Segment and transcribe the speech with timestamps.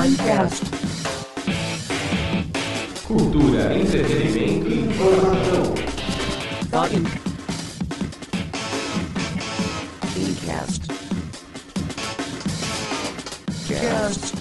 [0.00, 0.62] Finecast.
[3.06, 5.74] Cultura, entretenimento e informação.
[10.14, 10.88] Finecast.
[13.68, 14.36] Cast.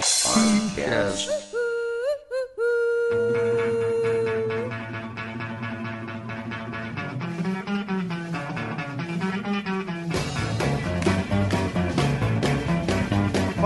[0.00, 1.41] Finecast.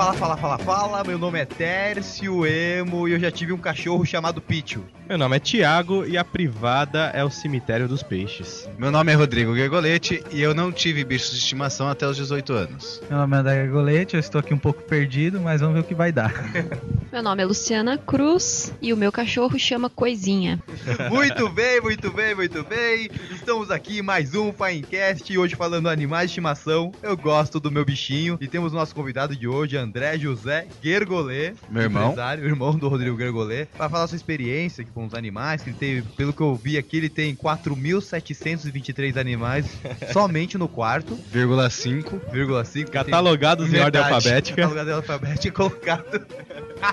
[0.06, 1.04] Fala, fala, fala, fala.
[1.04, 4.84] Meu nome é Tércio Emo e eu já tive um cachorro chamado Pichu.
[5.08, 8.68] Meu nome é Tiago e a privada é o cemitério dos peixes.
[8.76, 12.52] Meu nome é Rodrigo Gergolete e eu não tive bichos de estimação até os 18
[12.52, 13.00] anos.
[13.08, 15.84] Meu nome é André Gargolete, eu estou aqui um pouco perdido, mas vamos ver o
[15.84, 16.34] que vai dar.
[17.12, 20.60] Meu nome é Luciana Cruz e o meu cachorro chama Coisinha.
[21.08, 23.08] Muito bem, muito bem, muito bem.
[23.30, 26.92] Estamos aqui em mais um Finecast e hoje falando animais de estimação.
[27.02, 31.54] Eu gosto do meu bichinho e temos o nosso convidado de hoje, André José Gergolê.
[31.70, 32.10] Meu irmão.
[32.10, 35.62] empresário, irmão do Rodrigo Gergolê, para falar sua experiência com os animais.
[35.62, 39.66] Que ele teve, pelo que eu vi aqui, ele tem 4.723 animais
[40.10, 42.22] somente no quarto, Vírgula 5.
[42.32, 42.90] vírgula 5.
[42.90, 44.62] Catalogados em ordem alfabética.
[44.62, 46.26] Catalogado em alfabética e colocado.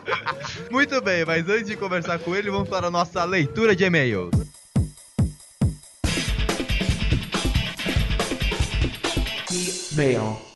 [0.70, 4.32] Muito bem, mas antes de conversar com ele, vamos para a nossa leitura de e-mails.
[9.94, 10.53] Mail.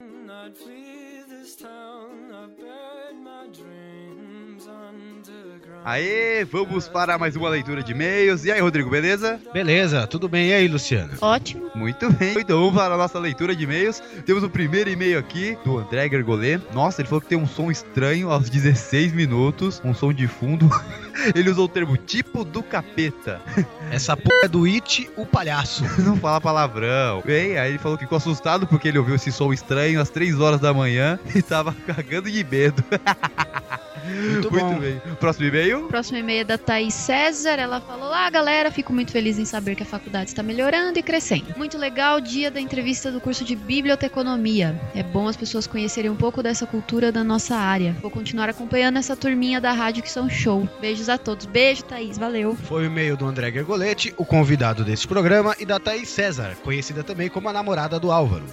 [5.87, 8.43] Aê, vamos para mais uma leitura de e-mails.
[8.43, 9.39] E aí, Rodrigo, beleza?
[9.53, 10.49] Beleza, tudo bem?
[10.49, 11.13] E aí, Luciano?
[11.21, 11.71] Ótimo.
[11.73, 12.37] Muito bem.
[12.37, 14.03] Então vamos para a nossa leitura de e-mails.
[14.25, 16.59] Temos o primeiro e-mail aqui do André Gergolê.
[16.73, 20.69] Nossa, ele falou que tem um som estranho aos 16 minutos, um som de fundo.
[21.35, 23.41] Ele usou o termo tipo do capeta.
[23.91, 25.83] Essa porra é do It, o palhaço.
[26.03, 27.21] Não fala palavrão.
[27.25, 30.39] Bem, aí ele falou que ficou assustado porque ele ouviu esse som estranho às 3
[30.39, 32.83] horas da manhã e tava cagando de medo.
[34.07, 34.79] Muito, Muito bom.
[34.79, 35.01] bem.
[35.19, 35.87] Próximo e-mail?
[35.87, 37.59] Próximo e-mail é da Thaís César.
[37.59, 41.03] Ela falou: Ah, galera, fico muito feliz em saber que a faculdade está melhorando e
[41.03, 41.53] crescendo.
[41.57, 44.79] Muito legal o dia da entrevista do curso de Biblioteconomia.
[44.95, 47.95] É bom as pessoas conhecerem um pouco dessa cultura da nossa área.
[48.01, 50.67] Vou continuar acompanhando essa turminha da rádio que são show.
[50.79, 51.45] Beijos a todos.
[51.45, 52.17] Beijo, Thaís.
[52.17, 52.55] Valeu.
[52.55, 57.03] Foi o e-mail do André Gergolete, o convidado desse programa, e da Thaís César, conhecida
[57.03, 58.43] também como a namorada do Álvaro.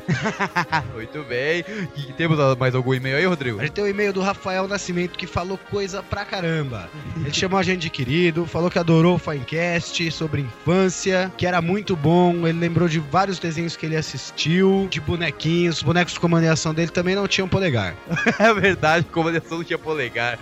[0.94, 1.64] Muito bem.
[1.96, 3.58] E temos mais algum e-mail aí, Rodrigo?
[3.60, 6.88] A gente tem o e-mail do Rafael Nascimento que falou coisa pra caramba.
[7.16, 11.60] Ele chamou a gente de querido, falou que adorou o Finecast sobre infância, que era
[11.60, 12.46] muito bom.
[12.46, 15.78] Ele lembrou de vários desenhos que ele assistiu, de bonequinhos.
[15.78, 17.94] Os bonecos de comando e ação dele também não tinham polegar.
[18.38, 20.38] É verdade, comandação não tinha polegar.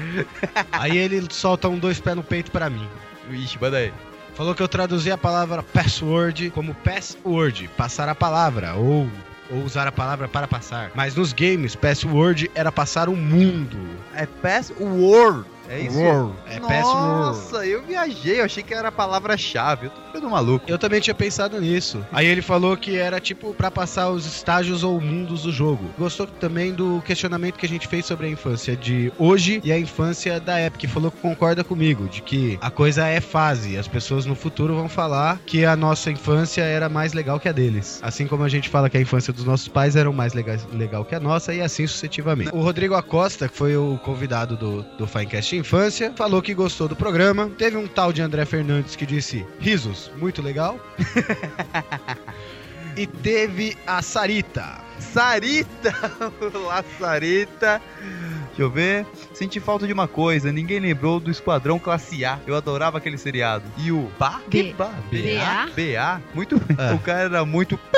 [0.73, 2.89] Aí ele solta um dois pés no peito pra mim.
[3.31, 3.93] Ixi, manda aí.
[4.35, 9.07] Falou que eu traduzi a palavra password como password, passar a palavra, ou,
[9.51, 10.91] ou usar a palavra para passar.
[10.95, 13.79] Mas nos games, password era passar o mundo.
[14.15, 15.47] É password.
[15.73, 15.99] É isso?
[16.47, 16.85] É password.
[16.85, 19.87] Nossa, eu viajei, eu achei que era a palavra-chave.
[19.87, 20.67] Eu tô ficando maluco.
[20.69, 22.05] Eu também tinha pensado nisso.
[22.13, 25.91] Aí ele falou que era tipo pra passar os estágios ou mundos do jogo.
[25.99, 29.79] Gostou também do questionamento que a gente fez sobre a infância de hoje e a
[29.79, 30.85] infância da época.
[30.85, 33.79] E falou que concorda comigo, de que a coisa é fase.
[33.79, 37.53] As pessoas no futuro vão falar que a nossa infância era mais legal que a
[37.53, 37.99] deles.
[38.03, 41.03] Assim como a gente fala que a infância dos nossos pais era mais legal, legal
[41.03, 42.51] que a nossa e assim sucessivamente.
[42.53, 46.97] O Rodrigo Acosta, que foi o convidado do, do Finecast Infância, falou que gostou do
[46.97, 47.49] programa.
[47.57, 50.79] Teve um tal de André Fernandes que disse risos, muito legal.
[52.95, 54.79] E teve a Sarita.
[54.99, 55.95] Sarita!
[56.55, 57.81] Olá, Sarita!
[58.53, 59.07] Deixa eu ver.
[59.33, 60.53] Senti falta de uma coisa.
[60.53, 62.39] Ninguém lembrou do Esquadrão Classe A.
[62.47, 63.65] Eu adorava aquele seriado.
[63.79, 64.43] E o Bá?
[64.49, 64.65] B.
[64.65, 64.91] Que Bá?
[65.11, 65.71] BA?
[65.75, 66.21] BA?
[66.35, 66.61] Muito.
[66.77, 66.93] É.
[66.93, 67.81] O cara era muito.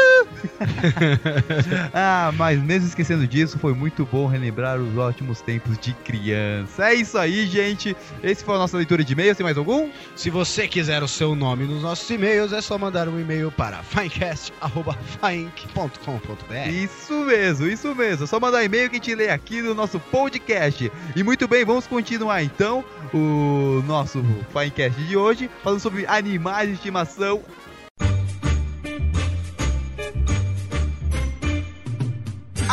[1.93, 6.91] ah, mas mesmo esquecendo disso, foi muito bom relembrar os ótimos tempos de criança.
[6.91, 7.97] É isso aí, gente.
[8.23, 9.37] Esse foi a nossa leitura de e-mails.
[9.37, 9.91] Tem mais algum?
[10.15, 13.83] Se você quiser o seu nome nos nossos e-mails, é só mandar um e-mail para
[13.83, 16.69] finecast.finec.com.br.
[16.71, 18.25] Isso mesmo, isso mesmo.
[18.25, 20.44] É só mandar e-mail que a gente lê aqui no nosso podcast.
[21.17, 26.75] E muito bem, vamos continuar então o nosso Finecast de hoje, falando sobre animais de
[26.75, 27.43] estimação.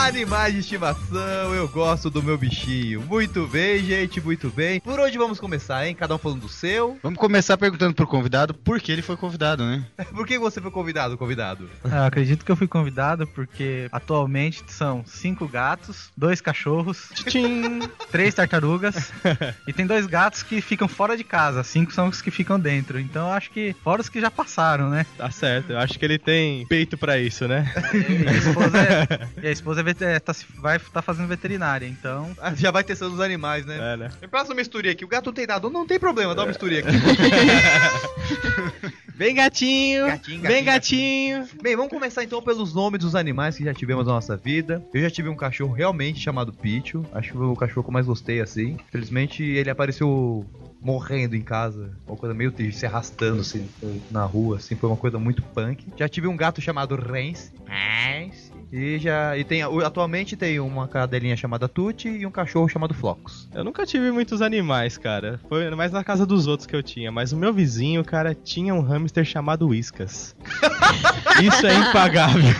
[0.01, 3.01] Animais de estimação, eu gosto do meu bichinho.
[3.01, 4.79] Muito bem, gente, muito bem.
[4.81, 5.95] Por onde vamos começar, hein?
[5.95, 6.97] Cada um falando do seu.
[7.03, 9.85] Vamos começar perguntando pro convidado por que ele foi convidado, né?
[10.13, 11.69] Por que você foi convidado, convidado?
[11.83, 17.79] Ah, Eu acredito que eu fui convidado porque atualmente são cinco gatos, dois cachorros, Tchim!
[18.11, 19.11] três tartarugas
[19.67, 21.63] e tem dois gatos que ficam fora de casa.
[21.63, 22.99] Cinco são os que ficam dentro.
[22.99, 25.05] Então eu acho que fora os que já passaram, né?
[25.17, 27.71] Tá certo, eu acho que ele tem peito pra isso, né?
[27.93, 32.31] E a esposa é, e a esposa é é, tá, vai tá fazendo veterinária, então.
[32.39, 33.93] Ah, Já vai testando os animais, né?
[33.93, 34.09] É, né?
[34.21, 35.03] Me passa uma misturinha aqui.
[35.03, 35.69] O gato não tem nada.
[35.69, 36.91] Não tem problema, dá uma misturinha aqui.
[39.21, 41.61] Vem gatinho, Gatinho, vem gatinho, gatinho.
[41.61, 44.83] Bem, vamos começar então pelos nomes dos animais que já tivemos na nossa vida.
[44.91, 47.05] Eu já tive um cachorro realmente chamado Picho.
[47.13, 48.77] Acho que foi o cachorro que eu mais gostei, assim.
[48.91, 50.43] Felizmente ele apareceu
[50.81, 51.91] morrendo em casa.
[52.07, 53.69] Uma coisa meio triste, se arrastando assim
[54.09, 54.75] na rua, assim.
[54.75, 55.85] Foi uma coisa muito punk.
[55.95, 57.51] Já tive um gato chamado Rance.
[57.67, 58.50] Rance.
[58.71, 59.37] E já.
[59.37, 59.61] E tem.
[59.63, 63.49] Atualmente tem uma cadelinha chamada Tuti e um cachorro chamado Flocos.
[63.53, 65.39] Eu nunca tive muitos animais, cara.
[65.49, 67.11] Foi mais na casa dos outros que eu tinha.
[67.11, 70.35] Mas o meu vizinho, cara, tinha um hamster chamado Whiskas.
[71.43, 72.51] Isso é impagável.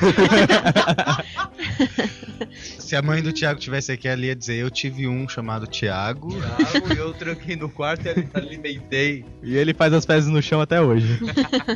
[2.78, 6.30] Se a mãe do Thiago tivesse aqui, ela ia dizer: Eu tive um chamado Thiago.
[6.72, 9.26] Thiago, eu tranquei no quarto e alimentei.
[9.42, 11.20] E ele faz as fezes no chão até hoje.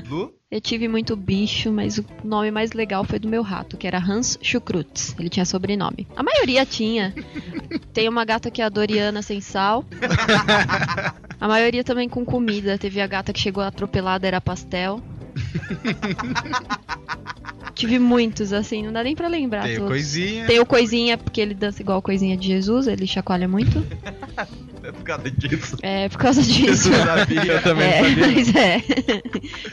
[0.09, 0.33] Lu?
[0.51, 3.97] Eu tive muito bicho, mas o nome mais legal foi do meu rato, que era
[3.97, 5.15] Hans Schukrutz.
[5.19, 6.07] Ele tinha sobrenome.
[6.15, 7.13] A maioria tinha.
[7.91, 9.83] Tem uma gata que é a Doriana sem sal.
[11.41, 12.77] A maioria também com comida.
[12.77, 15.01] Teve a gata que chegou atropelada, era pastel.
[17.73, 19.89] Tive muitos, assim, não dá nem pra lembrar Tem todos.
[19.89, 20.45] coisinha.
[20.45, 23.85] Tem o Coisinha, porque ele dança igual a Coisinha de Jesus, ele chacoalha muito.
[24.85, 25.77] É por causa disso.
[25.81, 26.89] É por causa disso.
[26.93, 27.43] Eu sabia.
[27.53, 28.27] Eu também É, sabia.
[28.27, 28.81] mas é.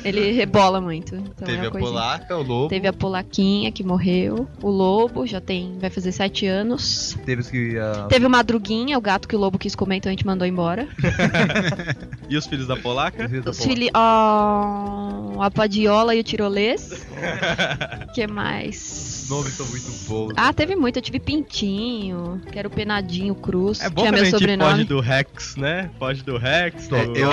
[0.04, 1.14] Ele rebola muito.
[1.14, 2.68] Então Teve é a polaca, o lobo.
[2.68, 4.48] Teve a Polaquinha que morreu.
[4.62, 5.76] O Lobo já tem.
[5.78, 7.16] Vai fazer sete anos.
[7.24, 7.78] Teve que.
[7.78, 10.46] ah, Teve o Madruguinha, o gato que o Lobo quis comer, então a gente mandou
[10.46, 10.88] embora.
[12.28, 13.28] E os filhos da polaca?
[13.46, 13.90] Os filhos.
[13.94, 15.42] Ó.
[15.42, 17.04] a Padiola e o Tirolês.
[18.14, 19.21] que mais?
[19.32, 20.34] Nomes são muito bons.
[20.36, 20.98] Ah, teve muito.
[20.98, 23.80] Eu tive Pintinho, que era o Penadinho Cruz.
[23.80, 24.70] É bom que é meu gente sobrenome.
[24.72, 25.90] foge do Rex, né?
[25.98, 27.30] Foge do Rex, do É, eu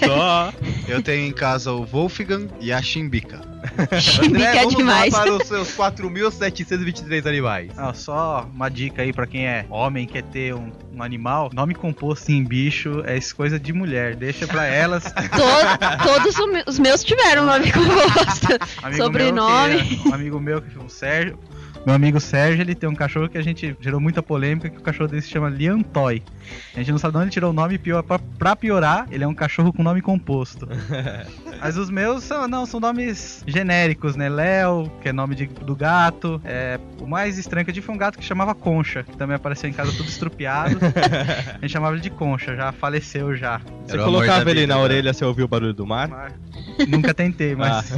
[0.00, 0.52] Totó.
[0.88, 3.53] Eu tenho em casa o Wolfgang e a Chimbica.
[4.00, 5.12] Chimbica é vamos demais.
[5.12, 7.70] lá para os seus 4.723 animais.
[7.76, 11.50] Ah, só uma dica aí pra quem é homem e quer ter um, um animal.
[11.52, 14.14] Nome composto em bicho é isso coisa de mulher.
[14.16, 15.04] Deixa pra elas.
[15.14, 18.46] To- todos me- os meus tiveram nome composto.
[18.82, 19.74] Amigo Sobrenome.
[19.74, 21.38] Meu, que é- um amigo meu, que é o Sérgio.
[21.86, 24.80] Meu amigo Sérgio, ele tem um cachorro que a gente gerou muita polêmica, que o
[24.80, 26.22] cachorro dele se chama Liantoy.
[26.74, 29.22] A gente não sabe de onde ele tirou o nome, pior, pra, pra piorar, ele
[29.22, 30.66] é um cachorro com nome composto.
[31.60, 34.28] Mas os meus são, não, são nomes genéricos, né?
[34.28, 36.40] Léo, que é nome de- do gato.
[36.44, 39.36] É, o mais estranho que eu tive foi um gato que chamava Concha, que também
[39.36, 40.78] apareceu em casa tudo estrupiado.
[41.54, 43.60] a gente chamava ele de Concha, já faleceu já.
[43.86, 44.84] Você Era colocava ele vida, na né?
[44.84, 46.08] orelha, você ouvia o barulho do mar?
[46.08, 46.32] Mas
[46.88, 47.92] Nunca tentei, mas.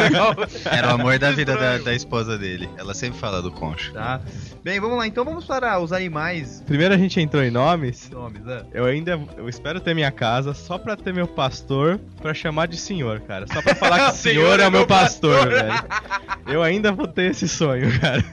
[0.70, 2.68] Era o amor da vida da, da esposa dele.
[2.76, 3.92] Ela sempre fala do concho.
[3.92, 4.20] Tá?
[4.62, 5.06] Bem, vamos lá.
[5.08, 6.62] Então vamos para os animais.
[6.64, 8.08] Primeiro a gente entrou em nomes.
[8.10, 8.64] Nomes, né?
[8.72, 12.76] Eu ainda eu espero ter minha casa só pra ter meu pastor pra chamar de
[12.76, 13.44] senhor, cara.
[13.52, 15.74] Só pra falar que senhor é o meu pastor, velho.
[16.46, 18.22] Eu ainda vou ter esse sonho, cara.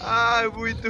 [0.00, 0.88] Ah, muito.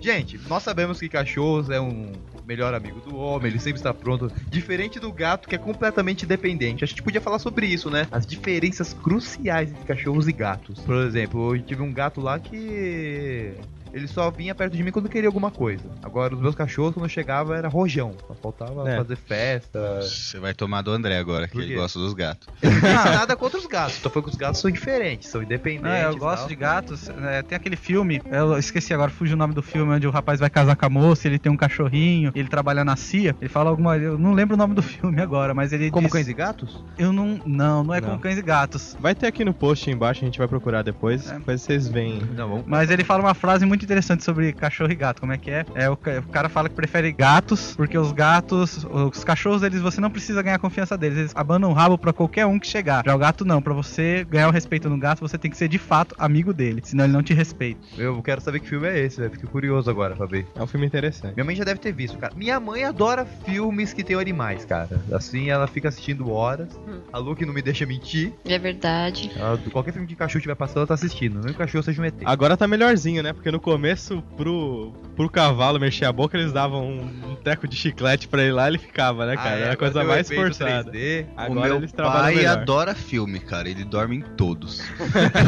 [0.00, 2.12] Gente, nós sabemos que cachorros é um
[2.48, 4.32] melhor amigo do homem, ele sempre está pronto.
[4.48, 6.82] Diferente do gato, que é completamente dependente.
[6.82, 8.08] A gente podia falar sobre isso, né?
[8.10, 10.80] As diferenças cruciais entre cachorros e gatos.
[10.80, 13.52] Por exemplo, eu tive um gato lá que.
[13.92, 15.84] Ele só vinha perto de mim quando queria alguma coisa.
[16.02, 18.12] Agora, os meus cachorros, quando eu chegava, era rojão.
[18.26, 18.96] Só faltava É.
[18.96, 20.00] fazer festa.
[20.02, 22.48] Você vai tomar do André agora, que ele gosta dos gatos.
[22.62, 23.94] Não nada contra os gatos.
[23.96, 25.82] Só foi que os gatos são diferentes, são independentes.
[25.82, 26.48] Não, eu gosto tal.
[26.48, 27.08] de gatos.
[27.08, 30.40] É, tem aquele filme, eu esqueci agora, fugiu o nome do filme, onde o rapaz
[30.40, 33.34] vai casar com a moça, ele tem um cachorrinho, ele trabalha na CIA.
[33.40, 33.96] Ele fala alguma.
[33.96, 35.90] Eu não lembro o nome do filme agora, mas ele.
[35.90, 36.82] Como diz- cães e gatos?
[36.98, 37.40] Eu não.
[37.46, 38.08] Não, não é Não.
[38.10, 38.96] como cães e gatos.
[39.00, 41.30] Vai ter aqui no post embaixo, a gente vai procurar depois.
[41.30, 41.34] É.
[41.38, 42.20] Depois vocês veem.
[42.36, 42.64] Não, vamos.
[42.66, 45.20] Mas ele fala uma frase muito interessante sobre cachorro e gato.
[45.20, 45.64] Como é que é?
[45.74, 50.00] É o, o cara fala que prefere gatos, porque os gatos, os cachorros, eles você
[50.00, 51.18] não precisa ganhar a confiança deles.
[51.18, 53.02] Eles abandonam o rabo pra qualquer um que chegar.
[53.04, 55.68] Já o gato não, Pra você ganhar o respeito no gato, você tem que ser
[55.68, 57.80] de fato amigo dele, senão ele não te respeita.
[57.98, 59.30] Eu quero saber que filme é esse, velho.
[59.32, 60.46] Fiquei curioso agora pra ver.
[60.54, 61.34] É um filme interessante.
[61.34, 62.32] Minha mãe já deve ter visto, cara.
[62.36, 65.00] Minha mãe adora filmes que tem animais, cara.
[65.12, 66.68] Assim, ela fica assistindo horas.
[66.88, 67.00] Hum.
[67.12, 68.32] A Lu que não me deixa mentir.
[68.44, 69.30] É verdade.
[69.36, 71.40] Ela- qualquer filme de cachorro estiver passando, ela tá assistindo.
[71.42, 72.14] Que o cachorro seja um ET.
[72.24, 73.32] Agora tá melhorzinho, né?
[73.32, 77.76] Porque no começo, pro, pro cavalo mexer a boca, eles davam um, um teco de
[77.76, 79.50] chiclete pra ele lá e ele ficava, né, cara?
[79.50, 80.90] Ah, é, Era a coisa mais forçada.
[80.90, 81.26] 3D.
[81.36, 82.58] Agora o meu eles trabalham pai melhor.
[82.58, 83.68] adora filme, cara.
[83.68, 84.80] Ele dorme em todos.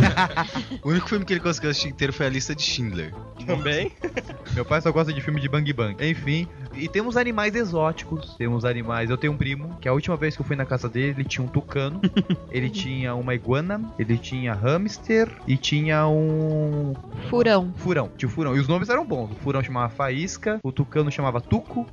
[0.84, 3.14] o único filme que ele conseguiu assistir inteiro foi a lista de Schindler.
[3.46, 3.90] Também?
[4.54, 5.96] Meu pai só gosta de filme de Bang Bang.
[6.06, 8.34] Enfim, E temos animais exóticos.
[8.36, 9.08] Temos animais.
[9.08, 11.24] Eu tenho um primo que a última vez que eu fui na casa dele, ele
[11.24, 12.00] tinha um tucano,
[12.50, 16.94] ele tinha uma iguana, ele tinha hamster e tinha um
[17.30, 17.72] Furão.
[17.76, 18.09] furão.
[18.16, 18.56] Tinha o furão.
[18.56, 19.30] E os nomes eram bons.
[19.30, 21.86] O furão chamava Faísca, o tucano chamava Tuco.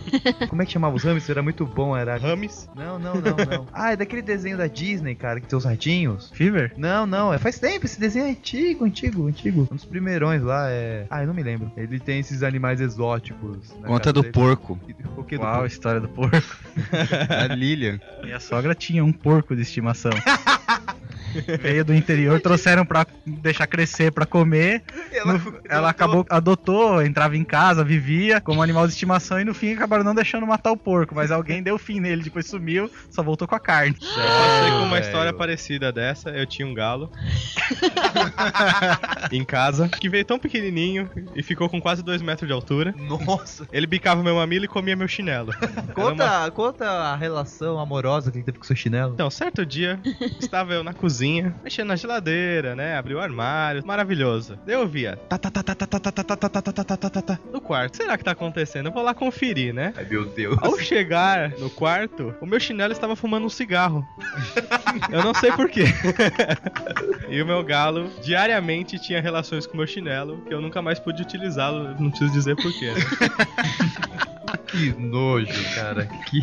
[0.48, 1.30] Como é que chamava os hamsters?
[1.30, 2.16] Era muito bom, era.
[2.16, 2.68] Rames.
[2.74, 3.66] Não, não, não, não.
[3.72, 6.30] Ah, é daquele desenho da Disney, cara, que tem os ratinhos.
[6.30, 6.72] Fever?
[6.76, 9.68] Não, não, é faz tempo, esse desenho é antigo, antigo, antigo.
[9.70, 11.06] Um dos primeirões lá é.
[11.10, 11.70] Ah, eu não me lembro.
[11.76, 13.72] Ele tem esses animais exóticos.
[13.84, 14.32] Conta do dele.
[14.32, 14.78] porco.
[15.16, 15.66] O que do Uau, porco?
[15.66, 16.36] história do porco.
[17.28, 18.00] A Lilian.
[18.22, 20.12] Minha sogra tinha um porco de estimação.
[21.60, 24.82] Veio do interior, trouxeram pra deixar crescer pra comer.
[25.24, 29.72] No- ela acabou, adotou, entrava em casa, vivia como animal de estimação e no fim
[29.74, 31.14] acabaram não deixando matar o porco.
[31.14, 33.96] Mas alguém deu fim nele, depois sumiu, só voltou com a carne.
[34.00, 36.30] Eu passei com uma história parecida dessa.
[36.30, 37.10] Eu tinha um galo
[39.32, 42.94] em casa que veio tão pequenininho e ficou com quase 2 metros de altura.
[42.98, 43.66] Nossa.
[43.72, 45.52] Ele bicava meu mamilo e comia meu chinelo.
[45.60, 49.12] Era uma- Conta, conta a relação amorosa que ele teve com seu chinelo.
[49.14, 49.98] Então, certo dia,
[50.40, 51.23] estava eu na cozinha,
[51.62, 52.96] mexendo na geladeira, né?
[52.96, 54.58] Abri o armário, maravilhoso.
[54.66, 56.96] Eu ouvia tá, tá, tá, tá, tá, tá, tá, tá, tá, tá, tá, tá, tá,
[56.96, 57.96] tá, tá, tá, no quarto.
[57.96, 58.86] Será que tá acontecendo?
[58.86, 59.92] Eu vou lá conferir, né?
[59.96, 60.56] Ai, meu Deus.
[60.62, 64.04] Ao chegar no quarto, o meu chinelo estava fumando um cigarro.
[65.10, 65.84] Eu não sei porquê.
[67.28, 70.98] E o meu galo diariamente tinha relações com o meu chinelo, que eu nunca mais
[70.98, 72.92] pude utilizá-lo, não preciso dizer porquê.
[72.92, 73.00] Né?
[74.66, 76.06] Que nojo, cara.
[76.26, 76.42] Que.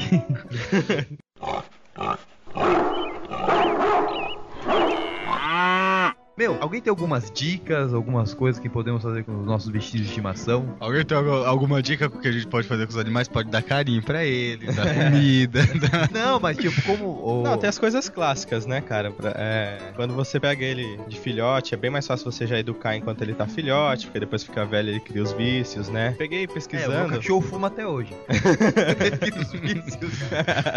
[6.53, 10.10] Meu, alguém tem algumas dicas, algumas coisas que podemos fazer com os nossos bichinhos de
[10.10, 10.75] estimação?
[10.79, 13.27] Alguém tem algu- alguma dica que a gente pode fazer com os animais?
[13.27, 15.62] Pode dar carinho pra eles, dar comida.
[15.89, 17.05] dar- Não, mas tipo, como.
[17.05, 19.12] o- Não, tem as coisas clássicas, né, cara?
[19.12, 22.96] Pra- é, quando você pega ele de filhote, é bem mais fácil você já educar
[22.96, 26.15] enquanto ele tá filhote, porque depois fica velho ele cria os vícios, né?
[26.17, 27.10] Peguei É, o pesquisando.
[27.15, 28.13] cachorro fuma até hoje.
[28.29, 30.20] Os vícios.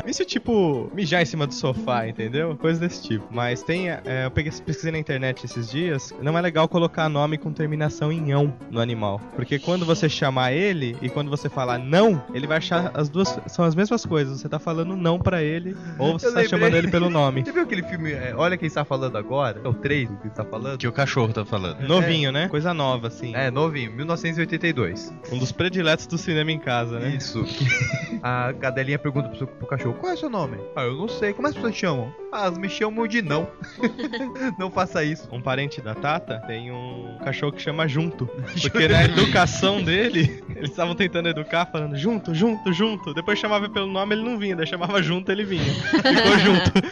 [0.07, 2.57] Isso tipo mijar em cima do sofá, entendeu?
[2.57, 3.26] Coisa desse tipo.
[3.31, 3.90] Mas tem.
[3.90, 6.12] é, eu peguei, pesquisei na internet esses dias.
[6.23, 9.21] Não é legal colocar nome com terminação em ão no animal.
[9.37, 13.38] Porque quando você chamar ele e quando você falar não, ele vai achar as duas.
[13.47, 14.40] São as mesmas coisas.
[14.40, 16.49] Você tá falando não pra ele, ou você Eu tá lembrei.
[16.49, 17.42] chamando ele pelo nome.
[17.44, 18.12] Você viu aquele filme?
[18.12, 19.61] é, Olha quem está falando agora?
[19.64, 20.78] É o 3 que está falando?
[20.78, 21.80] que o cachorro tá falando.
[21.87, 22.49] Novinho, né?
[22.49, 23.35] Coisa nova, assim.
[23.35, 25.12] É, novinho, 1982.
[25.33, 27.14] Um dos prediletos do cinema em casa, né?
[27.16, 27.44] Isso.
[28.23, 30.56] A cadelinha pergunta pro, seu- pro cachorro: Qual é o seu nome?
[30.75, 31.33] Ah, eu não sei.
[31.35, 32.12] Como as pessoas chamam?
[32.33, 33.47] Ah, elas me chamam de não.
[34.59, 35.28] não faça isso.
[35.30, 38.26] Um parente da Tata tem um cachorro que chama Junto.
[38.61, 43.14] Porque na educação dele, eles estavam tentando educar, falando junto, junto, junto.
[43.14, 44.56] Depois chamava pelo nome, ele não vinha.
[44.56, 45.62] Daí chamava junto, ele vinha.
[45.64, 46.73] Ficou junto.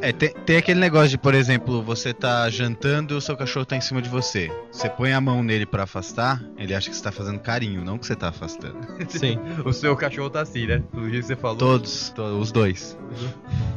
[0.00, 3.64] É, tem, tem aquele negócio de, por exemplo, você tá jantando e o seu cachorro
[3.64, 4.50] tá em cima de você.
[4.70, 7.96] Você põe a mão nele pra afastar, ele acha que você tá fazendo carinho, não
[7.98, 8.78] que você tá afastando.
[9.08, 9.38] Sim.
[9.64, 10.82] O seu cachorro tá assim, né?
[10.92, 11.56] Do jeito que você falou.
[11.56, 12.98] Todos, to- os dois.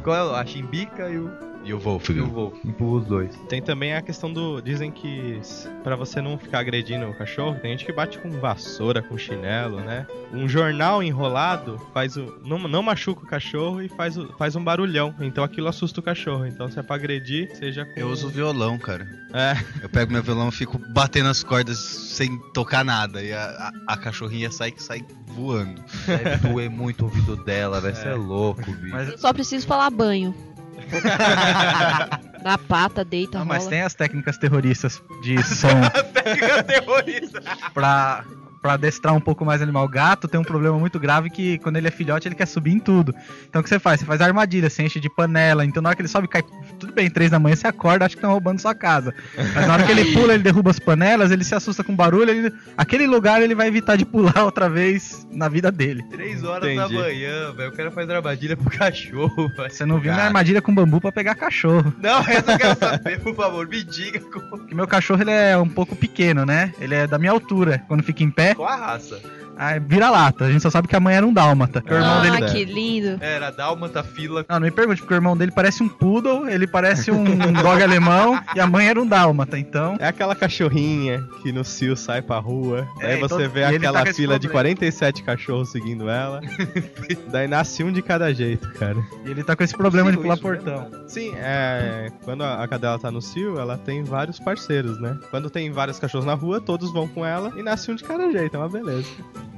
[0.02, 1.30] Qual é o- a chimbica e o,
[1.66, 2.22] E o e Wolfgang.
[2.22, 2.54] o Wolf?
[2.64, 3.36] Empurra os dois.
[3.48, 4.60] Tem também a questão do.
[4.60, 5.40] Dizem que
[5.82, 9.80] pra você não ficar agredindo o cachorro, tem gente que bate com vassoura, com chinelo,
[9.80, 10.06] né?
[10.32, 12.40] Um jornal enrolado faz o.
[12.44, 15.14] Não, não machuca o cachorro e faz, o, faz um barulhão.
[15.20, 16.46] Então aquilo assusta o cachorro.
[16.46, 17.98] Então se é pra agredir, seja com.
[17.98, 19.06] Eu uso violão, cara.
[19.34, 19.56] É.
[19.82, 23.22] Eu pego meu violão e fico batendo as cordas sem tocar nada.
[23.22, 25.82] E a, a, a cachorrinha sai, sai voando.
[26.06, 27.96] Deve doer muito o ouvido dela, velho.
[27.96, 28.94] Você é louco, bicho.
[28.94, 30.34] Mas, Eu só preciso falar banho.
[32.42, 33.58] Na pata, deita, não, rola.
[33.58, 35.68] mas tem as técnicas terroristas de som
[36.66, 37.42] terrorista.
[37.74, 38.24] pra,
[38.66, 39.84] pra adestrar um pouco mais o animal.
[39.84, 42.72] O gato tem um problema muito grave que quando ele é filhote ele quer subir
[42.72, 43.14] em tudo.
[43.48, 44.00] Então o que você faz?
[44.00, 45.64] Você faz armadilha, você enche de panela.
[45.64, 46.42] Então na hora que ele sobe, cai.
[46.80, 49.14] Tudo bem, três da manhã você acorda, acha que estão roubando sua casa.
[49.54, 52.30] Mas na hora que ele pula, ele derruba as panelas, ele se assusta com barulho.
[52.30, 56.02] Ele, aquele lugar ele vai evitar de pular outra vez na vida dele.
[56.10, 56.94] Três horas da Entendi.
[57.00, 57.70] manhã, velho.
[57.70, 59.70] O cara faz armadilha pro cachorro, velho.
[59.70, 60.26] Você não viu minha Cara.
[60.26, 61.94] armadilha com bambu pra pegar cachorro.
[62.02, 63.68] Não, essa eu quero saber, por favor.
[63.68, 64.46] Me diga como...
[64.58, 66.72] Porque meu cachorro ele é um pouco pequeno, né?
[66.80, 67.82] Ele é da minha altura.
[67.86, 69.20] Quando fica em pé, qual a raça.
[69.56, 70.44] Aí vira lata.
[70.44, 71.80] A gente só sabe que a mãe era um dálmata.
[71.80, 73.18] Que o irmão Ah, dele que lindo.
[73.22, 74.44] Era dálmata, fila.
[74.48, 77.24] Não, não me pergunte, porque o irmão dele parece um poodle, ele parece um
[77.62, 79.96] dog alemão e a mãe era um dálmata, então.
[79.98, 82.86] É aquela cachorrinha que no cio sai pra rua.
[83.00, 84.76] É, Aí você então- vê e ele aquela tá fila de problema.
[84.76, 86.40] 47 cachorros seguindo ela.
[87.30, 88.96] Daí nasce um de cada jeito, cara.
[89.24, 90.90] E ele tá com esse problema de pular isso portão.
[91.06, 92.10] Sim, é.
[92.24, 95.16] Quando a a cadela tá no cio, ela tem vários parceiros, né?
[95.30, 98.30] Quando tem vários cachorros na rua, todos vão com ela e nasce um de cada
[98.32, 99.06] jeito, é uma beleza.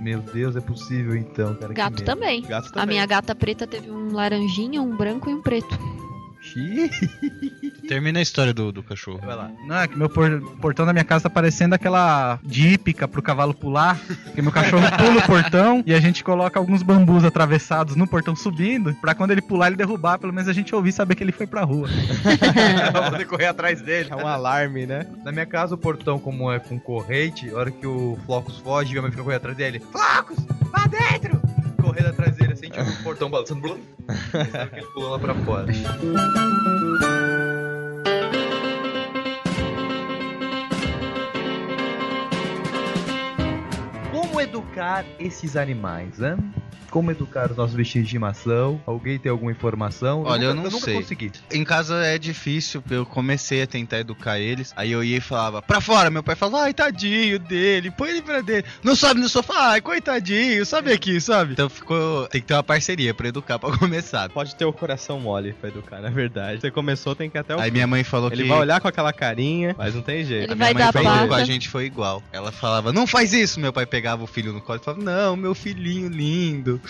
[0.00, 1.72] Meu Deus, é possível então, cara.
[1.72, 2.42] Gato também.
[2.42, 2.88] Gato A também.
[2.88, 5.76] minha gata preta teve um laranjinha, um branco e um preto.
[7.88, 9.20] Termina a história do, do cachorro.
[9.24, 9.50] Vai lá.
[9.66, 13.54] Não, é que meu por- portão da minha casa tá parecendo aquela dípica pro cavalo
[13.54, 13.98] pular.
[14.24, 18.36] Porque meu cachorro pula o portão e a gente coloca alguns bambus atravessados no portão
[18.36, 18.94] subindo.
[18.94, 21.32] Pra quando ele pular, ele derrubar, pelo menos a gente ouvir e saber que ele
[21.32, 21.88] foi pra rua.
[22.92, 24.08] pra poder correr atrás dele.
[24.10, 25.06] É um alarme, né?
[25.24, 28.90] Na minha casa, o portão, como é com corrente, a hora que o Flocos foge,
[28.90, 29.80] minha mãe fica correndo atrás dele.
[29.92, 30.38] Flocos,
[30.72, 31.47] lá dentro!
[31.80, 33.60] Correndo atrás dele, assim, tipo, o portão balançando.
[33.60, 33.78] blum.
[34.30, 35.66] Que ele pulou lá pra fora.
[44.10, 46.36] Como educar esses animais, né?
[46.98, 48.80] Como educar os nossos bichinhos de estimação?
[48.84, 50.24] Alguém tem alguma informação?
[50.24, 50.94] Olha, eu nunca, não nunca sei.
[50.94, 51.30] consegui.
[51.52, 54.72] Em casa é difícil, eu comecei a tentar educar eles.
[54.76, 56.10] Aí eu ia e falava, pra fora.
[56.10, 58.68] Meu pai falava, ai, tadinho dele, põe ele pra dentro.
[58.82, 61.52] Não sobe no sofá, ai, coitadinho, sobe aqui, sobe.
[61.52, 62.26] Então ficou.
[62.26, 64.28] Tem que ter uma parceria pra educar pra começar.
[64.30, 66.60] Pode ter o coração mole pra educar, na verdade.
[66.60, 68.48] Você começou, tem que ir até o Aí minha mãe falou Ele que.
[68.48, 70.42] vai olhar com aquela carinha, mas não tem jeito.
[70.50, 71.28] Ele A minha vai mãe dar falou pata.
[71.28, 72.20] com a gente foi igual.
[72.32, 73.60] Ela falava, não faz isso.
[73.60, 76.80] Meu pai pegava o filho no colo e falava, não, meu filhinho lindo.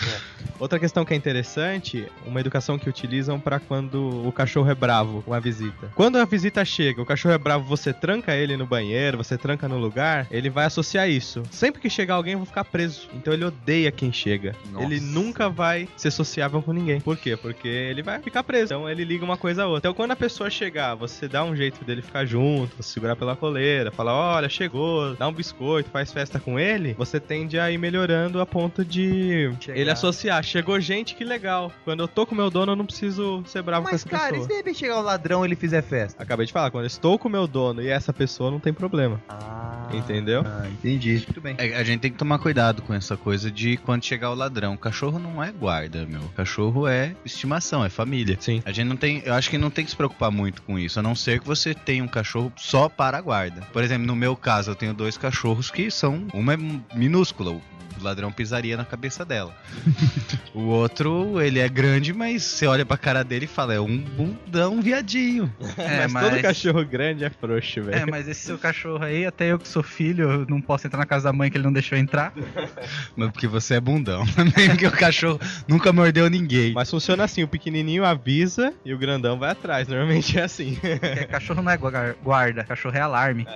[0.59, 5.21] Outra questão que é interessante, uma educação que utilizam pra quando o cachorro é bravo
[5.21, 5.89] com a visita.
[5.95, 9.69] Quando a visita chega, o cachorro é bravo, você tranca ele no banheiro, você tranca
[9.69, 11.43] no lugar, ele vai associar isso.
[11.49, 13.07] Sempre que chegar alguém, eu vou ficar preso.
[13.13, 14.53] Então ele odeia quem chega.
[14.71, 14.85] Nossa.
[14.85, 16.99] Ele nunca vai ser sociável com ninguém.
[16.99, 17.37] Por quê?
[17.37, 18.65] Porque ele vai ficar preso.
[18.65, 19.89] Então ele liga uma coisa a outra.
[19.89, 23.35] Então quando a pessoa chegar, você dá um jeito dele ficar junto, você segurar pela
[23.35, 27.77] coleira, fala: olha, chegou, dá um biscoito, faz festa com ele, você tende a ir
[27.77, 29.78] melhorando a ponto de Chegar.
[29.79, 30.43] Ele associar.
[30.43, 31.71] Chegou gente, que legal.
[31.83, 34.29] Quando eu tô com meu dono, eu não preciso ser bravo com Mas, essa cara,
[34.29, 34.43] e pessoa.
[34.43, 36.21] se de repente chegar um ladrão e ele fizer festa?
[36.21, 39.21] Acabei de falar, quando eu estou com meu dono e essa pessoa, não tem problema.
[39.29, 40.43] Ah, Entendeu?
[40.45, 41.13] Ah, entendi.
[41.15, 41.55] Muito bem.
[41.57, 44.73] É, A gente tem que tomar cuidado com essa coisa de quando chegar o ladrão.
[44.75, 46.21] O cachorro não é guarda, meu.
[46.21, 48.37] O cachorro é estimação, é família.
[48.39, 48.61] Sim.
[48.65, 50.99] A gente não tem, eu acho que não tem que se preocupar muito com isso,
[50.99, 53.61] a não ser que você tenha um cachorro só para a guarda.
[53.73, 56.57] Por exemplo, no meu caso, eu tenho dois cachorros que são, uma é
[56.93, 57.61] minúscula, o
[58.01, 59.53] ladrão pisaria na cabeça dela.
[60.53, 63.97] o outro, ele é grande, mas você olha pra cara dele e fala, é um
[63.97, 65.51] bundão viadinho.
[65.79, 67.97] É, mas, todo cachorro grande é frouxo, velho.
[68.03, 71.05] É, mas esse seu cachorro aí, até eu que sou filho, não posso entrar na
[71.05, 72.33] casa da mãe que ele não deixou entrar.
[73.15, 74.25] Mas porque você é bundão.
[74.27, 76.73] Também porque o cachorro nunca mordeu ninguém.
[76.73, 79.87] Mas funciona assim, o pequenininho avisa e o grandão vai atrás.
[79.87, 80.75] Normalmente é assim.
[80.75, 83.47] Porque cachorro não é gua- guarda, cachorro é alarme.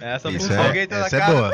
[0.00, 0.64] Essa Isso função.
[0.64, 1.32] Alguém é, tá na essa é casa.
[1.32, 1.52] boa.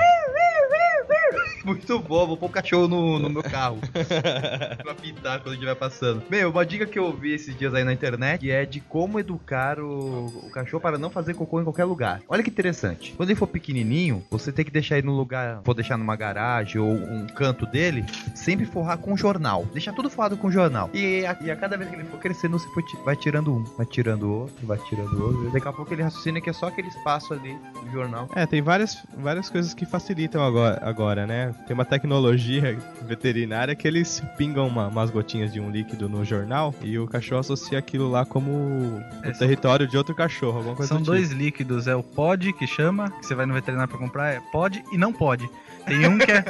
[1.64, 3.78] Muito bom, vou pôr o cachorro no, no meu carro.
[4.82, 6.22] pra pintar quando estiver passando.
[6.28, 9.18] Meu, uma dica que eu vi esses dias aí na internet que é de como
[9.18, 12.20] educar o, o cachorro para não fazer cocô em qualquer lugar.
[12.28, 13.14] Olha que interessante.
[13.16, 16.80] Quando ele for pequenininho, você tem que deixar ele no lugar, vou deixar numa garagem
[16.80, 19.64] ou um canto dele, sempre forrar com jornal.
[19.72, 20.90] Deixar tudo forrado com jornal.
[20.92, 22.68] E a, e a cada vez que ele for crescendo, você
[23.04, 25.50] vai tirando um, vai tirando outro, vai tirando outro.
[25.50, 28.28] Daqui a pouco ele raciocina que é só aquele espaço ali do jornal.
[28.34, 31.53] É, tem várias, várias coisas que facilitam agora, agora, né?
[31.66, 36.74] Tem uma tecnologia veterinária que eles pingam uma- umas gotinhas de um líquido no jornal
[36.82, 40.76] e o cachorro associa aquilo lá como o É, são- território de outro cachorro, alguma
[40.76, 43.88] coisa São do dois líquidos, é o pod que chama, que você vai no veterinário
[43.90, 45.48] pra comprar, é pod e não pode.
[45.86, 46.42] Tem um que é,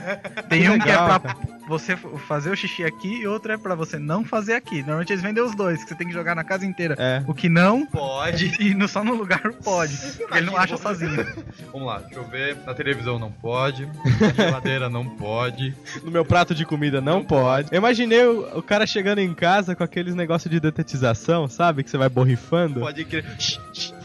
[0.48, 1.36] tem um que é legal, pra
[1.68, 4.78] você f- fazer o xixi aqui e outro é pra você não fazer aqui.
[4.78, 6.94] Normalmente eles vendem os dois, que você tem que jogar na casa inteira.
[6.98, 7.22] É.
[7.26, 8.54] O que não Pode.
[8.60, 9.96] e no, só no lugar pode.
[10.18, 11.26] Porque ele não acha sozinho.
[11.72, 12.56] Vamos lá, deixa eu ver.
[12.66, 13.86] Na televisão não pode.
[14.20, 15.74] Na geladeira não pode.
[16.02, 17.68] No meu prato de comida não, pode.
[17.72, 21.82] Eu imaginei o, o cara chegando em casa com aqueles negócios de detetização, sabe?
[21.82, 22.80] Que você vai borrifando.
[22.80, 23.24] Pode crer.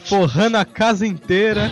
[0.05, 1.69] Forrando a casa inteira.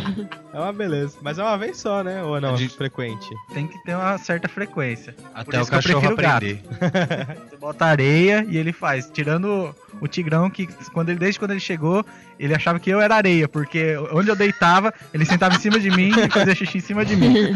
[0.57, 1.19] É uma beleza.
[1.21, 2.23] Mas é uma vez só, né?
[2.23, 2.55] Ou não?
[2.55, 3.29] A gente- frequente.
[3.53, 5.15] Tem que ter uma certa frequência.
[5.31, 6.63] Até o cachorro aprender.
[7.47, 9.07] Você bota areia e ele faz.
[9.13, 12.03] Tirando o Tigrão, que quando ele, desde quando ele chegou,
[12.39, 15.91] ele achava que eu era areia, porque onde eu deitava, ele sentava em cima de
[15.91, 17.35] mim e fazia xixi em cima de mim.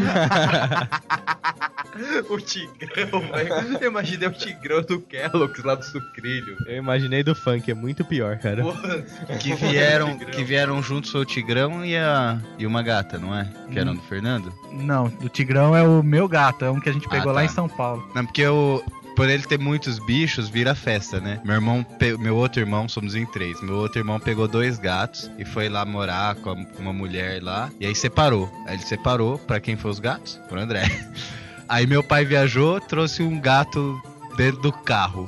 [2.28, 3.78] o tigrão, velho.
[3.80, 6.56] Eu imaginei o tigrão do Kellogg's lá do sucrilho.
[6.66, 8.62] Eu imaginei do funk, é muito pior, cara.
[8.62, 9.02] Porra.
[9.38, 13.48] Que vieram, que vieram juntos o Tigrão e, a, e uma gata, não é?
[13.72, 14.52] Que eram do Fernando?
[14.70, 17.40] Não, o Tigrão é o meu gato, é um que a gente pegou Ah, lá
[17.40, 17.44] tá.
[17.46, 18.04] em São Paulo.
[18.14, 18.84] Não, porque eu,
[19.16, 21.40] por ele ter muitos bichos, vira festa, né?
[21.44, 21.86] Meu irmão,
[22.18, 23.60] meu outro irmão, somos em três.
[23.62, 27.42] Meu outro irmão pegou dois gatos e foi lá morar com a- com uma mulher
[27.42, 27.70] lá.
[27.80, 28.50] E aí separou.
[28.66, 30.38] Aí ele separou, pra quem foi os gatos?
[30.48, 30.82] Pro André.
[31.68, 33.98] Aí meu pai viajou, trouxe um gato
[34.36, 35.26] dentro do carro,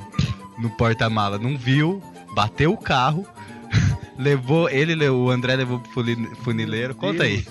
[0.59, 1.39] no porta-mala.
[1.39, 2.03] Não viu,
[2.35, 3.25] bateu o carro,
[4.17, 6.95] levou, ele, le- o André levou pro funi- funileiro.
[6.95, 7.45] Conta aí.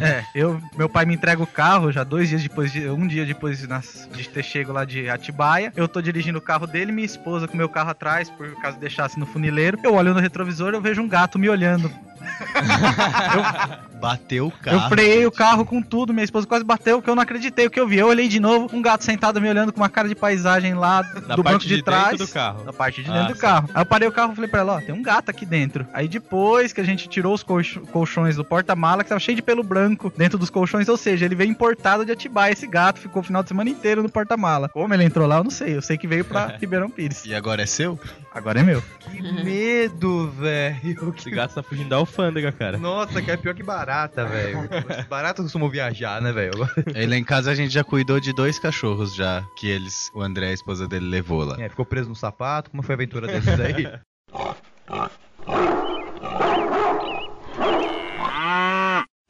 [0.00, 3.24] É, eu, meu pai me entrega o carro já dois dias depois, de, um dia
[3.24, 5.72] depois de, nas- de ter chego lá de Atibaia.
[5.76, 9.18] Eu tô dirigindo o carro dele, minha esposa com meu carro atrás, por caso deixasse
[9.18, 9.78] no funileiro.
[9.82, 11.90] Eu olho no retrovisor, eu vejo um gato me olhando.
[14.00, 14.76] Bateu o carro.
[14.76, 17.70] Eu freiei o carro com tudo, minha esposa quase bateu, que eu não acreditei o
[17.70, 17.96] que eu vi.
[17.98, 21.02] Eu olhei de novo, um gato sentado me olhando com uma cara de paisagem lá
[21.26, 22.10] Na do parte banco de, de trás.
[22.10, 22.64] dentro do carro.
[22.64, 23.40] Na parte de Ah, dentro do sim.
[23.40, 23.70] carro.
[23.72, 25.86] Aí eu parei o carro e falei pra ela, ó, tem um gato aqui dentro.
[25.94, 29.42] Aí depois que a gente tirou os colch- colchões do porta-mala, que tava cheio de
[29.42, 32.52] pelo branco dentro dos colchões, ou seja, ele veio importado de Atibaia.
[32.52, 34.68] Esse gato ficou o final de semana inteiro no porta-mala.
[34.68, 35.74] Como ele entrou lá, eu não sei.
[35.76, 37.24] Eu sei que veio pra Ribeirão Pires.
[37.24, 37.98] E agora é seu?
[38.34, 38.82] Agora é meu.
[38.98, 41.14] Que medo, velho.
[41.16, 42.78] Esse gato tá fugindo da alfândega, cara.
[42.78, 44.68] Nossa, que é pior que barata, velho.
[45.08, 46.52] Barata costumam viajar, né, velho?
[46.94, 50.22] Aí lá em casa a gente já cuidou de dois cachorros já, que eles, o
[50.22, 51.56] André, a esposa dele, levou lá.
[51.60, 52.70] É, ficou preso no sapato.
[52.70, 53.88] Como foi a aventura desses aí?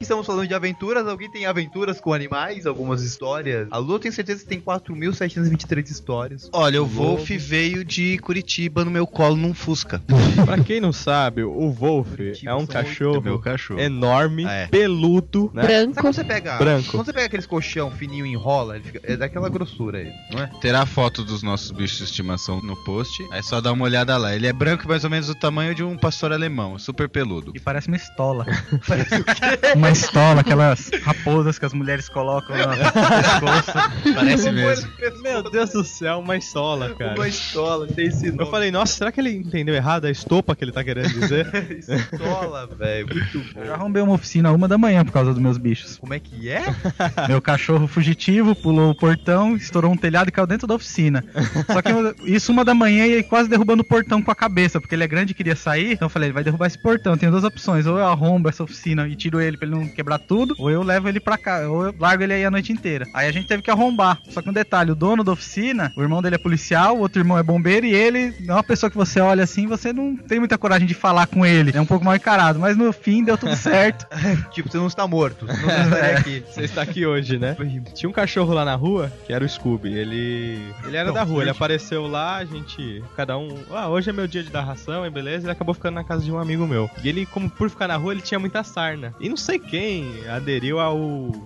[0.05, 1.07] Estamos falando de aventuras.
[1.07, 2.67] Alguém tem aventuras com animais?
[2.67, 3.67] Algumas histórias?
[3.71, 6.47] A Lu, eu tenho certeza que tem 4.723 histórias.
[6.53, 9.99] Olha, o Wolf veio de Curitiba no meu colo num Fusca.
[10.45, 13.79] pra quem não sabe, o Wolf Curitiba é um cachorro meu cachorro.
[13.79, 14.67] enorme, É.
[14.67, 15.63] peludo, né?
[15.63, 16.01] Sabe Branco.
[16.01, 16.57] quando você pega.
[16.57, 16.91] Branco.
[16.91, 20.43] Quando você pega aqueles colchão fininho e enrola, ele fica, é daquela grossura aí, não
[20.43, 20.51] é?
[20.61, 23.25] Terá foto dos nossos bichos de estimação no post.
[23.31, 24.35] Aí só dá uma olhada lá.
[24.35, 27.51] Ele é branco, mais ou menos do tamanho de um pastor alemão, super peludo.
[27.55, 28.45] E parece uma estola.
[29.75, 34.13] uma estola, aquelas raposas que as mulheres colocam no pescoço.
[34.15, 34.89] Parece mesmo.
[35.21, 37.15] Meu Deus do céu, uma estola, cara.
[37.15, 38.51] Uma estola, tem esse Eu nome.
[38.51, 41.45] falei, nossa, será que ele entendeu errado a estopa que ele tá querendo dizer?
[42.11, 43.07] Estola, velho.
[43.07, 43.73] Muito Eu já bom.
[43.73, 45.97] arrombei uma oficina uma da manhã por causa dos meus bichos.
[45.97, 46.63] Como é que é?
[47.27, 51.23] Meu cachorro fugitivo pulou o portão, estourou um telhado e caiu dentro da oficina.
[51.71, 54.35] Só que eu- isso uma da manhã e ele quase derrubando o portão com a
[54.35, 55.93] cabeça, porque ele é grande e queria sair.
[55.93, 57.17] Então eu falei, ele vai derrubar esse portão.
[57.17, 60.19] Tem duas opções: ou eu arrombo essa oficina e tiro ele pra ele não quebrar
[60.19, 63.05] tudo, ou eu levo ele pra cá, ou eu largo ele aí a noite inteira.
[63.13, 64.19] Aí a gente teve que arrombar.
[64.29, 67.21] Só que um detalhe: o dono da oficina, o irmão dele é policial, o outro
[67.21, 70.39] irmão é bombeiro e ele é uma pessoa que você olha assim, você não tem
[70.39, 71.71] muita coragem de falar com ele.
[71.75, 74.05] É um pouco mal encarado, mas no fim deu tudo certo.
[74.51, 75.45] tipo, você não está morto.
[75.45, 76.43] Você não estaria aqui.
[76.47, 77.55] Você está aqui hoje, né?
[77.93, 79.93] Tinha um cachorro lá na rua, que era o Scooby.
[79.93, 80.73] Ele.
[80.85, 83.03] Ele era Não, da rua, ele apareceu lá, a gente.
[83.15, 83.57] Cada um.
[83.71, 85.45] Ah, hoje é meu dia de dar ração, e beleza.
[85.45, 86.89] Ele acabou ficando na casa de um amigo meu.
[87.03, 89.13] E ele, como por ficar na rua, ele tinha muita sarna.
[89.19, 90.97] E não sei quem aderiu ao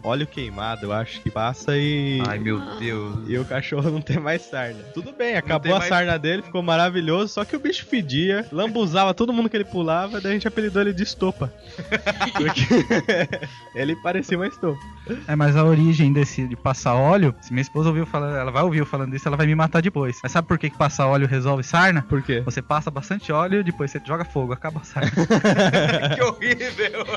[0.04, 2.22] óleo queimado, eu acho que passa e.
[2.28, 3.18] Ai, meu Deus.
[3.28, 4.84] E o cachorro não tem mais sarna.
[4.94, 9.16] Tudo bem, acabou a mais- sarna dele, ficou maravilhoso, só que o bicho fedia, lambuzava
[9.16, 11.52] todo mundo que ele pulava, daí a gente apelidou ele de estopa.
[12.38, 12.68] Porque
[13.74, 14.80] ele parecia uma estopa.
[15.28, 18.62] É, mas a origem desse de passar óleo, se minha esposa ouviu falando, ela vai
[18.62, 20.20] ouvir eu falando isso, ela vai me matar depois.
[20.22, 22.04] Mas sabe por que, que passar óleo resolve sarna?
[22.04, 22.42] Por quê?
[22.42, 25.10] Você passa bastante óleo, depois você joga fogo, acaba a sarna.
[26.16, 27.08] que horrível.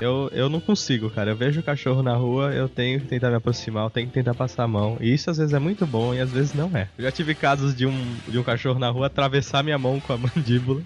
[0.00, 1.30] Eu, eu não consigo, cara.
[1.30, 4.12] Eu vejo o cachorro na rua, eu tenho que tentar me aproximar, eu tenho que
[4.12, 4.98] tentar passar a mão.
[5.00, 6.88] E isso às vezes é muito bom e às vezes não é.
[6.98, 10.12] Eu já tive casos de um, de um cachorro na rua atravessar minha mão com
[10.12, 10.82] a mandíbula.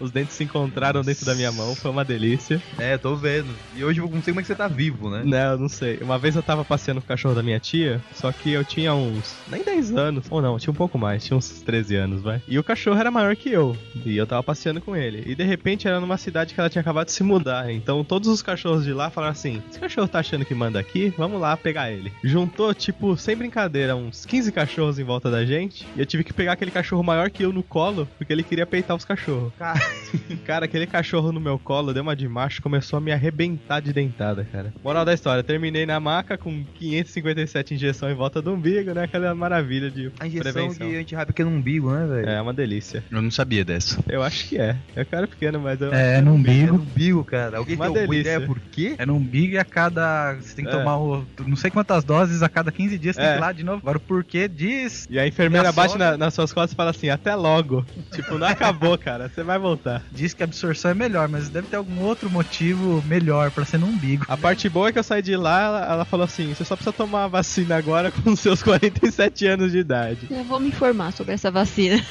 [0.00, 2.60] Os dentes se encontraram dentro da minha mão, foi uma delícia.
[2.78, 3.54] É, tô vendo.
[3.74, 5.22] E hoje eu não sei como é que você tá vivo, né?
[5.24, 5.98] Não, eu não sei.
[5.98, 8.94] Uma vez eu tava passeando com o cachorro da minha tia, só que eu tinha
[8.94, 9.36] uns.
[9.48, 10.26] nem 10 anos.
[10.30, 12.42] Ou não, eu tinha um pouco mais, tinha uns 13 anos, vai.
[12.48, 13.76] E o cachorro era maior que eu.
[14.04, 15.22] E eu tava passeando com ele.
[15.26, 17.70] E de repente era numa cidade que ela tinha acabado de se mudar.
[17.86, 21.14] Então todos os cachorros de lá falaram assim: esse cachorro tá achando que manda aqui,
[21.16, 22.12] vamos lá pegar ele.
[22.24, 25.86] Juntou, tipo, sem brincadeira, uns 15 cachorros em volta da gente.
[25.94, 28.66] E eu tive que pegar aquele cachorro maior que eu no colo, porque ele queria
[28.66, 29.52] peitar os cachorros.
[29.56, 29.78] Cara.
[30.44, 33.92] Cara, aquele cachorro no meu colo deu uma de macho, começou a me arrebentar de
[33.92, 34.72] dentada, cara.
[34.82, 39.04] Moral da história, terminei na maca com 557 injeções em volta do umbigo, né?
[39.04, 40.88] Aquela maravilha de A injeção prevenção.
[40.88, 42.28] de antirrábica no umbigo, né, velho?
[42.28, 43.04] É uma delícia.
[43.10, 44.02] Eu não sabia dessa.
[44.08, 44.76] Eu acho que é.
[44.96, 45.92] Eu quero pequeno, mas eu.
[45.92, 46.74] É, no É no umbigo.
[46.76, 47.58] umbigo, cara.
[47.58, 48.32] Alguém Uma tem alguma delícia.
[48.34, 48.94] ideia por quê?
[48.98, 50.34] É no umbigo e a cada.
[50.34, 50.74] Você tem que É.
[50.78, 53.32] tomar o, não sei quantas doses a cada 15 dias, você tem É.
[53.34, 53.78] que ir lá de novo.
[53.82, 55.06] Agora o porquê diz.
[55.10, 57.84] E a enfermeira bate sogra- na- nas suas costas e fala assim: até logo.
[58.12, 59.28] tipo, não acabou, cara.
[59.28, 60.02] Você vai voltar.
[60.12, 63.78] Diz que a absorção é melhor, mas deve ter algum outro motivo melhor pra ser
[63.78, 64.24] no umbigo.
[64.28, 66.74] A parte boa é que eu saí de lá, ela, ela falou assim: você só
[66.76, 70.26] precisa tomar a vacina agora com seus 47 anos de idade.
[70.30, 72.02] Eu vou me informar sobre essa vacina.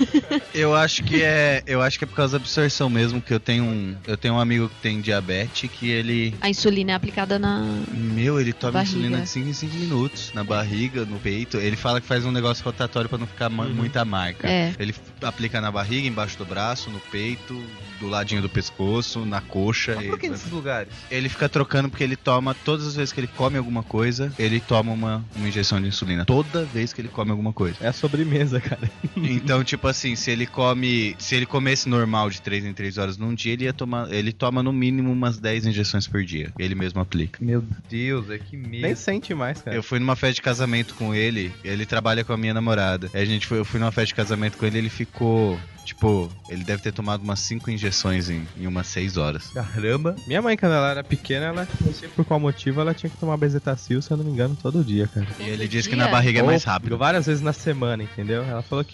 [0.53, 3.39] Eu acho que é, eu acho que é por causa da absorção mesmo, que eu
[3.39, 7.39] tenho um, eu tenho um amigo que tem diabetes que ele, A insulina é aplicada
[7.39, 7.59] na.
[7.91, 8.91] meu, ele toma Barriga.
[8.97, 11.57] insulina de 5 em 5 minutos na barriga, no peito.
[11.57, 13.73] Ele fala que faz um negócio rotatório pra não ficar Uhum.
[13.73, 14.47] muita marca.
[14.47, 14.73] É.
[14.77, 17.59] Ele aplica na barriga, embaixo do braço, no peito,
[17.99, 19.95] do ladinho do pescoço, na coxa.
[19.95, 20.91] Mas por que Ele, nesses lugares?
[21.09, 24.29] ele fica trocando porque ele toma toma, todas as vezes que ele come alguma coisa,
[24.37, 26.25] ele toma uma, uma injeção de insulina.
[26.25, 27.77] Toda vez que ele come alguma coisa.
[27.79, 28.91] É a sobremesa, cara.
[29.15, 31.15] Então, tipo assim, se ele come.
[31.17, 34.11] Se ele comesse normal de 3 em 3 horas num dia, ele ia tomar.
[34.11, 36.51] Ele toma no mínimo umas 10 injeções por dia.
[36.57, 37.37] Ele mesmo aplica.
[37.39, 38.81] Meu Deus, é que medo.
[38.81, 39.77] Nem sente mais, cara.
[39.77, 43.11] Eu fui numa festa de casamento com ele, ele trabalha com a minha namorada.
[43.13, 45.59] A gente foi, eu fui numa festa de casamento com ele, ele ficou.
[45.85, 49.47] Tipo, ele deve ter tomado umas 5 injeções em, em umas 6 horas.
[49.53, 50.15] Caramba.
[50.27, 53.17] Minha mãe, quando ela era pequena, ela não sei por qual motivo, ela tinha que
[53.17, 55.27] tomar bezetacil, se eu não me engano, todo dia, cara.
[55.39, 56.97] E ele disse que na barriga é mais Ou rápido.
[56.97, 58.43] Várias vezes na semana, entendeu?
[58.43, 58.93] Ela falou que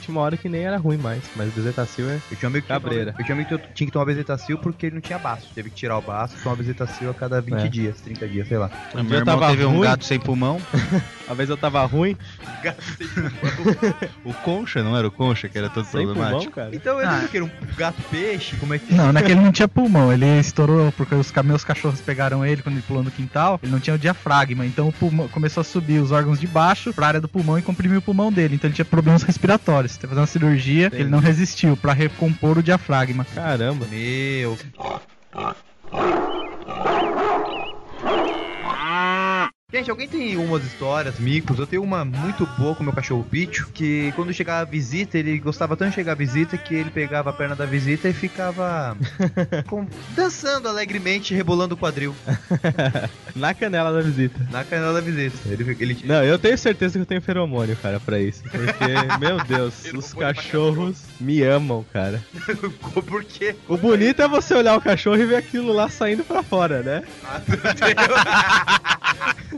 [0.00, 2.20] tinha uma hora que nem era ruim mais, mas bezetacil é...
[2.30, 3.14] Eu tinha um amigo que Cabreira.
[3.18, 5.48] Eu tinha um amigo que eu tinha que tomar bezetacil porque ele não tinha baço.
[5.54, 7.68] Teve que tirar o baço e tomar bezetacil a cada 20 É.
[7.68, 8.70] dias, 30 dias, sei lá.
[8.94, 9.80] Meu dia eu irmão tava teve um ruim.
[9.82, 10.60] gato sem pulmão.
[11.26, 12.16] Uma vez eu tava ruim,
[14.24, 16.70] O Concha, não era o Concha que era todo sem pulmão, cara.
[16.74, 17.28] Então ele Ah.
[17.30, 19.68] que era um gato peixe, como é que Não, não é que ele não tinha
[19.68, 23.72] pulmão, ele estourou porque os meus cachorros pegaram ele quando ele pulou no quintal, ele
[23.72, 27.06] não tinha o diafragma, então o pulmão começou a subir os órgãos de baixo pra
[27.06, 29.92] área do pulmão e comprimiu o pulmão dele, então ele tinha problemas respiratórios.
[29.96, 33.24] Teve que fazer uma cirurgia, ele não resistiu pra recompor o diafragma.
[33.34, 33.86] Caramba.
[33.90, 34.56] Meu.
[39.72, 41.56] Gente, alguém tem umas histórias, micos?
[41.56, 45.16] Eu tenho uma muito boa com o meu cachorro Picho, que quando chegava a visita,
[45.16, 48.12] ele gostava tanto de chegar a visita que ele pegava a perna da visita e
[48.12, 48.96] ficava
[49.68, 52.16] com- dançando alegremente, rebolando o quadril
[53.36, 54.44] Na canela da visita.
[54.50, 55.38] na canela da visita.
[55.48, 58.42] Ele, ele Não, eu tenho certeza que eu tenho feromônio, cara, pra isso.
[58.42, 62.20] Porque, meu Deus, os cachorros me amam, cara.
[63.06, 63.54] Por quê?
[63.68, 67.02] O bonito é você olhar o cachorro e ver aquilo lá saindo pra fora, né?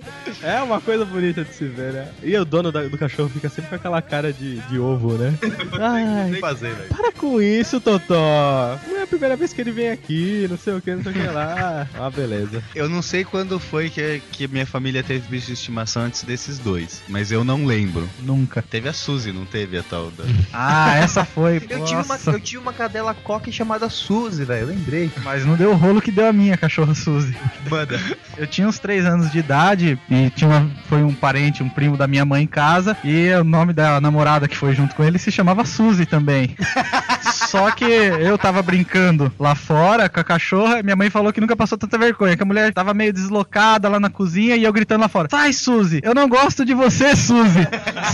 [0.43, 2.09] É uma coisa bonita de se ver, né?
[2.23, 5.33] E o dono da- do cachorro fica sempre com aquela cara de, de ovo, né?
[5.81, 6.89] Ai, Nem fazer, velho.
[6.89, 8.79] para com isso, Totó.
[8.89, 11.13] Não é a primeira vez que ele vem aqui, não sei o que, não sei
[11.13, 11.87] o que lá.
[11.99, 12.63] Ah, beleza.
[12.75, 16.59] Eu não sei quando foi que, que minha família teve bicho de estimação antes desses
[16.59, 18.09] dois, mas eu não lembro.
[18.21, 18.63] Nunca.
[18.63, 20.25] Teve a Suzy, não teve a tal da.
[20.53, 21.57] Ah, essa foi.
[21.69, 22.31] Eu tive, uma, Nossa.
[22.31, 24.63] eu tive uma cadela coque chamada Suzy, velho.
[24.63, 25.11] Eu lembrei.
[25.23, 27.37] Mas não deu o rolo que deu a minha cachorra Suzy.
[27.71, 28.01] Manda.
[28.37, 31.97] Eu tinha uns 3 anos de idade e tinha uma- foi um parente, um primo
[31.97, 35.19] da minha mãe em casa e o nome da namorada que foi junto com ele
[35.19, 36.57] se chamava Suzy também.
[37.49, 41.57] Só que eu tava brincando lá fora com a cachorra minha mãe falou que nunca
[41.57, 45.01] passou tanta vergonha, que a mulher tava meio deslocada lá na cozinha e eu gritando
[45.03, 46.01] lá fora: Sai, Suzy!
[46.03, 47.67] Eu não gosto de você, Suzy!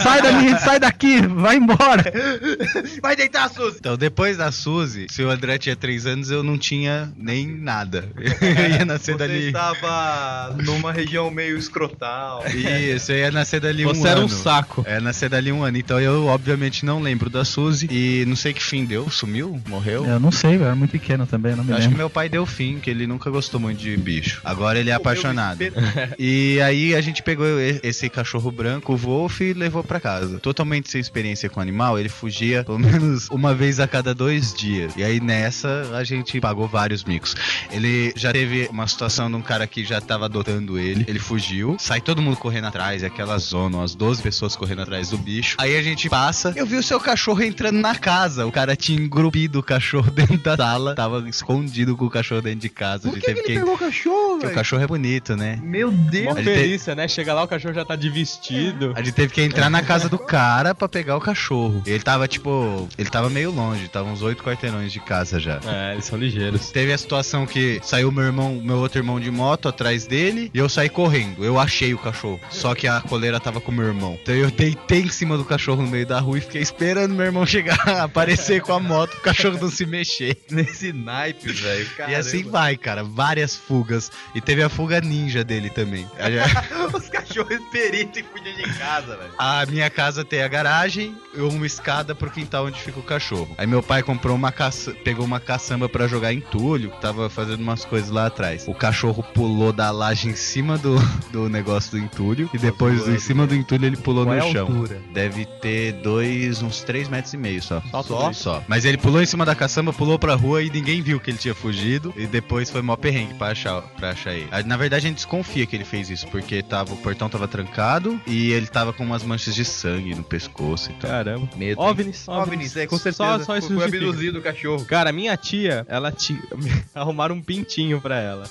[0.02, 2.04] Sai da minha, sai daqui, vai embora!
[3.02, 3.76] Vai deitar, Suzy!
[3.78, 8.08] Então, depois da Suzy, se o André tinha 3 anos, eu não tinha nem nada.
[8.18, 9.46] Eu ia nascer Você dali.
[9.48, 12.42] estava numa região meio escrotal.
[12.48, 14.26] Isso, eu ia nascer dali um Você era ano.
[14.26, 14.82] um saco.
[14.86, 15.76] É, nascer dali um ano.
[15.76, 17.86] Então eu, obviamente, não lembro da Suzy.
[17.90, 19.08] E não sei que fim deu.
[19.10, 19.60] Sumiu?
[19.68, 20.04] Morreu?
[20.06, 21.98] Eu não sei, eu era muito pequeno também, não me Eu acho que lembro.
[21.98, 24.40] meu pai deu fim, que ele nunca gostou muito de bicho.
[24.44, 25.58] Agora ele é apaixonado.
[26.18, 27.46] E aí a gente pegou
[27.82, 30.38] esse cachorro branco, o Wolf, e levou pra casa.
[30.38, 34.94] Totalmente sem experiência com animal, ele fugia pelo menos uma vez a cada dois dias.
[34.96, 37.34] E aí nessa a gente pagou vários micos.
[37.70, 41.04] Ele já teve uma situação de um cara que já tava adotando ele.
[41.08, 45.10] Ele fugiu, sai todo mundo correndo atrás, é aquela zona, umas 12 pessoas correndo atrás
[45.10, 45.56] do bicho.
[45.58, 48.46] Aí a gente passa, eu vi o seu cachorro entrando na casa.
[48.46, 52.60] O cara tinha engrupido o cachorro dentro da sala, tava escondido com o cachorro dentro
[52.60, 53.08] de casa.
[53.08, 55.36] A Por gente que, que teve ele pegou o cachorro, Porque o cachorro é bonito,
[55.36, 55.58] né?
[55.62, 56.36] Meu Deus.
[56.36, 57.08] Ele tem- felícia, né?
[57.08, 58.92] Chega lá, o cachorro já tá de vestido.
[58.96, 61.82] A gente teve que entrar na casa do cara pra pegar o cachorro.
[61.86, 65.60] Ele tava, tipo, ele tava meio longe, tava uns oito quarteirões de casa já.
[65.66, 66.70] É, eles são ligeiros.
[66.70, 70.58] Teve a situação que saiu meu irmão, meu outro irmão de moto atrás dele e
[70.58, 71.44] eu saí correndo.
[71.44, 72.40] Eu achei o cachorro.
[72.50, 74.18] Só que a coleira tava com meu irmão.
[74.20, 77.26] Então eu deitei em cima do cachorro no meio da rua e fiquei esperando meu
[77.26, 80.36] irmão chegar, aparecer com a moto, pro cachorro não se mexer.
[80.50, 81.88] Nesse naipe, velho.
[82.08, 83.04] E assim vai, cara.
[83.04, 84.10] Várias fugas.
[84.34, 86.08] E teve a fuga ninja dele também.
[86.92, 89.30] Os cachorros peritos e fugiam de casa, velho.
[89.38, 93.54] A minha casa tem a garagem e uma escada pro quintal onde fica o cachorro.
[93.56, 94.92] Aí meu pai comprou uma caça...
[95.04, 98.66] pegou uma caçamba pra jogar entulho, que tava fazendo umas coisas lá atrás.
[98.66, 100.96] O cachorro pulou da laje em cima do,
[101.32, 104.40] do negócio do entulho e depois zoando, em cima do entulho ele pulou Qual é
[104.40, 104.66] no a chão.
[104.66, 105.00] altura?
[105.12, 107.82] Deve ter dois, uns três metros e meio só.
[108.02, 108.32] Só?
[108.32, 108.62] Só.
[108.68, 111.38] Mas ele pulou em cima da caçamba, pulou pra rua e ninguém viu que ele
[111.38, 112.12] tinha fugido.
[112.16, 114.48] E depois foi mó perrengue pra achar, pra achar ele.
[114.50, 117.46] Ah, Na verdade, a gente desconfia que ele fez isso, porque tava, o portão tava
[117.48, 121.10] trancado e ele tava com umas manchas de sangue no pescoço e tal.
[121.10, 121.48] Caramba.
[121.56, 121.80] Medo.
[121.80, 123.44] OVNIs, OVNIs, é, com Só- certeza.
[123.44, 124.04] Só, isso foi justifica.
[124.06, 124.84] abduzido o cachorro.
[124.84, 126.40] Cara, minha tia, ela tinha.
[126.94, 128.44] Arrumaram um pintinho pra ela.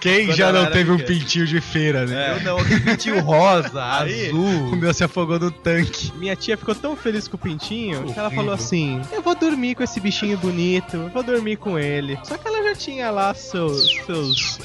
[0.00, 2.36] Quem Quando já ela não teve um pintinho de feira, né?
[2.36, 4.76] Eu não, aquele pintinho rosa, Aí, O azul.
[4.76, 6.12] meu se afogou no tanque.
[6.16, 9.74] Minha tia ficou tão feliz com o pintinho que ela falou assim: Eu vou dormir
[9.74, 12.18] com esse bichinho bonito, eu vou dormir com ele.
[12.24, 13.90] Só que ela já tinha lá seus.
[14.06, 14.60] seus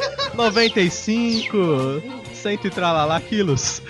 [0.34, 2.02] 95,
[2.34, 3.82] cento e tralalá quilos.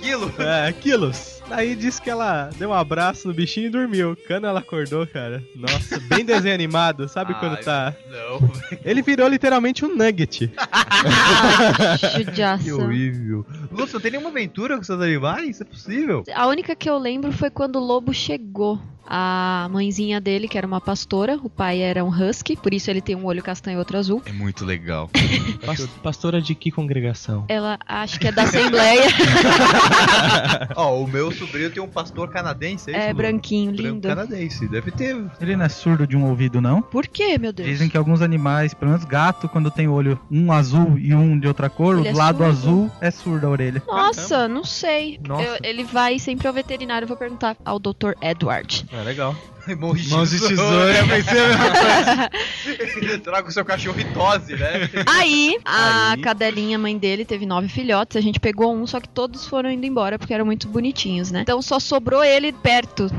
[0.00, 0.32] Quilo.
[0.38, 1.41] É, quilos.
[1.54, 4.16] Daí disse que ela deu um abraço no bichinho e dormiu.
[4.26, 7.94] Quando ela acordou, cara, nossa, bem desenho animado, sabe quando tá.
[8.10, 8.50] Não,
[8.82, 10.50] Ele virou literalmente um nugget.
[12.62, 13.44] Que horrível.
[13.70, 15.50] Lúcio, tem nenhuma aventura com seus animais?
[15.50, 16.24] Isso é possível?
[16.34, 18.80] A única que eu lembro foi quando o lobo chegou.
[19.06, 23.00] A mãezinha dele, que era uma pastora, o pai era um husky, por isso ele
[23.00, 24.22] tem um olho castanho e outro azul.
[24.24, 25.10] É muito legal.
[26.02, 27.44] pastora de que congregação?
[27.48, 29.02] Ela acho que é da Assembleia.
[30.76, 33.06] Ó, o meu sobrinho tem um pastor canadense, é isso?
[33.08, 33.16] é Lu?
[33.16, 34.08] branquinho, Branco lindo.
[34.08, 35.16] canadense, deve ter.
[35.40, 36.82] Ele não é surdo de um ouvido, não?
[36.82, 37.68] Por quê, meu Deus?
[37.68, 41.46] Dizem que alguns animais, pelo menos gato, quando tem olho um azul e um de
[41.48, 42.50] outra cor, Ele o é lado surdo?
[42.50, 43.82] azul é surdo a orelha.
[43.86, 45.18] Nossa, não sei.
[45.26, 45.42] Nossa.
[45.42, 48.12] Eu- ele vai sempre ao veterinário, eu vou perguntar ao Dr.
[48.20, 48.84] Edward.
[48.92, 49.34] É legal.
[49.78, 50.96] Mãos de Mãos de tesoura.
[50.96, 52.30] Eu pensei a mesma
[52.90, 53.18] coisa.
[53.20, 54.90] Traga o seu cachorro e tose, né?
[55.06, 56.20] Aí, a Aí.
[56.20, 58.16] cadelinha, mãe dele, teve nove filhotes.
[58.16, 61.42] A gente pegou um, só que todos foram indo embora porque eram muito bonitinhos, né?
[61.42, 63.10] Então só sobrou ele perto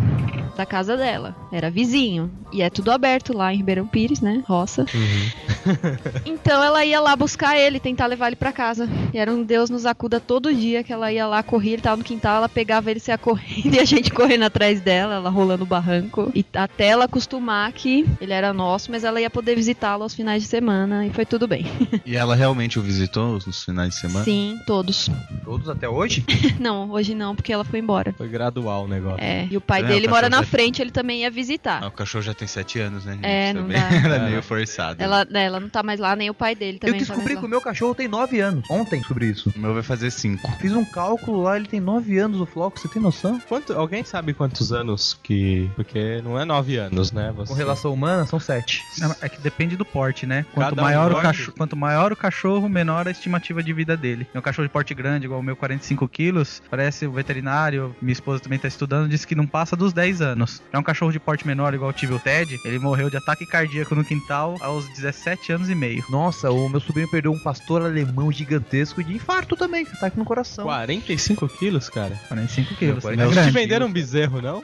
[0.55, 1.35] da casa dela.
[1.51, 2.31] Era vizinho.
[2.51, 4.43] E é tudo aberto lá em Ribeirão Pires, né?
[4.47, 4.85] Roça.
[6.25, 8.87] então ela ia lá buscar ele, tentar levar ele pra casa.
[9.13, 11.97] E era um Deus nos acuda todo dia que ela ia lá, corria, ele tava
[11.97, 15.63] no quintal, ela pegava ele, saia correndo e a gente correndo atrás dela, ela rolando
[15.63, 16.31] o barranco.
[16.33, 20.41] E até ela acostumar que ele era nosso, mas ela ia poder visitá-lo aos finais
[20.41, 21.65] de semana e foi tudo bem.
[22.05, 24.25] E ela realmente o visitou nos finais de semana?
[24.25, 25.09] Sim, todos.
[25.45, 26.23] Todos até hoje?
[26.59, 28.13] Não, hoje não, porque ela foi embora.
[28.17, 29.23] Foi gradual o negócio.
[29.23, 31.81] É, e o pai É, dele o mora na já- frente, ele também ia visitar.
[31.83, 33.13] Ah, o cachorro já tem sete anos, né?
[33.13, 33.25] gente?
[33.25, 33.87] É, não Também dá.
[34.03, 34.29] Era É.
[34.29, 35.01] meio forçado.
[35.01, 36.99] Ela, né, ela não tá mais lá, nem o pai dele Eu também.
[36.99, 38.63] descobri tá que o meu cachorro tem 9 anos.
[38.69, 39.51] Ontem sobre isso.
[39.55, 40.49] O meu vai fazer cinco.
[40.59, 43.39] Fiz um cálculo lá, ele tem 9 anos, o Floco, você tem noção?
[43.47, 45.69] Quanto, alguém sabe quantos anos que.
[45.75, 47.31] Porque não é nove anos, né?
[47.35, 47.51] Você...
[47.51, 48.81] Com relação humana, são 7.
[48.99, 50.45] Não, É que depende do porte, né?
[50.53, 53.95] Quanto Cada um maior, o cachorro, quanto maior o cachorro, menor a estimativa de vida
[53.97, 54.27] dele.
[54.33, 58.41] Meu cachorro de porte grande, igual o meu 45 quilos, parece o veterinário, minha esposa
[58.41, 60.61] também tá estudando, disse que não passa dos 10 anos.
[60.71, 63.45] Já um cachorro de porte menor, igual eu tive o Ted, ele morreu de ataque
[63.45, 66.03] cardíaco no quintal aos 17 anos e meio.
[66.09, 70.65] Nossa, o meu sobrinho perdeu um pastor alemão gigantesco de infarto também, ataque no coração.
[70.65, 72.15] 45 quilos, cara.
[72.27, 73.03] 45 quilos.
[73.03, 74.63] Meu, é Não te venderam um bezerro, não?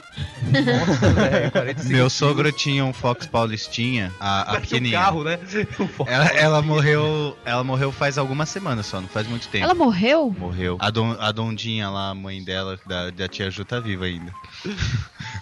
[0.50, 1.49] Nossa, velho, 45
[1.86, 4.98] Meu sogro tinha um Fox Paulistinha, a, a Parece um pequenininha.
[4.98, 5.38] carro, né?
[5.78, 6.10] Um Fox.
[6.10, 7.36] Ela, ela morreu.
[7.44, 9.64] Ela morreu faz algumas semanas só, não faz muito tempo.
[9.64, 10.34] Ela morreu?
[10.38, 10.76] Morreu.
[10.80, 14.32] A, don, a Dondinha lá, a mãe dela, da, da tia Ju, tá viva ainda.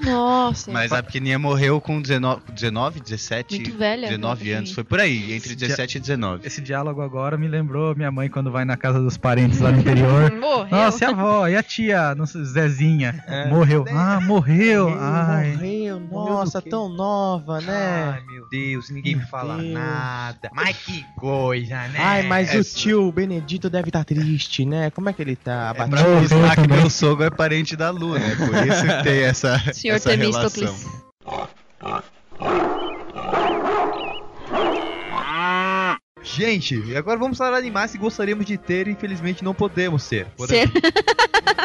[0.00, 0.70] Nossa.
[0.70, 4.08] Mas a pequenininha morreu com 19, 19 17, Muito velha.
[4.08, 4.72] 19 né, anos.
[4.72, 6.46] Foi por aí, entre Esse 17 e 19.
[6.46, 9.80] Esse diálogo agora me lembrou minha mãe quando vai na casa dos parentes lá no
[9.80, 10.30] interior.
[10.38, 10.68] Morreu.
[10.70, 11.48] Nossa, e a avó?
[11.48, 12.14] E a tia?
[12.14, 13.24] Não sei, Zezinha.
[13.26, 13.48] É.
[13.48, 13.84] Morreu.
[13.90, 14.96] Ah, morreu.
[15.00, 15.52] Ai.
[15.52, 19.72] Morreu, nossa, tão nova, Ai, meu Deus, ninguém me fala Deus.
[19.72, 20.50] nada.
[20.52, 21.98] Mas que coisa, né?
[21.98, 24.90] Ai, mas o Essa- tio Benedito deve estar triste, né?
[24.90, 26.08] Como é que ele tá Pra abatido?
[26.08, 28.34] morreu mostrar que meu sogro é parente da Lu, né?
[28.36, 30.50] Por isso que tem essa, Senhor essa relação.
[30.50, 31.02] Temístocles.
[36.34, 40.02] Gente, e agora vamos falar de animais que gostaríamos de ter e infelizmente não podemos
[40.02, 40.26] ser.
[40.36, 40.80] Por Ser- exemplo-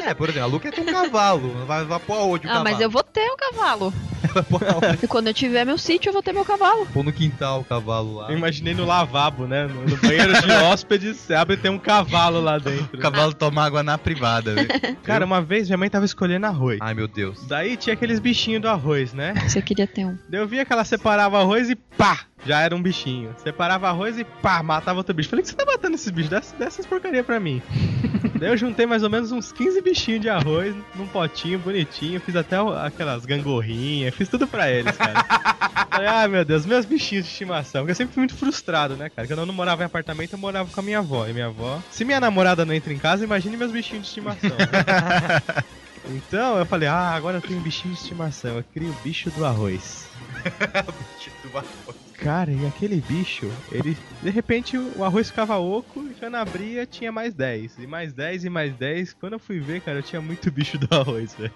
[0.05, 1.65] É, por exemplo, a Lu quer ter um cavalo.
[1.65, 2.63] Vai, vai pôr onde o Ah, cavalo?
[2.63, 3.93] mas eu vou ter um cavalo.
[5.03, 6.85] E quando eu tiver meu sítio, eu vou ter meu cavalo.
[6.87, 8.31] Pôr no quintal o cavalo lá.
[8.31, 9.67] Eu imaginei no lavabo, né?
[9.67, 12.97] No, no banheiro de hóspedes, você abre e tem um cavalo lá dentro.
[12.97, 14.65] O cavalo toma água na privada, né?
[15.03, 16.79] Cara, uma vez minha mãe tava escolhendo arroz.
[16.81, 17.45] Ai, meu Deus.
[17.47, 19.33] Daí tinha aqueles bichinhos do arroz, né?
[19.47, 20.17] Você queria ter um.
[20.29, 22.21] Daí eu via que ela separava arroz e pá!
[22.45, 23.33] Já era um bichinho.
[23.37, 24.61] Separava arroz e pá!
[24.61, 25.29] Matava outro bicho.
[25.29, 26.29] Falei, que você tá matando esses bichos?
[26.29, 27.61] Dessas, dessas porcaria pra mim.
[28.39, 32.19] Daí eu juntei mais ou menos uns 15 bichinhos de arroz num potinho bonitinho.
[32.19, 34.13] Fiz até aquelas gangorrinhas.
[34.15, 35.23] Fiz tudo pra eles, cara.
[35.89, 37.81] Falei, ai meu Deus, meus bichinhos de estimação.
[37.81, 39.27] Porque eu sempre fui muito frustrado, né, cara?
[39.27, 41.27] Quando eu não morava em apartamento, eu morava com a minha avó.
[41.27, 41.81] E minha avó.
[41.91, 44.49] Se minha namorada não entra em casa, imagine meus bichinhos de estimação.
[44.49, 45.63] né?
[46.05, 48.57] Então eu falei, ah, agora eu tenho um bichinho de estimação.
[48.57, 50.09] Eu crio o bicho do arroz.
[52.23, 53.97] Cara, e aquele bicho, ele.
[54.21, 57.79] De repente o arroz ficava oco e quando abria tinha mais 10.
[57.79, 59.13] E mais 10 e mais 10.
[59.19, 61.51] Quando eu fui ver, cara, eu tinha muito bicho do arroz, velho.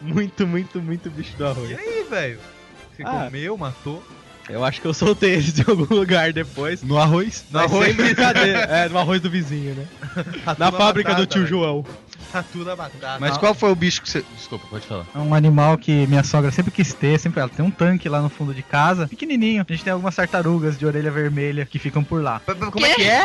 [0.00, 1.70] Muito, muito, muito bicho do arroz.
[1.70, 2.38] E aí, velho?
[2.94, 3.24] Você Ah.
[3.24, 4.02] comeu, matou?
[4.48, 6.82] Eu acho que eu soltei eles em algum lugar depois.
[6.82, 7.44] No arroz?
[7.50, 8.58] Mas sem brincadeira.
[8.68, 9.86] É, no arroz do vizinho, né?
[10.58, 11.48] Na fábrica do tio velho.
[11.48, 11.86] João.
[12.32, 13.18] Tatu na batata.
[13.20, 14.24] Mas qual foi o bicho que você.
[14.36, 15.04] Desculpa, pode falar.
[15.14, 18.22] É um animal que minha sogra sempre quis ter, sempre ela tem um tanque lá
[18.22, 19.64] no fundo de casa, pequenininho.
[19.68, 22.40] A gente tem algumas tartarugas de orelha vermelha que ficam por lá.
[22.72, 23.24] Como é que é?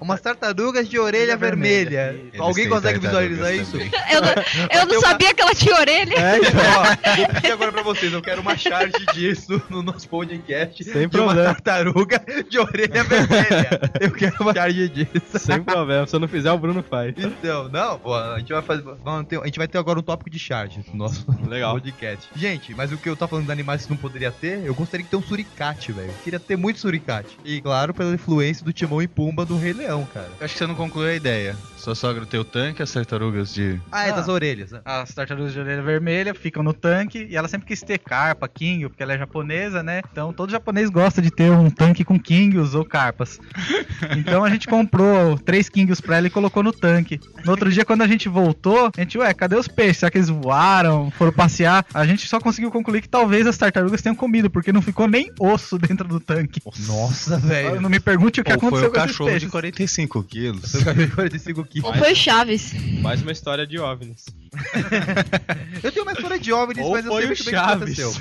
[0.00, 2.18] Umas tartarugas de orelha vermelha.
[2.38, 3.76] Alguém consegue visualizar isso?
[3.76, 6.14] Eu não, eu não sabia que ela tinha orelha.
[6.14, 6.84] É, então, ó,
[7.16, 10.82] vou pedir agora pra vocês, eu quero uma charge disso no nosso podcast.
[10.84, 11.44] Sem de uma problema.
[11.54, 13.80] tartaruga de orelha vermelha.
[14.00, 15.38] Eu quero uma charge disso.
[15.38, 17.14] Sem problema, se eu não fizer, o Bruno faz.
[17.18, 18.82] Então, não, pô, a gente vai fazer.
[19.04, 21.74] vamos ter- a gente vai ter agora um tópico de charge no nosso Legal.
[21.74, 22.28] podcast.
[22.34, 25.04] Gente, mas o que eu tava falando de animais que não poderia ter, eu gostaria
[25.04, 26.12] de ter um suricate, velho.
[26.24, 27.36] Queria ter muito suricate.
[27.44, 30.28] E claro, pela influência do Timão e Pumba do Rei Leão, cara.
[30.38, 31.56] Eu acho que você não concluiu a ideia.
[31.76, 33.80] Sua sogra tem o tanque, as tartarugas de.
[33.90, 34.14] Ah, é Ah.
[34.14, 34.72] das orelhas.
[34.72, 34.80] né?
[34.84, 38.88] As tartarugas de orelha vermelha ficam no tanque e ela sempre quis ter carpa, king,
[38.88, 40.00] porque ela é japonesa, né?
[40.10, 43.38] Então todo japonês gosta de ter um tanque com kingios ou carpas.
[44.16, 47.20] Então a gente comprou três kingios pra ela e colocou no tanque.
[47.44, 49.98] No outro dia, quando a gente voltou, a gente, ué, cadê os peixes?
[49.98, 51.10] Será que eles voaram?
[51.12, 51.84] Foram passear?
[51.92, 55.30] A gente só conseguiu concluir que talvez as tartarugas tenham comido, porque não ficou nem
[55.38, 56.60] osso dentro do tanque.
[56.86, 57.80] Nossa, velho.
[57.80, 59.50] Não me pergunte o que Ou foi aconteceu o com esses cachorro de peixes.
[59.50, 60.74] 45 quilos.
[60.74, 61.96] Eu acabei de 45 Ou quilos.
[61.98, 62.72] foi o Chaves?
[63.00, 64.24] Mais uma história de OVNIs.
[65.82, 67.70] Eu tenho uma história de OVNIs, Ou mas eu sei o muito bem o que
[67.70, 68.14] aconteceu.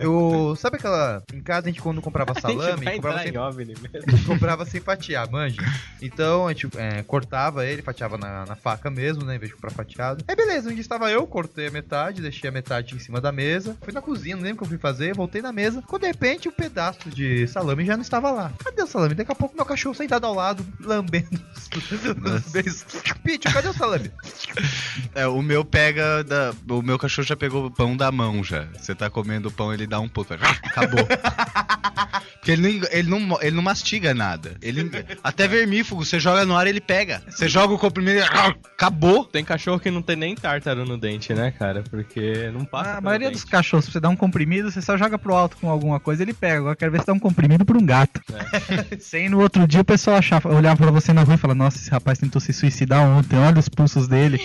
[0.00, 1.22] Eu, sabe aquela...
[1.32, 3.32] Em casa a gente quando comprava salame, comprava sem
[4.26, 5.60] comprava sem fatiar, manja.
[6.00, 9.36] Então a gente é, cortava ele, fatiava na, na faca mesmo, né?
[9.36, 10.24] Em vez de comprar fatiado.
[10.28, 13.76] Aí beleza, onde estava eu, cortei a metade, deixei a metade em cima da mesa.
[13.82, 15.82] Fui na cozinha, não lembro o que eu fui fazer, voltei na mesa.
[15.86, 18.52] Quando de repente o pedaço de salame já não estava lá.
[18.64, 19.14] Cadê o salame?
[19.14, 21.68] Daqui a pouco meu cachorro sentado ao lado, lambendo os,
[22.46, 22.84] os beijos.
[23.22, 24.10] Pitch, cadê o salame?
[25.14, 26.22] É, o meu pega.
[26.24, 26.52] Da...
[26.68, 28.66] O meu cachorro já pegou o pão da mão já.
[28.78, 30.34] Você tá comendo o pão, ele dá um pouco.
[30.34, 31.06] Acabou.
[32.46, 34.56] Porque ele não, ele, não, ele não mastiga nada.
[34.62, 34.88] Ele,
[35.24, 37.20] até vermífugo, você joga no ar ele pega.
[37.28, 38.28] Você joga o comprimido ele.
[38.28, 39.24] Acabou.
[39.24, 41.82] Tem cachorro que não tem nem tártaro no dente, né, cara?
[41.82, 42.90] Porque não passa.
[42.90, 43.42] A pelo maioria dente.
[43.42, 46.22] dos cachorros, se você dá um comprimido, você só joga pro alto com alguma coisa
[46.22, 46.58] ele pega.
[46.58, 48.20] Agora quero ver se dá um comprimido pra um gato.
[49.00, 51.78] Sem no outro dia o pessoal achava, olhava pra você na rua e falava: Nossa,
[51.78, 54.40] esse rapaz tentou se suicidar ontem, olha os pulsos dele.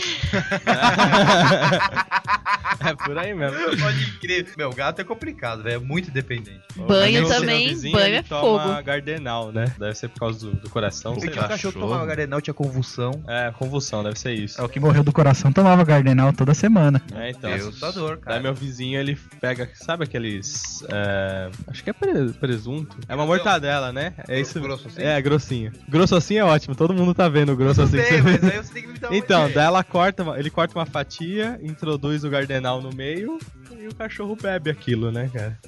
[0.65, 0.73] é
[3.05, 3.57] por aí mesmo.
[3.79, 4.47] Pode crer.
[4.57, 5.75] Meu gato é complicado, velho.
[5.75, 6.61] É muito independente.
[6.75, 8.83] Banho também, vizinho, banho é toma fogo.
[8.83, 9.65] Gardenal, né?
[9.77, 11.35] Deve ser por causa do, do coração, sei lá.
[11.35, 11.85] cachorro que cachorro.
[11.87, 13.23] tomava garenal, tinha convulsão.
[13.27, 14.59] É, convulsão, deve ser isso.
[14.59, 17.01] É o que morreu do coração, tomava Gardenal toda semana.
[17.15, 17.51] É, então.
[17.53, 18.35] Assustador, cara.
[18.35, 20.83] Daí meu vizinho, ele pega, sabe aqueles.
[20.89, 22.95] é, acho que é pre- presunto.
[23.07, 24.13] É uma mortadela, né?
[24.27, 24.59] É isso.
[24.59, 25.01] Grosso assim?
[25.01, 25.71] É, grossinho.
[25.87, 27.97] Grosso assim é ótimo, todo mundo tá vendo o grosso assim.
[27.97, 30.77] você- mas aí você tem que me dar uma Então, daí ela corta, ele corta
[30.77, 33.37] uma fatia, introduz o gardenal no meio
[33.77, 35.59] e o cachorro bebe aquilo, né, cara?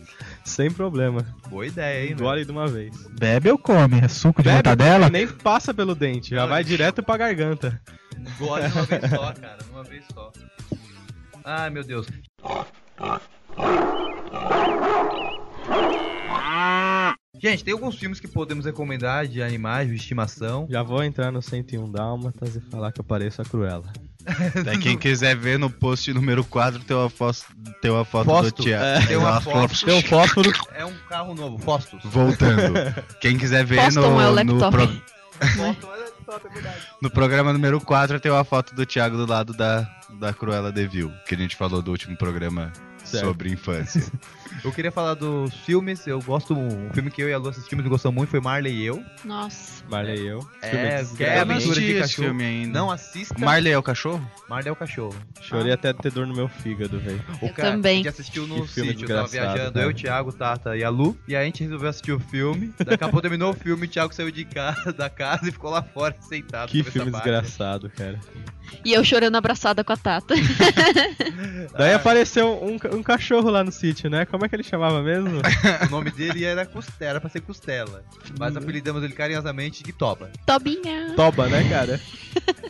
[0.44, 1.26] Sem problema.
[1.50, 2.12] Boa ideia, hein.
[2.14, 2.96] Engole de uma vez.
[3.20, 4.00] Bebe ou come?
[4.00, 5.10] É suco de Bebe, mortadela?
[5.10, 7.82] nem passa pelo dente, já vai direto pra garganta.
[8.18, 9.58] Engole de uma vez só, cara.
[9.72, 10.32] Uma vez só.
[11.44, 12.08] Ai, meu Deus.
[17.42, 20.66] Gente, tem alguns filmes que podemos recomendar de animais de estimação.
[20.70, 23.92] Já vou entrar no 101 Dálmatas e falar que eu pareço a Cruella.
[24.64, 27.46] Daí quem quiser ver no post número 4 tem uma foto,
[27.82, 28.56] tem uma foto Fosto.
[28.58, 28.84] do Thiago.
[28.86, 29.86] É, tem uma foto.
[29.86, 30.52] Tem um fósforo.
[30.76, 32.00] É um carro novo, Fostos.
[32.06, 32.74] Voltando.
[33.22, 34.90] Quem quiser ver Foston no, é o no, pro-
[37.02, 39.88] no programa número 4 tem uma foto do Thiago do lado da,
[40.20, 42.72] da Cruella de Vil, que a gente falou do último programa
[43.04, 43.26] Certo.
[43.26, 44.04] sobre infância.
[44.64, 46.06] Eu queria falar dos filmes.
[46.08, 46.54] Eu gosto.
[46.54, 49.04] Um filme que eu e a Lu assistimos e gostamos muito foi Marley e eu.
[49.24, 49.84] Nossa.
[49.90, 50.40] Marley e eu.
[50.62, 52.28] É, que é não aventura de cachorro.
[52.28, 52.80] filme ainda.
[52.80, 53.36] Não assista.
[53.38, 54.30] Marley é o cachorro?
[54.50, 55.16] Marley é o cachorro.
[55.42, 57.24] Chorei até ter dor no meu fígado, velho.
[57.42, 58.02] O Eu cara também.
[58.02, 59.86] que assistiu no sítio, tava viajando, cara.
[59.86, 61.18] eu, o Thiago, Tata e a Lu.
[61.28, 62.74] E a gente resolveu assistir o filme.
[62.84, 65.70] Daqui a pouco terminou o filme, o Thiago saiu de casa, da casa e ficou
[65.70, 66.70] lá fora sentado.
[66.70, 67.24] Que filme parte.
[67.24, 68.20] desgraçado, cara.
[68.84, 70.34] E eu chorando abraçada com a Tata.
[71.78, 71.96] Daí Ah.
[71.96, 74.26] apareceu um, um cachorro lá no sítio, né?
[74.26, 75.42] Como é que ele chamava mesmo?
[75.88, 78.04] O nome dele era Costela, era pra ser Costela.
[78.40, 80.32] Mas apelidamos ele carinhosamente de Toba.
[80.46, 81.14] Tobinha.
[81.16, 82.00] Toba, né, cara?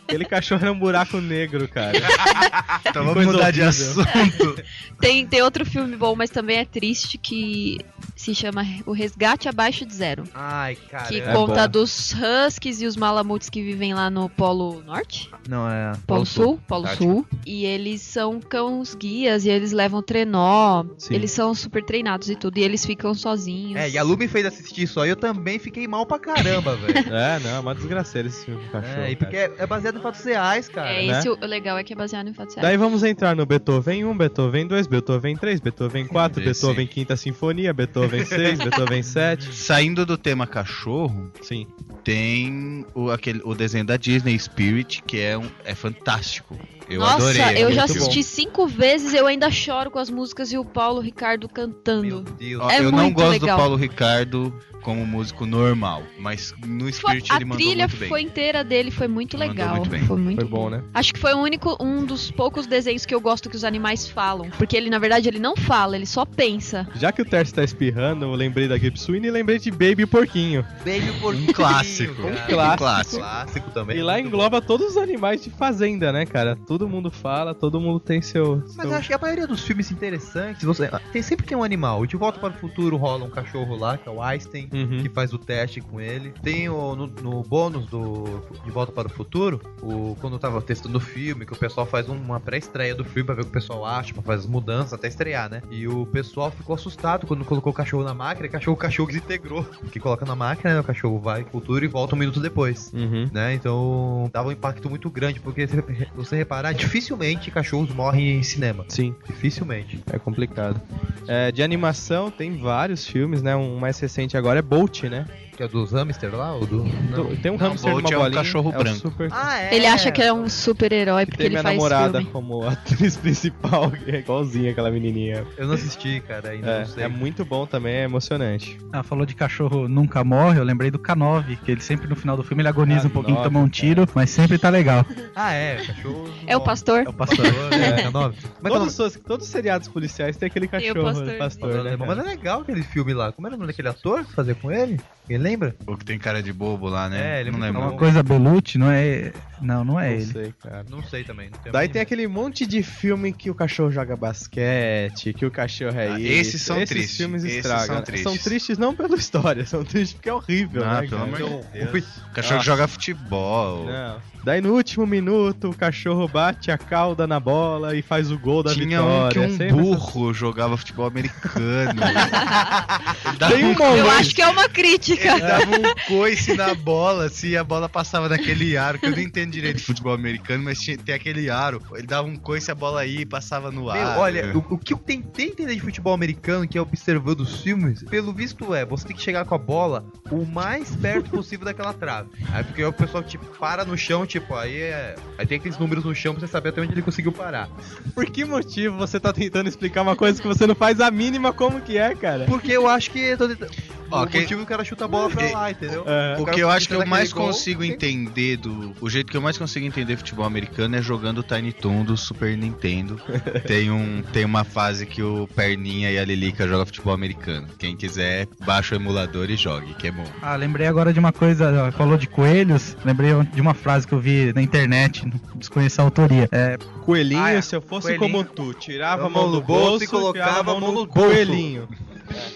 [0.08, 1.94] Aquele cachorro era um buraco negro, cara.
[2.86, 4.62] Então vamos mudar de assunto.
[5.00, 7.80] Tem, tem outro filme bom, mas também é triste, que
[8.16, 10.24] se chama O Resgate Abaixo de Zero.
[10.34, 11.06] Ai, cara.
[11.06, 11.72] Que é conta bom.
[11.72, 15.30] dos huskies e os malamutes que vivem lá no Polo Norte?
[15.50, 15.94] Não, é.
[16.06, 16.60] Polo Sul?
[16.68, 17.04] Polo Tático.
[17.04, 17.28] Sul.
[17.46, 20.86] E eles são cãos guias e eles levam trenó.
[20.98, 21.16] Sim.
[21.16, 22.58] Eles são super treinados e tudo.
[22.58, 23.80] E eles ficam sozinhos.
[23.80, 26.76] É, e a Lu me fez assistir isso aí, eu também fiquei mal pra caramba,
[26.78, 26.98] velho.
[27.14, 29.02] É, não, é uma desgraceira esse filme do cachorro.
[29.02, 30.90] É, e porque é, é baseado em fatos reais, cara.
[30.90, 31.20] É, né?
[31.20, 32.70] esse o, o legal é que é baseado em fatos reais.
[32.70, 36.52] Daí vamos entrar no Beethoven 1, Beethoven 2, Beethoven 3, Beethoven 4, Esse.
[36.52, 39.56] Beethoven Quinta Sinfonia, Beethoven Beethoven 6, Beethoven 7.
[39.56, 41.68] Saindo do tema cachorro, Sim.
[42.04, 46.58] tem o, aquele, o desenho da Disney Spirit, que é, um, é fantástico.
[46.90, 47.64] Eu Nossa, adorei.
[47.64, 48.02] eu é já muito bom.
[48.06, 52.26] assisti cinco vezes eu ainda choro com as músicas e o Paulo Ricardo Meu cantando.
[52.70, 53.58] É eu não gosto legal.
[53.58, 54.54] do Paulo Ricardo
[54.84, 58.10] como músico normal, mas no Foi- Spirit a ele mandou trilha muito bem.
[58.10, 59.76] foi inteira dele, foi muito Mandou legal.
[59.78, 60.04] muito bem.
[60.06, 60.84] Foi muito Foi bom, né?
[60.94, 64.10] Acho que foi o único, um dos poucos desenhos que eu gosto que os animais
[64.10, 64.50] falam.
[64.58, 66.86] Porque ele, na verdade, ele não fala, ele só pensa.
[66.96, 70.04] Já que o Terce tá espirrando, eu lembrei da Gibswing e lembrei de Baby e
[70.04, 70.64] o Porquinho.
[70.80, 72.16] Baby Um Porquinho, clássico.
[72.22, 72.28] cara.
[72.28, 72.78] Um clássico.
[72.78, 73.18] clássico.
[73.20, 73.98] Clássico também.
[73.98, 76.58] E lá engloba todos os animais de fazenda, né, cara?
[76.74, 78.56] Todo mundo fala, todo mundo tem seu.
[78.58, 81.64] Mas seu- eu acho que a maioria dos filmes interessantes, você tem, sempre tem um
[81.64, 82.04] animal.
[82.08, 85.04] De Volta para o Futuro rola um cachorro lá, que é o Einstein, Uhum.
[85.04, 86.34] que faz o teste com ele.
[86.42, 90.60] Tem o, no, no bônus do De Volta para o Futuro, o, quando eu tava
[90.64, 93.52] testando o filme, que o pessoal faz uma pré-estreia do filme pra ver o que
[93.52, 95.62] o pessoal acha, pra fazer as mudanças até estrear, né?
[95.70, 98.80] E o pessoal ficou assustado quando colocou o cachorro na máquina, e o cachorro, o
[98.80, 99.64] cachorro desintegrou.
[99.94, 100.80] Que coloca na máquina, né?
[100.80, 102.92] O cachorro vai pro futuro e volta um minuto depois.
[102.94, 103.30] Uhum.
[103.32, 103.54] Né?
[103.54, 105.68] Então dava um impacto muito grande, porque
[106.16, 108.86] você reparar, dificilmente cachorros morrem em cinema.
[108.88, 110.00] Sim, Dificilmente.
[110.12, 110.82] é complicado.
[111.28, 113.56] É, de animação, tem vários filmes, né?
[113.56, 115.26] Um mais recente agora é Bolt, né?
[115.56, 116.54] Que é dos hamster lá?
[116.54, 116.84] Ou do.
[116.84, 118.38] Do- Tem um Não, hamster Bolt numa é um bolinha.
[118.44, 118.98] cachorro é branco.
[119.00, 119.76] super- Ah, é.
[119.76, 122.32] Ele acha que é um super-herói Que porque tem ele minha faz namorada filme.
[122.34, 125.46] como atriz principal, que é igualzinha aquela menininha.
[125.58, 127.04] Eu não assisti, cara, ainda É, não sei.
[127.04, 128.80] é muito bom também, é emocionante.
[128.92, 132.36] Ah, falou de cachorro nunca morre, eu lembrei do K9, que ele sempre no final
[132.36, 135.06] do filme ele agoniza um pouquinho, K9, toma um tiro, mas sempre tá legal.
[135.36, 136.30] Ah, é, cachorro.
[136.48, 137.04] É o pastor?
[137.06, 137.46] É o pastor.
[137.74, 138.38] É, é, nove.
[138.62, 141.38] Mas Todos, os, todos os seriados policiais tem aquele Tem o cachorro pastor.
[141.38, 141.96] pastor, né?
[141.98, 143.32] Mas é legal aquele filme lá.
[143.32, 145.00] Como era o nome daquele ator que fazia com ele?
[145.30, 145.76] Ele lembra?
[145.88, 147.38] O que tem cara de bobo lá, né?
[147.38, 147.82] É, ele não É lembro.
[147.82, 149.32] uma coisa Belucci, não é.
[149.64, 150.26] Não, não é Não ele.
[150.26, 150.86] sei, cara.
[150.90, 151.50] Não sei também.
[151.50, 155.52] Não Daí tem mínima- aquele monte de filme que o cachorro joga basquete, que o
[155.52, 156.32] cachorro é Ah, isso.
[156.32, 157.86] esses são esses tristes, filmes esses estragam.
[157.96, 158.24] são tristes.
[158.32, 161.08] São tristes não pela história, são tristes porque é horrível, Ah, né?
[161.08, 162.06] pelo amor de Então, Deus.
[162.30, 162.64] O cachorro Ah.
[162.64, 163.86] joga futebol.
[163.86, 164.34] Não.
[164.44, 168.62] Daí no último minuto o cachorro bate a cauda na bola e faz o gol
[168.62, 169.32] da Tinha um vitória.
[169.32, 172.02] que um Sempre essas- burro jogava futebol americano.
[173.50, 175.30] Tem um um Eu acho que é uma crítica.
[175.32, 179.20] Ele dava um coice na bola, assim, a bola passava naquele aro, que eu não
[179.20, 181.82] entendo direito de futebol americano, mas tinha, tem aquele aro.
[181.94, 184.18] Ele dava um coice, a bola e passava no Meu, ar.
[184.20, 188.04] olha, o, o que eu tentei entender de futebol americano, que é observando os filmes,
[188.04, 191.94] pelo visto é, você tem que chegar com a bola o mais perto possível daquela
[191.94, 192.30] trave.
[192.52, 195.16] Aí porque o pessoal, tipo, para no chão, tipo, aí é.
[195.38, 197.70] Aí tem aqueles números no chão pra você saber até onde ele conseguiu parar.
[198.14, 201.54] Por que motivo você tá tentando explicar uma coisa que você não faz a mínima
[201.54, 202.46] como que é, cara?
[202.46, 203.20] Porque eu acho que.
[203.20, 203.72] eu tô tentando-
[204.12, 206.04] Ó, o que- motivo é que o cara chuta a bola pra lá, entendeu?
[206.06, 206.36] É.
[206.40, 208.94] O cara que eu acho que eu mais gol, consigo tem- entender do.
[209.02, 212.16] O jeito que eu mais consigo entender futebol americano é jogando o Tiny Toon do
[212.18, 213.20] Super Nintendo.
[213.68, 217.68] tem, um, tem uma fase que o Perninha e a Lilica jogam futebol americano.
[217.78, 220.26] Quem quiser, baixa o emulador e jogue, que é bom.
[220.42, 224.20] Ah, lembrei agora de uma coisa, falou de coelhos, lembrei de uma frase que eu
[224.20, 225.26] vi na internet,
[225.56, 226.48] desconheço a autoria.
[226.52, 227.62] É, Coelhinho, Ah, é.
[227.62, 228.32] se eu fosse Coelhinho.
[228.32, 231.08] como tu, tirava a mão do bolso e colocava a mão no bolso.
[231.08, 231.88] coelhinho.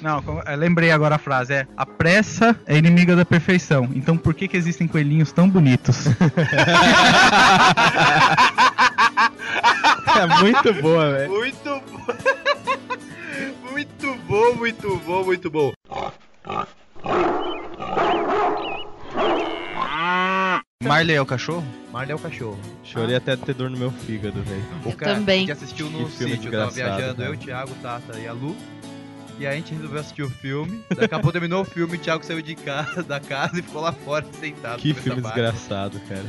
[0.02, 0.24] Não,
[0.58, 4.58] lembrei agora a frase, é a pressa é inimiga da perfeição, então por que que
[4.58, 6.06] existem coelhinhos tão bonitos?
[10.18, 11.30] É muito boa, velho.
[11.32, 12.08] Muito bom.
[13.72, 15.74] muito bom, muito bom, muito bom.
[20.84, 21.64] Marley é o cachorro?
[21.92, 22.58] Marley é o cachorro.
[22.84, 24.64] Chorei até ter dor no meu fígado, velho.
[24.86, 25.46] O cara também.
[25.46, 27.30] que assistiu no Que filme sítio, tava viajando, cara.
[27.30, 28.56] eu, o Thiago, Tata e a Lu.
[29.40, 30.82] E aí a gente resolveu assistir o filme.
[30.90, 33.82] Daqui a pouco terminou o filme, o Thiago saiu de casa, da casa e ficou
[33.82, 34.80] lá fora sentado.
[34.80, 35.36] Que filme parte.
[35.36, 36.26] desgraçado, cara.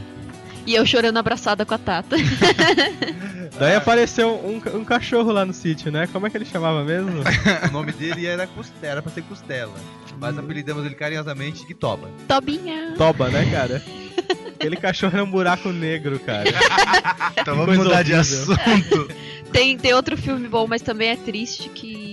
[0.66, 2.16] E eu chorando abraçada com a Tata.
[3.58, 6.06] Daí apareceu um, um cachorro lá no sítio, né?
[6.08, 7.22] Como é que ele chamava mesmo?
[7.70, 9.72] O nome dele era Costela, era pra ser Costela.
[10.20, 12.10] Mas apelidamos ele carinhosamente de Toba.
[12.26, 12.92] Tobinha.
[12.98, 13.82] Toba, né, cara?
[14.54, 16.50] Aquele cachorro era um buraco negro, cara.
[17.40, 18.52] Então vamos mudar de horrível.
[18.52, 19.08] assunto.
[19.52, 22.07] Tem, tem outro filme bom, mas também é triste que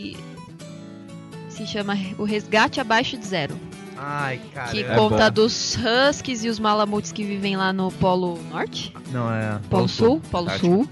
[1.55, 3.55] se chama O Resgate Abaixo de Zero.
[3.97, 4.71] Ai, cara.
[4.71, 5.35] que é- conta bom.
[5.43, 8.93] dos huskies e os malamutes que vivem lá no Polo Norte.
[9.11, 9.59] Não, é.
[9.69, 10.67] Polo Sul, Polo Ártico.
[10.67, 10.89] Sul.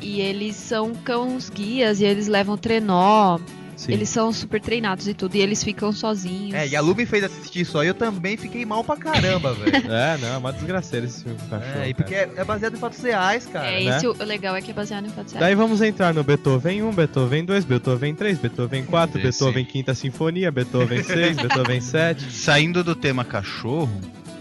[0.00, 3.38] E eles são cães guias e eles levam trenó.
[3.80, 3.92] Sim.
[3.92, 5.34] Eles são super treinados e tudo.
[5.36, 6.52] E eles ficam sozinhos.
[6.52, 9.54] É, e a Lu me fez assistir isso aí, eu também fiquei mal pra caramba,
[9.54, 9.70] velho.
[9.90, 11.80] É, não, é uma desgraceira esse filme do cachorro.
[11.80, 13.66] É, e porque é, é baseado em fatos reais, cara.
[13.66, 13.96] É, né?
[13.96, 15.46] esse o legal é que é baseado em fatos reais.
[15.46, 19.22] Daí vamos entrar no Beethoven 1, Beethoven 2, Beethoven 3, Beethoven 4, Esse.
[19.22, 22.30] Beethoven Quinta Sinfonia, Beethoven 6, Beethoven 7.
[22.30, 23.90] Saindo do tema cachorro,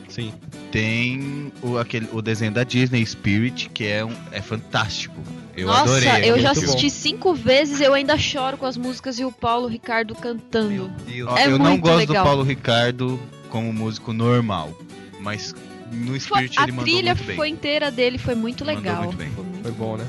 [0.10, 0.34] Sim.
[0.70, 5.16] tem o, aquele, o desenho da Disney Spirit, que é, um, é fantástico.
[5.62, 6.30] Eu Nossa, adorei.
[6.32, 6.68] eu já muito bom.
[6.72, 10.92] assisti cinco vezes eu ainda choro com as músicas e o Paulo Ricardo Meu cantando.
[11.38, 12.24] É eu não gosto legal.
[12.24, 14.72] do Paulo Ricardo como músico normal,
[15.20, 15.54] mas
[15.92, 17.36] no Foi- Spirit a ele mandou trilha muito bem.
[17.36, 19.04] foi inteira dele, foi muito legal.
[19.04, 19.30] muito bem.
[19.32, 20.06] Foi muito Foi bom, né?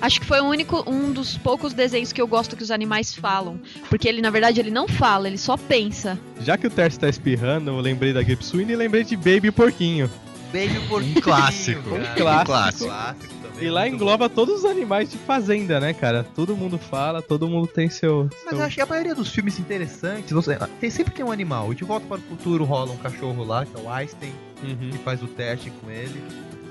[0.00, 3.14] Acho que foi o único, um dos poucos desenhos que eu gosto que os animais
[3.14, 3.60] falam.
[3.88, 6.18] Porque ele, na verdade, ele não fala, ele só pensa.
[6.40, 9.52] Já que o Terce tá espirrando, eu lembrei da Sweeney e lembrei de Baby e
[9.52, 10.10] Porquinho.
[10.52, 11.94] Baby Porquinho, Um clássico.
[11.94, 12.46] Um clássico.
[12.46, 12.84] clássico.
[12.86, 16.24] Clássico E lá engloba todos os animais de fazenda, né, cara?
[16.34, 18.28] Todo mundo fala, todo mundo tem seu.
[18.30, 21.30] Mas seu- eu acho que a maioria dos filmes interessantes, você, tem, sempre tem um
[21.32, 21.72] animal.
[21.74, 24.32] De Volta para o Futuro rola um cachorro lá, que é o Einstein,
[24.62, 24.90] Uhum.
[24.90, 26.22] que faz o teste com ele.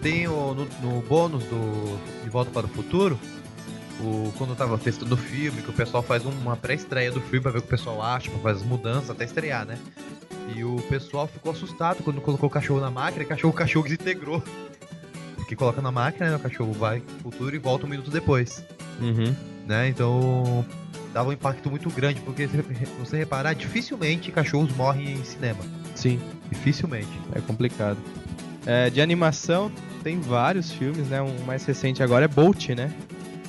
[0.01, 3.19] Tem o, no, no bônus do De Volta para o Futuro,
[3.99, 7.41] o, quando eu tava testando o filme, que o pessoal faz uma pré-estreia do filme
[7.41, 9.77] pra ver o que o pessoal acha, pra fazer as mudanças até estrear, né?
[10.55, 13.83] E o pessoal ficou assustado quando colocou o cachorro na máquina, o cachorro, o cachorro
[13.85, 14.43] desintegrou.
[15.51, 18.63] Porque coloca na máquina, né, o cachorro vai pro futuro e volta um minuto depois
[19.01, 19.35] Uhum.
[19.67, 19.89] né?
[19.89, 20.65] Então
[21.13, 22.55] dava um impacto muito grande, porque se
[22.97, 25.59] você reparar, dificilmente cachorros morrem em cinema.
[25.93, 27.09] Sim, Dificilmente.
[27.35, 27.97] é complicado.
[28.65, 29.69] É, de animação,
[30.01, 31.21] tem vários filmes, né?
[31.21, 32.89] Um mais recente agora é Bolt, né?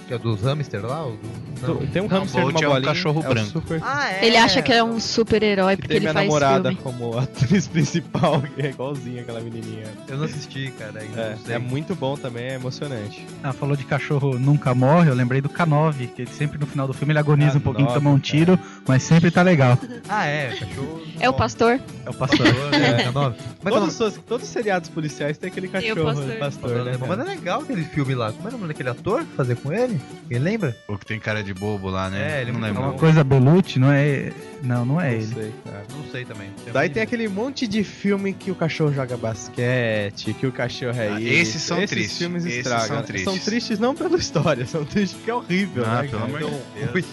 [0.07, 1.05] Que é dos hamster lá?
[1.05, 1.87] ou do- não.
[1.87, 3.51] Tem um Não, hamster numa é um cachorro o branco.
[3.51, 4.27] super- Ah, é.
[4.27, 6.83] Ele acha que é um super-herói Que porque tem ele minha faz namorada filme.
[6.83, 9.85] como atriz principal, que é igualzinha aquela menininha.
[10.09, 11.55] Eu não assisti, cara, ainda É, não sei.
[11.55, 13.25] é muito bom também, é emocionante.
[13.45, 16.87] Ah, falou de cachorro nunca morre, eu lembrei do K9, que ele sempre no final
[16.87, 19.79] do filme ele agoniza um pouquinho, K9, toma um tiro, mas sempre tá legal.
[20.09, 21.01] Ah, é, cachorro.
[21.21, 21.81] É o pastor?
[22.05, 22.47] É o pastor.
[22.73, 23.11] É, é.
[23.13, 23.37] nome.
[23.63, 26.33] Mas Todos, os, todos os seriados policiais tem aquele cachorro pastor.
[26.39, 26.97] pastor, né?
[26.99, 27.23] Mas cara?
[27.23, 28.33] é legal aquele filme lá.
[28.33, 29.92] Como era o nome daquele ator que fazia com ele?
[30.29, 30.77] Quem lembra?
[30.89, 32.39] O que tem cara de bobo lá, né?
[32.39, 34.33] É, ele não muito É uma coisa Belucci, não é.
[34.63, 35.27] Não, não é Não ele.
[35.27, 35.85] sei, cara.
[35.97, 36.51] Não sei também.
[36.73, 41.09] Daí tem aquele monte de filme que o cachorro joga basquete, que o cachorro é
[41.09, 41.33] Ah, isso.
[41.33, 42.19] esses são esses tristes.
[42.19, 42.87] filmes Esses estragam.
[42.89, 43.25] são tristes.
[43.33, 46.09] São tristes não pela história, são tristes porque é horrível, Ah, né?
[46.09, 47.07] pelo amor de Então, Deus.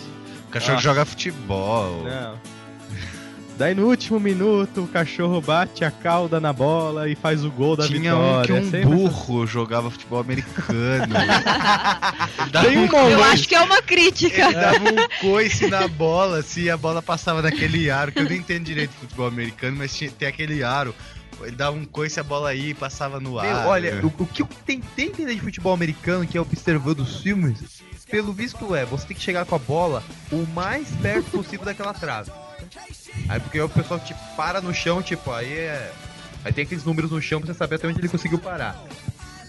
[0.48, 0.82] O cachorro Ah.
[0.82, 2.04] joga futebol.
[2.04, 2.36] Não.
[3.60, 7.76] Daí no último minuto o cachorro bate a cauda na bola e faz o gol
[7.76, 8.46] da Tinha um vitória.
[8.46, 11.14] que É um sempre burro jogava futebol americano.
[12.64, 14.46] Tem um um Eu acho que é uma crítica.
[14.46, 18.24] Ele dava um coice na bola, assim, e a bola passava naquele aro, que eu
[18.24, 20.96] não entendo direito de futebol americano, mas tinha, tem aquele aro.
[21.42, 23.46] Ele dava um coice, a bola ia e passava no ar.
[23.46, 27.20] Meu, olha, o, o que eu tentei entender de futebol americano, que é observando os
[27.20, 27.60] filmes,
[28.10, 30.02] pelo visto é, você tem que chegar com a bola
[30.32, 32.32] o mais perto possível daquela trave.
[33.28, 35.92] Aí porque o pessoal tipo, para no chão, tipo, aí é.
[36.44, 38.82] Aí tem aqueles números no chão pra você saber até onde ele conseguiu parar.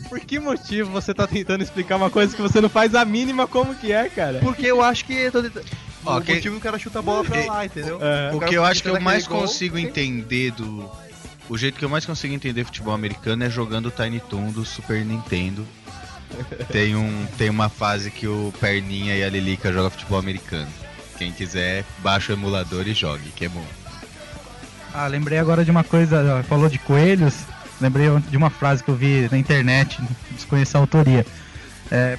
[0.09, 3.47] Por que motivo você tá tentando explicar uma coisa que você não faz a mínima
[3.47, 4.41] como que é, cara?
[4.41, 5.12] Porque eu acho que.
[5.14, 5.66] eu tô tentando-
[6.05, 7.99] Ó, o que- motivo que o cara chuta a bola pra lá, entendeu?
[8.03, 8.35] É.
[8.35, 10.91] O que eu acho que eu mais gol, consigo tem- entender do.
[11.49, 14.64] O jeito que eu mais consigo entender futebol americano é jogando o Tiny Toon do
[14.64, 15.66] Super Nintendo.
[16.71, 20.68] Tem, um, tem uma fase que o Perninha e a Lilica jogam futebol americano.
[21.21, 23.62] Quem quiser, baixa o emulador e jogue, que é bom.
[24.95, 27.35] Ah, lembrei agora de uma coisa, falou de coelhos,
[27.79, 30.01] lembrei de uma frase que eu vi na internet,
[30.31, 31.27] desconheço a autoria.
[31.91, 32.16] É.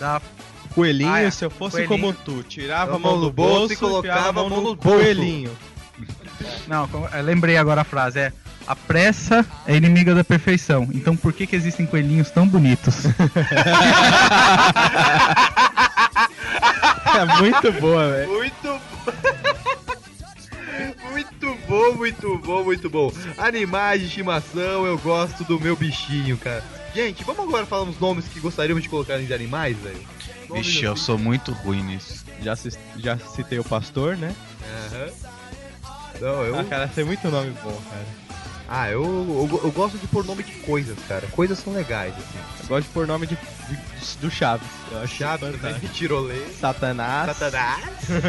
[0.00, 0.20] Da
[0.74, 1.30] Coelhinho, Ah, é.
[1.30, 2.00] se eu fosse Coelhinho.
[2.00, 4.76] como tu, tirava a mão do bolso e colocava a mão no bolso.
[4.78, 5.56] coelhinho.
[6.66, 8.32] Não, é, lembrei agora a frase, é
[8.66, 10.88] a pressa é inimiga da perfeição.
[10.92, 13.04] Então por que que existem coelhinhos tão bonitos?
[17.16, 18.28] É muito boa, velho.
[18.30, 18.80] Muito
[21.10, 23.12] Muito bom, muito bom, muito bom.
[23.38, 26.62] Animais de estimação, eu gosto do meu bichinho, cara.
[26.94, 30.00] Gente, vamos agora falar uns nomes que gostaríamos de colocar de animais, velho?
[30.52, 31.02] Vixe, eu assim.
[31.02, 32.24] sou muito ruim nisso.
[32.42, 32.54] Já,
[32.98, 34.34] já citei o pastor, né?
[34.92, 35.10] Aham.
[36.20, 36.58] Não, eu.
[36.58, 38.06] Ah, cara, tem muito nome bom, cara.
[38.68, 41.26] Ah, eu, eu, eu gosto de pôr nome de coisas, cara.
[41.28, 42.38] Coisas são legais, assim.
[42.62, 44.66] Eu gosto de pôr nome de, de- do Chaves.
[44.90, 47.36] Eu acho Chaves, também, tirolê, Satanás.
[47.36, 47.84] Satanás.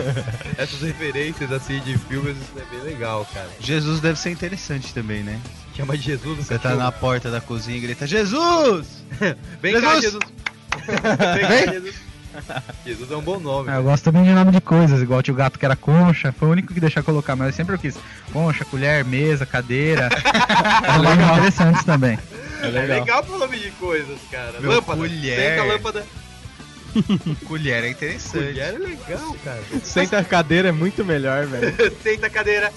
[0.58, 3.50] Essas referências, assim, de filmes, isso é bem legal, cara.
[3.60, 5.40] Jesus deve ser interessante também, né?
[5.76, 8.88] Chama de Jesus, Você tá na porta da cozinha e grita: Jesus!
[9.62, 10.14] Vem cá, Jesus!
[10.14, 10.24] Jesus.
[11.36, 11.96] Vem cá, Jesus.
[12.86, 13.70] Jesus é um bom nome.
[13.70, 16.32] Ah, eu gosto também de nome de coisas, igual tinha o gato que era concha,
[16.32, 17.98] foi o único que deixar colocar, mas eu sempre eu quis
[18.32, 20.10] concha, colher, mesa, cadeira.
[20.86, 22.18] São nomes interessantes também.
[22.62, 23.00] É É legal.
[23.00, 24.60] legal pro nome de coisas, cara.
[24.60, 25.00] Meu, lâmpada.
[25.00, 25.40] colher.
[25.40, 26.06] Senta a lâmpada.
[27.48, 28.46] Colher é interessante.
[28.46, 29.62] Colher é legal, cara.
[29.84, 31.76] Senta a cadeira é muito melhor, velho.
[32.02, 32.72] Senta a cadeira.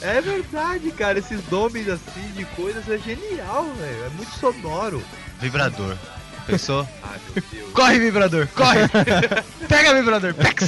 [0.00, 1.18] é verdade, cara.
[1.18, 4.04] Esses nomes assim de coisas é genial, velho.
[4.06, 5.02] É muito sonoro.
[5.40, 5.96] Vibrador.
[6.46, 6.86] Pensou?
[7.02, 7.72] Ai, meu Deus.
[7.72, 8.46] Corre, vibrador!
[8.54, 8.80] Corre!
[9.68, 10.34] Pega, vibrador!
[10.34, 10.66] Pega.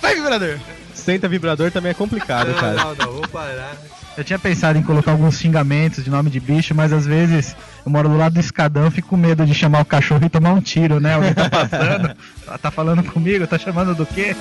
[0.00, 0.58] Vai, vibrador!
[0.94, 2.74] Senta vibrador também é complicado, Não, cara.
[2.74, 3.76] não, não, vou parar.
[4.16, 7.90] Eu tinha pensado em colocar alguns xingamentos de nome de bicho, mas às vezes eu
[7.90, 10.60] moro do lado do escadão, fico com medo de chamar o cachorro e tomar um
[10.60, 11.14] tiro, né?
[11.14, 12.14] Alguém tá passando,
[12.60, 14.36] tá falando comigo, tá chamando do quê?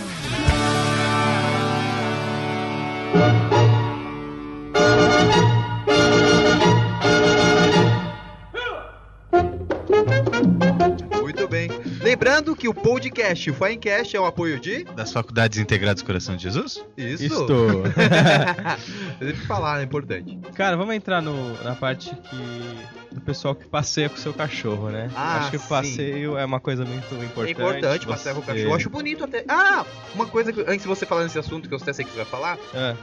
[12.31, 14.85] Lembrando que o podcast, o Finecast, é um apoio de.
[14.85, 16.81] Das Faculdades Integradas do Coração de Jesus?
[16.95, 17.25] Isso.
[17.25, 17.83] Estou.
[19.19, 20.39] Tem que falar, é importante.
[20.55, 23.13] Cara, vamos entrar no, na parte que.
[23.15, 25.11] do pessoal que passeia com o seu cachorro, né?
[25.13, 25.67] Ah, Acho que o sim.
[25.67, 27.51] passeio é uma coisa muito É importante.
[27.51, 28.65] importante passear com o cachorro.
[28.69, 29.43] Eu acho bonito até.
[29.49, 32.11] Ah, uma coisa que antes de você falar nesse assunto, que eu até sei que
[32.11, 32.95] você vai falar, É,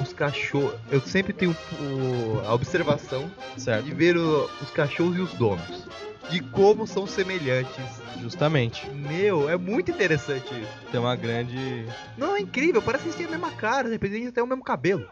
[0.00, 0.74] os cachorros.
[0.92, 3.84] Eu sempre tenho o- a observação certo.
[3.84, 5.88] de ver o- os cachorros e os donos.
[6.30, 7.84] De como são semelhantes.
[8.20, 8.88] Justamente.
[8.90, 10.72] Meu, é muito interessante isso.
[10.90, 11.86] Tem uma grande.
[12.18, 14.46] Não, é incrível, parece que eles têm a mesma cara, de repente eles têm o
[14.46, 15.06] mesmo cabelo.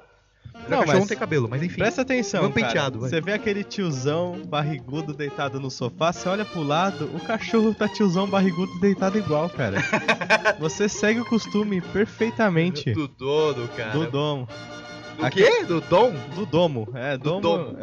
[0.69, 1.77] Não, mas- não tem cabelo, mas enfim.
[1.79, 2.53] Presta atenção, cara.
[2.55, 3.01] penteado.
[3.01, 7.89] Você vê aquele tiozão barrigudo deitado no sofá, você olha pro lado, o cachorro tá
[7.89, 9.79] tiozão barrigudo deitado igual, cara.
[10.59, 12.93] você segue o costume perfeitamente.
[12.93, 13.93] Do dono, cara.
[13.93, 14.49] Do domo.
[15.19, 15.65] Do Aqui- quê?
[15.65, 16.13] Do Dom?
[16.35, 16.89] Do domo.
[16.95, 17.41] É, Do domo.
[17.41, 17.77] domo.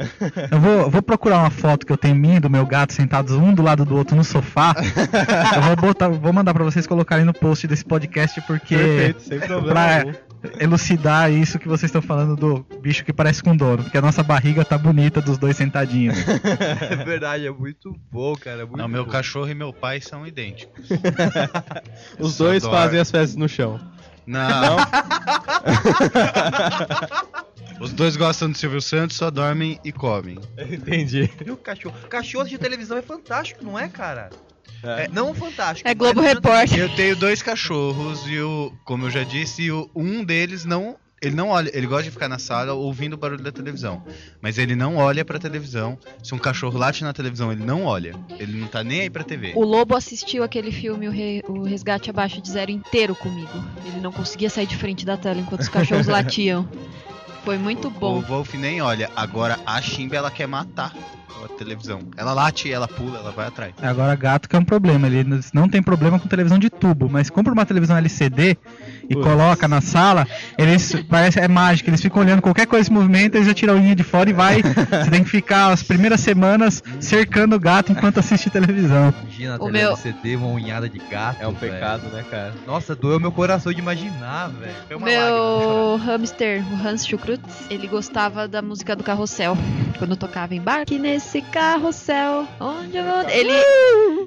[0.51, 2.93] Eu vou, eu vou procurar uma foto que eu tenho minha e do meu gato
[2.93, 4.75] sentados um do lado do outro no sofá.
[5.55, 9.39] eu vou botar, vou mandar pra vocês colocarem no post desse podcast porque Perfeito, sem
[9.39, 10.13] problema
[10.59, 14.23] elucidar isso que vocês estão falando do bicho que parece com dono, porque a nossa
[14.23, 16.17] barriga tá bonita dos dois sentadinhos.
[16.91, 18.61] É verdade, é muito bom, cara.
[18.61, 19.11] é Muito Não, meu bom.
[19.11, 20.89] cachorro e meu pai são idênticos.
[22.19, 22.71] Os Só dois dó.
[22.71, 23.79] fazem as fezes no chão.
[24.31, 24.77] Não.
[27.79, 30.37] Os dois gostam do Silvio Santos, só dormem e comem.
[30.57, 31.29] Entendi.
[31.43, 31.95] Viu, cachorro?
[32.09, 34.29] Cachorro de televisão é fantástico, não é, cara?
[34.83, 35.03] É.
[35.03, 35.87] É, não fantástico.
[35.87, 36.79] É Globo mas- Repórter.
[36.79, 41.35] Eu tenho dois cachorros e o, como eu já disse, o- um deles não, ele
[41.35, 44.01] não olha, ele gosta de ficar na sala ouvindo o barulho da televisão,
[44.41, 45.97] mas ele não olha pra televisão.
[46.23, 48.15] Se um cachorro late na televisão, ele não olha.
[48.39, 49.53] Ele não tá nem aí pra TV.
[49.55, 53.51] O Lobo assistiu aquele filme, o, Re- o Resgate Abaixo de Zero, inteiro comigo.
[53.85, 56.67] Ele não conseguia sair de frente da tela enquanto os cachorros latiam.
[57.45, 58.21] Foi muito O bom.
[58.21, 59.09] Wolf nem olha.
[59.15, 60.93] Agora a Shimba ela quer matar
[61.43, 62.01] a televisão.
[62.15, 63.73] Ela late, ela pula, ela vai atrás.
[63.81, 67.31] Agora gato que é um problema, ele não tem problema com televisão de tubo, mas
[67.31, 68.55] compra uma televisão LCD
[69.11, 69.27] e Putz.
[69.27, 73.47] coloca na sala, eles parece é mágica, eles ficam olhando qualquer coisa se movimenta, eles
[73.47, 74.61] já tiram a unha de fora e vai.
[74.61, 79.13] Você tem que ficar as primeiras semanas cercando o gato enquanto assiste televisão.
[79.23, 81.37] Imagina a O meu- LCD, uma unhada de gato.
[81.41, 81.73] É um velho.
[81.73, 82.53] pecado, né, cara?
[82.65, 84.99] Nossa, doeu meu coração de imaginar, velho.
[84.99, 89.57] Meu hamster, o Hans Schukrutz, ele gostava da música do carrossel.
[89.97, 93.29] Quando tocava embarque nesse carrossel, onde eu vou...
[93.29, 93.51] Ele...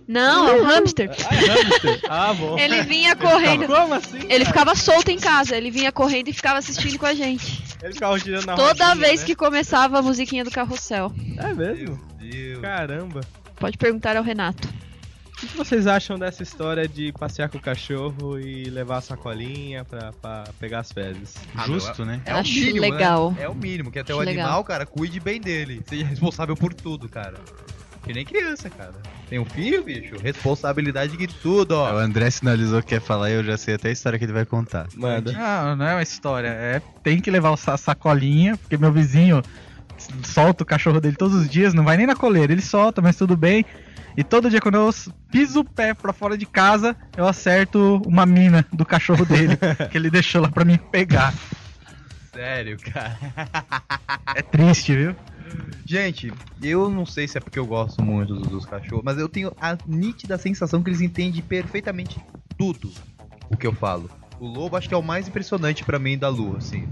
[0.06, 1.10] Não, é um hamster.
[1.28, 2.00] Ah, é hamster?
[2.08, 2.58] Ah, bom.
[2.58, 3.66] Ele vinha correndo.
[3.66, 4.18] Como assim?
[4.28, 4.54] Ele cara?
[4.76, 7.62] Solto em casa, ele vinha correndo e ficava assistindo com a gente.
[7.82, 9.26] Ele ficava girando na Toda rodinha, vez né?
[9.26, 11.12] que começava a musiquinha do carrossel.
[11.38, 11.98] É mesmo?
[12.20, 12.60] Meu Deus.
[12.60, 13.20] Caramba.
[13.56, 14.68] Pode perguntar ao Renato.
[15.42, 19.84] O que vocês acham dessa história de passear com o cachorro e levar a sacolinha
[19.84, 21.34] pra, pra pegar as fezes?
[21.54, 22.22] Ah, Justo, né?
[22.24, 23.32] É o Acho mínimo, legal.
[23.32, 23.42] Né?
[23.42, 24.44] É o mínimo, que até Acho o legal.
[24.46, 25.82] animal, cara, cuide bem dele.
[25.86, 27.34] Seja responsável por tudo, cara.
[28.04, 28.94] Que nem criança, cara.
[29.28, 30.16] Tem um filho, bicho?
[30.22, 31.98] Responsabilidade de tudo, O ó.
[31.98, 34.44] André sinalizou que quer falar e eu já sei até a história que ele vai
[34.44, 34.86] contar.
[34.94, 35.32] Manda.
[35.32, 39.42] Não, não é uma história, é tem que levar a sacolinha, porque meu vizinho
[40.22, 43.16] solta o cachorro dele todos os dias, não vai nem na coleira, ele solta, mas
[43.16, 43.64] tudo bem.
[44.16, 44.90] E todo dia quando eu
[45.30, 49.58] piso o pé pra fora de casa, eu acerto uma mina do cachorro dele,
[49.90, 51.34] que ele deixou lá pra mim pegar.
[52.32, 53.16] Sério, cara.
[54.34, 55.16] É triste, viu?
[55.86, 56.32] Gente,
[56.62, 59.52] eu não sei se é porque eu gosto muito dos, dos cachorros, mas eu tenho
[59.60, 62.18] a nítida sensação que eles entendem perfeitamente
[62.56, 62.90] tudo
[63.50, 64.10] o que eu falo.
[64.40, 66.88] O lobo acho que é o mais impressionante pra mim da lua, assim.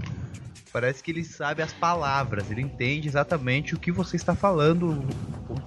[0.71, 5.05] Parece que ele sabe as palavras, ele entende exatamente o que você está falando.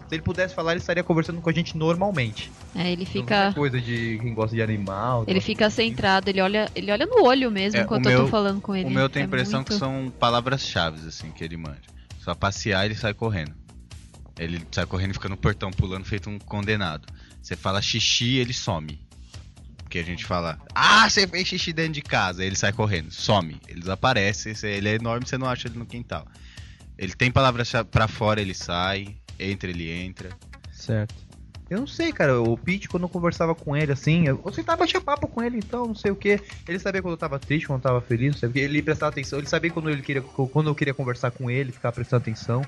[0.09, 2.51] Se ele pudesse falar, ele estaria conversando com a gente normalmente.
[2.75, 3.35] É, ele Não fica.
[3.49, 5.25] é coisa de quem gosta de animal.
[5.29, 8.23] Ele fica centrado, ele olha, ele olha no olho mesmo É, enquanto o eu tô
[8.23, 8.89] meu- falando com ele.
[8.89, 11.96] O meu tem a É impressão muito- que são palavras-chave, assim, que ele manja.
[12.27, 13.55] Só passear ele sai correndo.
[14.37, 17.07] Ele sai correndo e fica no portão pulando feito um condenado.
[17.41, 19.01] Você fala xixi, ele some.
[19.77, 22.45] Porque a gente fala, ah, você fez xixi dentro de casa.
[22.45, 23.61] Ele sai correndo, some.
[23.69, 26.27] Ele desaparece, ele é enorme, você não acha ele no quintal.
[26.99, 29.17] Ele tem palavras pra fora, ele sai.
[29.39, 30.31] Entra, ele entra.
[30.73, 31.15] Certo.
[31.69, 32.41] Eu não sei, cara.
[32.41, 35.59] O Pete, quando eu conversava com ele, assim, eu- você tava batia papo com ele,
[35.59, 36.41] então, não sei o que.
[36.67, 38.61] Ele sabia quando eu tava triste, quando eu tava feliz, não sei o que.
[38.61, 39.39] Ele prestava atenção.
[39.39, 42.65] Ele sabia quando, ele queria, quando eu queria conversar com ele, ficar prestando atenção.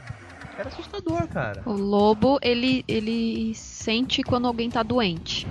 [0.59, 1.63] Era assustador, cara.
[1.65, 5.47] O lobo, ele, ele sente quando alguém tá doente.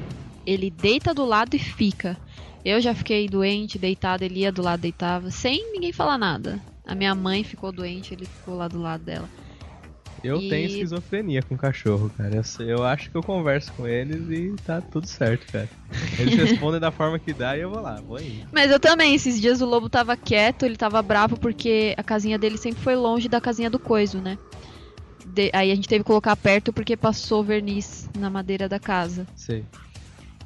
[0.45, 2.17] Ele deita do lado e fica.
[2.65, 6.61] Eu já fiquei doente, deitado, ele ia do lado, deitava, sem ninguém falar nada.
[6.85, 9.29] A minha mãe ficou doente, ele ficou lá do lado dela.
[10.23, 12.35] Eu E- tenho esquizofrenia com cachorro, cara.
[12.59, 15.69] Eu, eu acho que eu converso com eles e tá tudo certo, cara.
[16.19, 18.41] Eles respondem da forma que dá e eu vou lá, vou aí.
[18.51, 22.37] Mas eu também, esses dias o lobo tava quieto, ele tava bravo porque a casinha
[22.37, 24.37] dele sempre foi longe da casinha do coiso, né?
[25.25, 29.27] De- aí a gente teve que colocar perto porque passou verniz na madeira da casa.
[29.35, 29.63] Sei.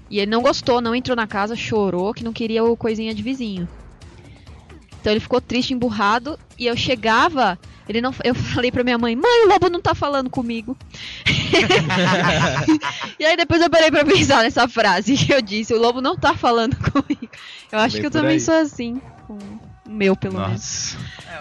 [0.09, 3.23] E ele não gostou, não entrou na casa, chorou, que não queria o coisinha de
[3.23, 3.67] vizinho.
[4.99, 7.57] Então ele ficou triste, emburrado, e eu chegava,
[7.87, 10.77] ele não, eu falei pra minha mãe, mãe, o lobo não tá falando comigo.
[13.19, 16.15] e aí depois eu parei pra pensar nessa frase que eu disse, o lobo não
[16.15, 17.29] tá falando comigo.
[17.71, 18.39] Eu acho Bem que eu também aí.
[18.39, 19.59] sou assim, com o
[19.89, 20.95] meu pelo menos.
[20.95, 20.97] Nossa.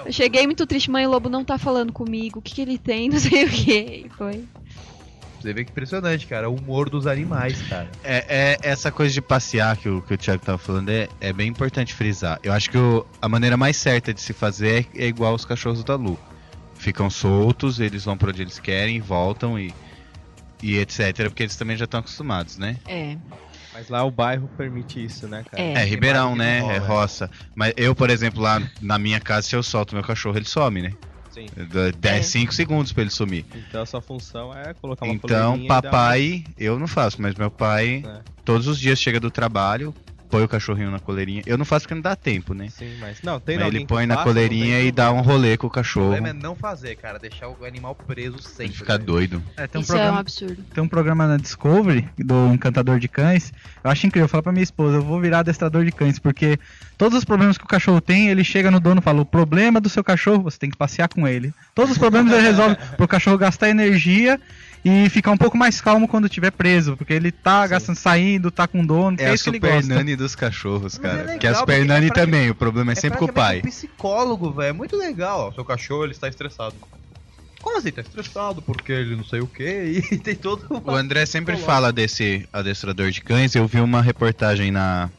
[0.07, 2.79] Eu cheguei muito triste, mãe, o lobo não tá falando comigo, o que que ele
[2.79, 4.07] tem, não sei o que.
[4.07, 4.45] E foi.
[5.41, 6.49] Você vê que impressionante, cara.
[6.51, 7.91] O humor dos animais, cara.
[8.05, 11.33] É, é- essa coisa de passear que o, que o Thiago tava falando é, é
[11.33, 12.39] bem importante frisar.
[12.43, 15.45] Eu acho que o- a maneira mais certa de se fazer é, é igual os
[15.45, 16.19] cachorros da Lu.
[16.77, 19.73] Ficam soltos, eles vão pra onde eles querem, voltam e,
[20.63, 21.29] e etc.
[21.29, 22.77] Porque eles também já estão acostumados, né?
[22.87, 23.17] É.
[23.73, 25.63] Mas lá o bairro permite isso, né, cara?
[25.63, 25.75] É.
[25.75, 26.59] É, Ribeirão, né?
[26.59, 27.31] É roça.
[27.55, 30.83] Mas eu, por exemplo, lá na minha casa, se eu solto meu cachorro, ele some,
[30.83, 30.93] né?
[31.31, 31.47] Sim.
[31.71, 32.23] Dá 10, É.
[32.23, 33.45] 5 segundos pra ele sumir.
[33.55, 37.51] Então a sua função é colocar uma Então, e papai, eu não faço, mas meu
[37.51, 38.21] pai, É.
[38.45, 39.95] todos os dias chega do trabalho,
[40.31, 41.43] põe o cachorrinho na coleirinha.
[41.45, 42.69] Eu não faço porque não dá tempo, né?
[42.71, 45.57] Sim, mas não, tem Mas ele põe na faça, coleirinha tem e dá um rolê
[45.57, 46.13] com o O cachorro.
[46.13, 47.19] problema é não fazer, cara.
[47.19, 48.77] Deixar o animal preso Ele sempre.
[48.77, 49.05] fica né?
[49.05, 49.43] doido.
[49.57, 50.65] É, tem um Isso é um programa, absurdo.
[50.73, 53.53] tem um programa na Discovery do Encantador de Cães.
[53.83, 54.25] Eu acho incrível.
[54.25, 56.59] Eu falo pra minha esposa, eu vou virar adestrador de cães, porque
[56.97, 59.81] todos os problemas que o cachorro tem, ele chega no dono e fala: o problema
[59.81, 61.53] do seu cachorro, você tem que passear com ele.
[61.75, 64.41] Todos os problemas ele resolve pro cachorro gastar energia
[64.85, 68.67] e ficar um pouco mais calmo quando estiver preso, porque ele tá gastando, saindo, tá
[68.67, 69.95] com dono, que É é, a isso que ele super gosta.
[69.95, 71.23] nani dos cachorros, Mas é cara.
[71.25, 73.33] legal, que a super porque é nani pra- também, o problema é sempre com o
[73.33, 73.59] pai.
[73.59, 74.69] um psicólogo, velho.
[74.71, 75.49] É muito legal.
[75.49, 76.75] Ó, seu cachorro, ele está estressado.
[77.61, 77.91] Como assim?
[77.93, 81.93] Tá estressado porque ele não sei o que e tem todo O André sempre fala
[81.93, 83.55] desse adestrador de cães.
[83.55, 85.11] Eu vi uma reportagem na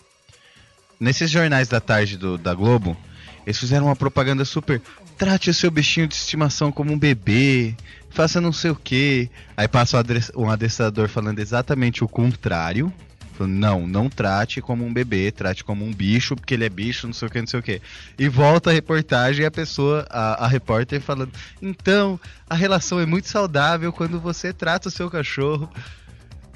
[1.00, 2.98] nesses jornais da tarde do, da Globo.
[3.46, 4.82] Eles fizeram uma propaganda super.
[5.22, 7.76] Trate o seu bichinho de estimação como um bebê.
[8.10, 9.30] Faça não sei o que.
[9.56, 10.04] Aí passa
[10.36, 12.92] um adestrador falando exatamente o contrário.
[13.34, 17.06] Falando, não, não trate como um bebê, trate como um bicho, porque ele é bicho,
[17.06, 17.80] não sei o que, não sei o que.
[18.18, 22.20] E volta a reportagem e a pessoa, a, a repórter falando, então,
[22.50, 25.70] a relação é muito saudável quando você trata o seu cachorro.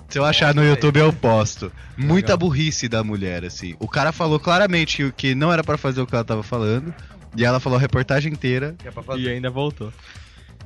[0.09, 1.71] Se eu achar no YouTube eu posto.
[1.95, 3.75] Muita burrice da mulher, assim.
[3.79, 6.93] O cara falou claramente que, que não era pra fazer o que ela tava falando.
[7.35, 8.75] E ela falou a reportagem inteira.
[8.79, 9.91] Que é E ainda voltou.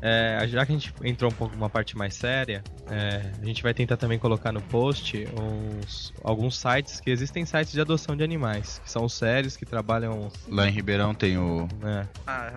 [0.02, 3.62] É, já que a gente entrou um pouco numa parte mais séria, é, a gente
[3.62, 8.24] vai tentar também colocar no post uns, alguns sites que existem sites de adoção de
[8.24, 10.32] animais, que são sérios que trabalham.
[10.48, 11.68] Lá em Ribeirão tem o.
[11.82, 12.54] né, Ah,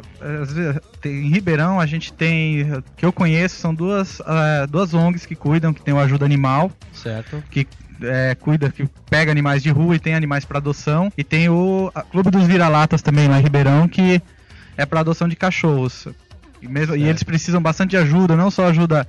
[1.01, 2.65] tem- em Ribeirão a gente tem,
[2.97, 6.71] que eu conheço, são duas, ah, duas ONGs que cuidam, que tem o Ajuda Animal,
[6.93, 7.43] certo?
[8.05, 11.13] É, cuida, que pega animais de rua e tem animais para adoção.
[11.17, 14.21] E tem o Clube dos Vira-Latas também lá em Ribeirão, que
[14.77, 16.09] é para adoção de cachorros.
[16.61, 19.07] E, mesmo, e eles precisam bastante de ajuda, não só ajuda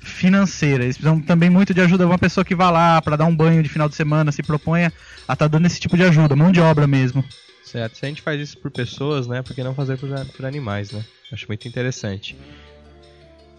[0.00, 3.24] financeira, eles precisam também muito de ajuda de uma pessoa que vá lá para dar
[3.24, 4.92] um banho de final de semana, se proponha
[5.26, 7.24] a estar dando esse tipo de ajuda, mão de obra mesmo.
[7.64, 7.98] Certo.
[7.98, 9.42] Se a gente faz isso por pessoas, né?
[9.42, 11.04] Por que não fazer por, por animais, né?
[11.32, 12.36] Acho muito interessante.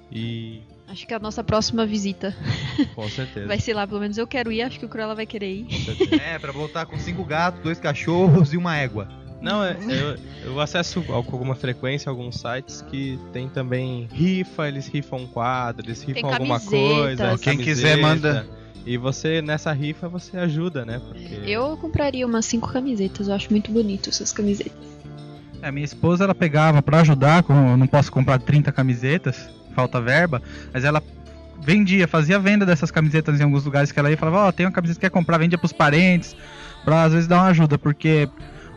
[0.09, 0.61] E.
[0.87, 2.33] Acho que a nossa próxima visita
[2.95, 3.45] Com certeza.
[3.45, 5.67] vai ser lá, pelo menos eu quero ir, acho que o Cruella vai querer ir.
[6.21, 9.07] É, pra voltar com cinco gatos, dois cachorros e uma égua.
[9.41, 10.17] Não, é, eu,
[10.51, 16.01] eu acesso com alguma frequência alguns sites que tem também rifa, eles rifam quadro, eles
[16.01, 16.69] rifam alguma camisetas.
[16.69, 17.37] coisa.
[17.37, 18.33] Quem quiser, camiseta.
[18.33, 18.57] manda.
[18.85, 21.01] E você, nessa rifa, você ajuda, né?
[21.05, 21.41] Porque...
[21.45, 24.73] Eu compraria umas cinco camisetas, eu acho muito bonito essas camisetas.
[25.61, 30.01] A minha esposa ela pegava pra ajudar, como eu não posso comprar 30 camisetas, falta
[30.01, 30.41] verba,
[30.73, 31.03] mas ela
[31.59, 34.65] vendia, fazia venda dessas camisetas em alguns lugares que ela ia e falava, ó, tem
[34.65, 36.35] uma camiseta que quer comprar, vendia pros parentes,
[36.83, 38.27] pra às vezes dar uma ajuda, porque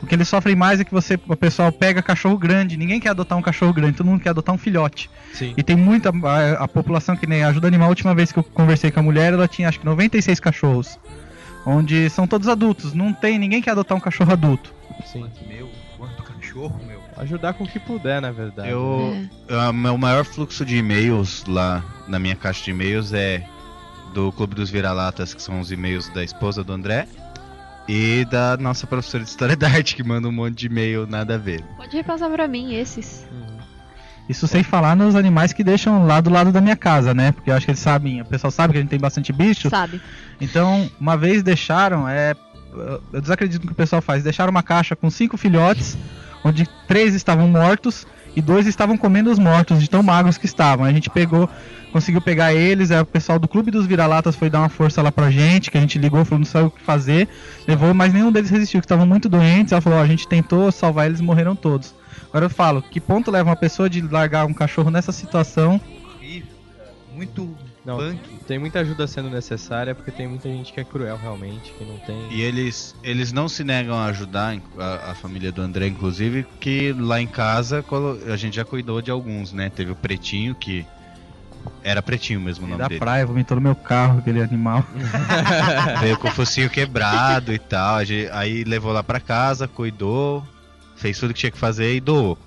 [0.02, 3.10] o que eles sofrem mais é que você, o pessoal pega cachorro grande, ninguém quer
[3.10, 5.08] adotar um cachorro grande, todo mundo quer adotar um filhote.
[5.32, 5.54] Sim.
[5.56, 8.44] E tem muita a, a população que nem ajuda animal, a última vez que eu
[8.44, 10.98] conversei com a mulher, ela tinha acho que 96 cachorros.
[11.64, 14.74] Onde são todos adultos, não tem ninguém quer adotar um cachorro adulto.
[15.06, 15.26] Sim.
[15.46, 16.78] Meu, quanto cachorro.
[17.20, 18.68] Ajudar com o que puder, na verdade.
[18.70, 19.14] Eu,
[19.48, 19.68] É.
[19.68, 23.44] o meu maior fluxo de e-mails lá na minha caixa de e-mails é
[24.14, 27.06] do Clube dos Vira-Latas, que são os e-mails da esposa do André,
[27.88, 31.34] e da nossa professora de História da Arte, que manda um monte de e-mail nada
[31.34, 31.62] a ver.
[31.76, 33.26] Pode repassar pra mim esses.
[33.30, 33.58] Uhum.
[34.28, 37.32] Isso sem falar nos animais que deixam lá do lado da minha casa, né?
[37.32, 39.68] Porque eu acho que eles sabem, o pessoal sabe que a gente tem bastante bicho.
[39.68, 40.00] Sabe?
[40.40, 42.34] Então, uma vez deixaram, é.
[43.12, 44.22] Eu desacredito no que o pessoal faz.
[44.22, 45.98] Deixaram uma caixa com cinco filhotes,
[46.44, 50.84] onde três estavam mortos e dois estavam comendo os mortos, de tão magros que estavam.
[50.84, 51.48] A gente pegou,
[51.92, 55.10] conseguiu pegar eles, aí o pessoal do Clube dos Vira-Latas foi dar uma força lá
[55.10, 57.28] pra gente, que a gente ligou, falou, não sabe o que fazer,
[57.66, 59.72] levou, mas nenhum deles resistiu, que estavam muito doentes.
[59.72, 61.94] Ela falou, ó, a gente tentou salvar eles morreram todos.
[62.28, 65.80] Agora eu falo, que ponto leva uma pessoa de largar um cachorro nessa situação?
[67.12, 67.56] Muito
[67.90, 68.18] Não, punk.
[68.46, 71.96] tem muita ajuda sendo necessária porque tem muita gente que é cruel realmente, que não
[71.98, 72.16] tem.
[72.32, 76.92] E eles, eles não se negam a ajudar, a, a família do André, inclusive, que
[76.92, 77.84] lá em casa
[78.32, 79.70] a gente já cuidou de alguns, né?
[79.70, 80.86] Teve o Pretinho, que
[81.82, 83.00] era Pretinho mesmo o nome Da dele.
[83.00, 84.84] praia, vomitou no meu carro, aquele animal.
[86.00, 87.96] Veio com o focinho quebrado e tal.
[87.96, 90.42] a gente- aí levou lá pra casa, cuidou,
[90.96, 92.38] fez tudo que tinha que fazer e doou.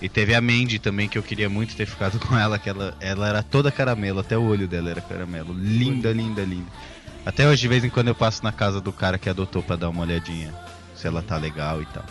[0.00, 2.96] E teve a Mandy também, que eu queria muito ter ficado com ela, que ela,
[3.00, 5.52] ela era toda caramelo, até o olho dela era caramelo.
[5.52, 6.70] Linda, linda, linda.
[7.26, 9.76] Até hoje, de vez em quando, eu passo na casa do cara que adotou pra
[9.76, 10.54] dar uma olhadinha.
[10.94, 12.04] Se ela tá legal e tal.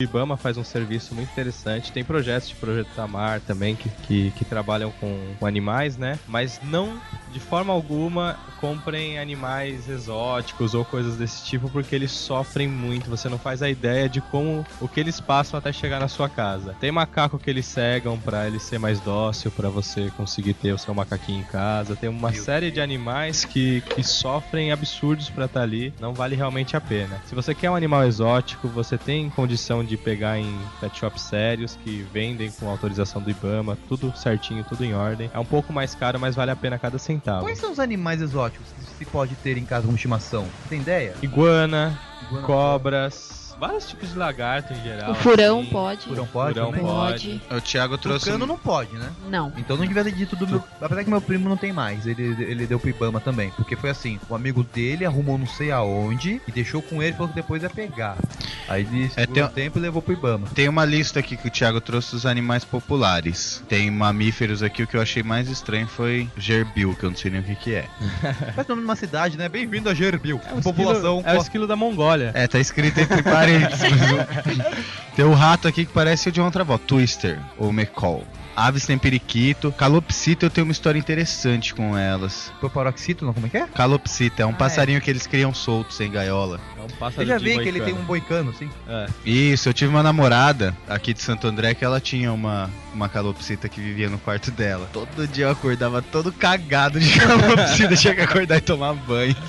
[0.00, 1.90] O Ibama faz um serviço muito interessante.
[1.90, 6.20] Tem projetos de Projeto Tamar também que, que, que trabalham com, com animais, né?
[6.28, 7.00] Mas não,
[7.32, 13.10] de forma alguma, comprem animais exóticos ou coisas desse tipo, porque eles sofrem muito.
[13.10, 16.28] Você não faz a ideia de como o que eles passam até chegar na sua
[16.28, 16.76] casa.
[16.80, 20.78] Tem macaco que eles cegam pra ele ser mais dócil, pra você conseguir ter o
[20.78, 21.96] seu macaquinho em casa.
[21.96, 25.92] Tem uma série de animais que, que sofrem absurdos pra estar ali.
[26.00, 27.20] Não vale realmente a pena.
[27.26, 31.76] Se você quer um animal exótico, você tem condição de pegar em pet shops sérios
[31.82, 35.30] que vendem com autorização do Ibama, tudo certinho, tudo em ordem.
[35.32, 37.44] É um pouco mais caro, mas vale a pena cada centavo.
[37.44, 40.44] Quais são os animais exóticos que se pode ter em casa como estimação?
[40.62, 41.14] Você tem ideia?
[41.22, 45.10] Iguana, Iguana cobras, vários tipos de lagarto em geral.
[45.10, 45.70] O furão assim.
[45.70, 46.00] pode.
[46.06, 46.84] Furão pode Furão também?
[46.84, 47.42] pode.
[47.50, 48.26] O Thiago trouxe.
[48.26, 49.10] Tucano um- não pode, né?
[49.28, 49.52] Não.
[49.56, 50.62] Então não devia ter dito do meu.
[50.80, 53.50] Apesar que meu primo não tem mais, ele, ele deu pro Ibama também.
[53.56, 57.28] Porque foi assim: o amigo dele arrumou não sei aonde e deixou com ele, falou
[57.28, 58.16] que depois ia pegar.
[58.68, 60.46] Aí ele É, tem- um tempo e levou pro Ibama.
[60.54, 63.62] Tem uma lista aqui que o Thiago trouxe dos animais populares.
[63.68, 67.30] Tem mamíferos aqui, o que eu achei mais estranho foi gerbil, que eu não sei
[67.30, 67.86] nem o que, que é.
[68.54, 69.48] Faz nome de uma cidade, né?
[69.48, 70.40] Bem-vindo a Gerbil.
[70.46, 71.18] É o População.
[71.18, 72.30] esquilo, é o esquilo da Mongólia.
[72.34, 73.47] É, tá escrito entre parênteses.
[75.16, 78.24] Tem um rato aqui que parece o de outra Twister, ou McCall.
[78.58, 79.70] Aves tem periquito.
[79.70, 82.52] Calopsita eu tenho uma história interessante com elas.
[82.58, 83.32] Proparoxito, não?
[83.32, 83.66] Como é que é?
[83.68, 86.60] Calopsita é um Ah, passarinho que eles criam solto, sem gaiola.
[86.76, 88.68] É um Eu pássaro já vi que ele tem um boicano, assim.
[88.88, 89.06] É.
[89.24, 93.68] Isso, eu tive uma namorada aqui de Santo André que ela tinha uma, uma calopsita
[93.68, 94.88] que vivia no quarto dela.
[94.92, 99.36] Todo dia eu acordava todo cagado de calopsita, tinha que acordar e tomar banho.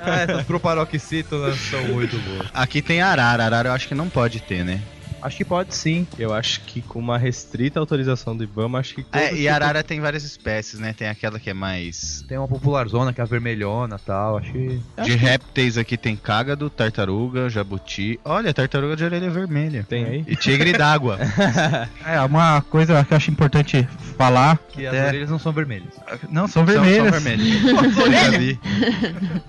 [0.00, 2.48] Ah, essas proparoxítonas são muito boas.
[2.54, 4.80] Aqui tem arara, arara eu acho que não pode ter, né?
[5.26, 6.06] Acho que pode sim.
[6.18, 9.82] Eu acho que com uma restrita autorização do Ibama, acho que É, e tipo- arara
[9.82, 10.92] tem várias espécies, né?
[10.96, 12.24] Tem aquela que é mais.
[12.28, 14.38] Tem uma popular zona que é a vermelhona e tal.
[14.38, 14.80] Acho que.
[15.02, 18.20] De répteis aqui tem cágado, tartaruga, jabuti.
[18.24, 19.84] Olha, tartaruga de orelha vermelha.
[19.88, 20.24] Tem aí?
[20.28, 21.18] E tigre d'água.
[22.06, 24.58] É, uma coisa que eu acho importante falar.
[24.68, 25.88] Que as até- orelhas não são vermelhas.
[26.30, 26.96] Não, são vermelhas.
[27.14, 27.20] São,
[27.92, 28.58] são vermelhas.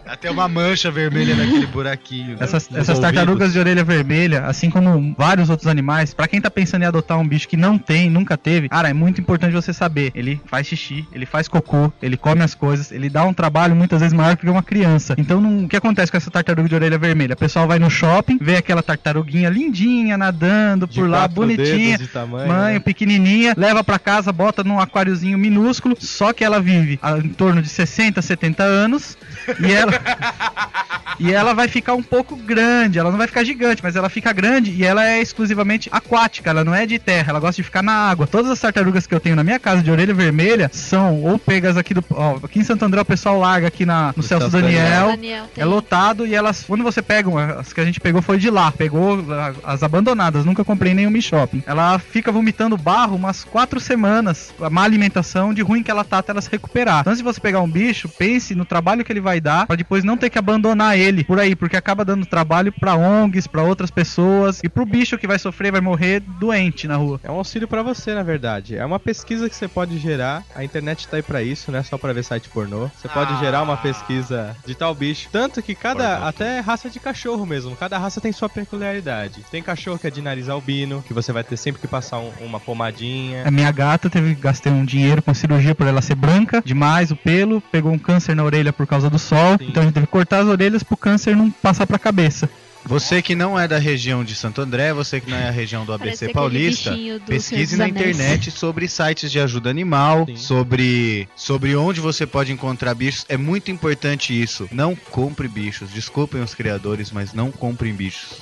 [0.06, 2.38] Até uma mancha vermelha naquele buraquinho.
[2.40, 6.84] Essas, essas tartarugas de orelha vermelha, assim como vários outros animais, pra quem tá pensando
[6.84, 10.12] em adotar um bicho que não tem, nunca teve, cara, é muito importante você saber.
[10.16, 14.00] Ele faz xixi, ele faz cocô, ele come as coisas, ele dá um trabalho muitas
[14.02, 15.16] vezes maior que uma criança.
[15.18, 17.34] Então, não- o que acontece com essa tartaruga de orelha vermelha?
[17.34, 21.98] O pessoal vai no shopping, vê aquela tartaruguinha lindinha nadando De por lá, quatro bonitinha.
[21.98, 22.80] de tamanho, Mãe, né?
[22.80, 27.70] pequenininha, leva pra casa, bota num aquáriozinho minúsculo, só que ela vive em torno de
[27.70, 29.18] 60, 70 anos
[29.60, 29.92] e ela
[31.20, 34.32] e ela vai ficar um pouco grande, ela não vai ficar gigante, mas ela fica
[34.32, 35.22] grande e ela é
[35.58, 38.28] exclusivamente aquática, ela não é de terra, ela gosta de ficar na água.
[38.28, 41.78] Todas as tartarugas que eu tenho na minha casa de orelha vermelha são ou pegas
[41.78, 44.62] aqui do, ó, aqui em Santo André o pessoal larga aqui na no Celso Celso
[44.66, 45.08] Daniel.
[45.08, 45.46] Daniel.
[45.58, 48.50] É lotado e elas, quando você pega, uma- as que a gente pegou foi de
[48.50, 49.24] lá, pegou
[49.64, 51.64] as abandonadas, nunca comprei nenhum em shopping.
[51.66, 56.20] Ela fica vomitando barro umas quatro semanas, a má alimentação, de ruim que ela tá
[56.20, 57.02] até ela se recuperar.
[57.02, 60.04] Então, se você pegar um bicho, pense no trabalho que ele vai dar, pra depois
[60.04, 63.90] não ter que abandonar ele por aí, porque acaba dando trabalho pra ONGs, pra outras
[63.90, 67.20] pessoas, e pro bicho que vai sofrer, vai morrer doente na rua.
[67.24, 68.76] É um auxílio pra você, na verdade.
[68.76, 70.44] É uma pesquisa que você pode gerar.
[70.56, 72.90] A internet tá aí pra isso, não é só pra ver site pornô.
[72.98, 75.30] Você pode gerar uma pesquisa de tal bicho.
[75.32, 79.44] Tanto que cada, até raça de cachorro mesmo, cada raça tem sua peculiaridade.
[79.52, 82.32] Tem cachorro que é de nariz albino, que você vai ter sempre que passar um-
[82.42, 83.48] uma pomadinha.
[83.48, 87.16] A minha gata teve gastei um dinheiro com cirurgia por ela ser branca demais, o
[87.16, 89.58] pelo, pegou um câncer na orelha por causa do sol.
[89.58, 89.68] Sim.
[89.68, 92.50] Então a gente teve que cortar as orelhas pro câncer não passar pra cabeça.
[92.88, 95.86] Você que não é da região de Santo André, você que não é da região
[95.86, 100.38] do ABC Paulista, pesquise na internet sobre sites de ajuda animal, Sim.
[100.38, 103.26] sobre, sobre onde você pode encontrar bichos.
[103.28, 104.70] É muito importante isso.
[104.72, 105.92] Não compre bichos.
[105.92, 108.42] Desculpem os criadores, mas não comprem bichos.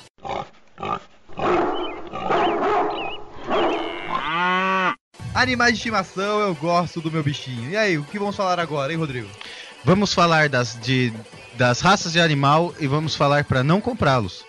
[5.34, 7.72] Animais de estimação, eu gosto do meu bichinho.
[7.72, 9.28] E aí, o que vamos falar agora, hein, Rodrigo?
[9.84, 11.12] Vamos falar das, de,
[11.58, 14.46] das raças de animal e vamos falar para não comprá-los.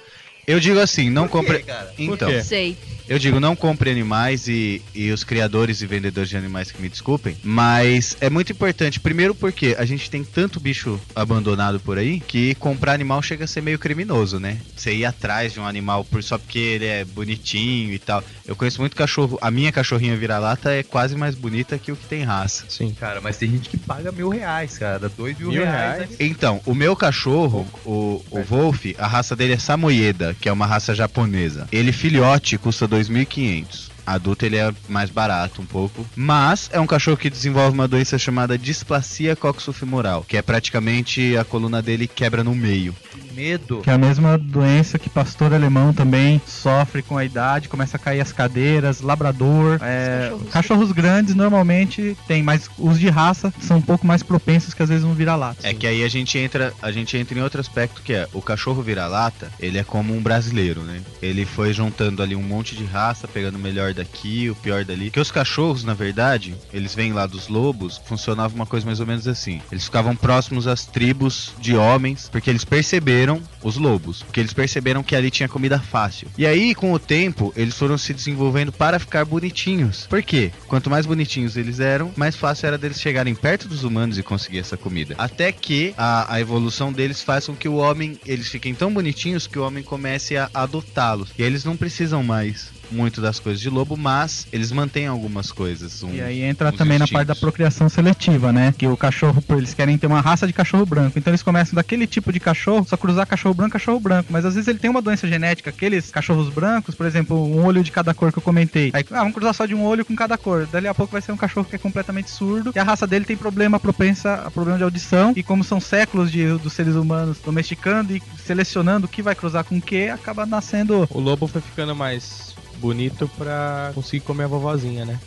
[0.46, 1.60] Eu digo assim, não compre.
[1.60, 1.92] cara?
[1.98, 2.42] Então, quê?
[2.42, 2.76] Sei.
[3.08, 6.88] eu digo não compre animais e, e os criadores e vendedores de animais que me
[6.88, 9.00] desculpem, mas é muito importante.
[9.00, 13.48] Primeiro porque a gente tem tanto bicho abandonado por aí que comprar animal chega a
[13.48, 14.58] ser meio criminoso, né?
[14.76, 18.22] Você ir atrás de um animal por só porque ele é bonitinho e tal.
[18.46, 19.38] Eu conheço muito cachorro.
[19.40, 22.64] A minha cachorrinha vira-lata é quase mais bonita que o que tem raça.
[22.68, 22.94] Sim.
[22.98, 25.08] Cara, mas tem gente que paga mil reais, cara.
[25.08, 25.96] Dois mil, Mil reais.
[25.96, 26.10] reais?
[26.10, 26.16] né?
[26.20, 30.66] Então, o meu cachorro, o, o Wolf, a raça dele é Samoyeda, que é uma
[30.66, 31.66] raça japonesa.
[31.72, 33.85] Ele filhote custa 2.500.
[34.06, 38.18] Adulto ele é mais barato um pouco, mas é um cachorro que desenvolve uma doença
[38.18, 42.94] chamada displasia coxofemoral, que é praticamente a coluna dele quebra no meio.
[43.10, 43.80] Que medo.
[43.82, 48.00] Que é a mesma doença que pastor alemão também sofre com a idade, começa a
[48.00, 49.78] cair as cadeiras, labrador.
[49.82, 50.50] é, cachorros.
[50.50, 54.88] cachorros grandes normalmente tem, mas os de raça são um pouco mais propensos que às
[54.88, 55.66] vezes um vira-lata.
[55.66, 58.40] É que aí a gente entra, a gente entra em outro aspecto que é o
[58.40, 61.00] cachorro vira-lata, ele é como um brasileiro, né?
[61.20, 65.10] Ele foi juntando ali um monte de raça, pegando o melhor daqui, o pior dali.
[65.10, 69.06] Que os cachorros, na verdade, eles vêm lá dos lobos, funcionava uma coisa mais ou
[69.06, 69.60] menos assim.
[69.72, 75.02] Eles ficavam próximos às tribos de homens, porque eles perceberam os lobos, porque eles perceberam
[75.02, 76.28] que ali tinha comida fácil.
[76.38, 80.06] E aí, com o tempo, eles foram se desenvolvendo para ficar bonitinhos.
[80.06, 80.52] Por quê?
[80.68, 84.58] Quanto mais bonitinhos eles eram, mais fácil era deles chegarem perto dos humanos e conseguir
[84.58, 85.14] essa comida.
[85.18, 89.46] Até que a, a evolução deles faz com que o homem, eles fiquem tão bonitinhos
[89.46, 91.30] que o homem comece a adotá-los.
[91.38, 95.50] E aí eles não precisam mais muito das coisas de lobo, mas eles mantêm algumas
[95.52, 96.02] coisas.
[96.02, 97.40] um- E aí entra uns também na parte da instintos.
[97.40, 98.74] procriação seletiva, né?
[98.76, 101.18] Que o cachorro, eles querem ter uma raça de cachorro branco.
[101.18, 104.28] Então eles começam daquele tipo de cachorro, só cruzar cachorro branco, cachorro branco.
[104.30, 107.82] Mas às vezes ele tem uma doença genética, aqueles cachorros brancos, por exemplo, um olho
[107.82, 108.90] de cada cor que eu comentei.
[108.92, 110.66] Aí, ah, vamos cruzar só de um olho com cada cor.
[110.66, 112.72] Dali a pouco vai ser um cachorro que é completamente surdo.
[112.74, 115.32] E a raça dele tem problema propensa a problema de audição.
[115.36, 119.64] E como são séculos de, dos seres humanos domesticando e selecionando o que vai cruzar
[119.64, 124.48] com o que, acaba nascendo O lobo foi ficando mais bonito pra conseguir comer a
[124.48, 125.18] vovozinha, né?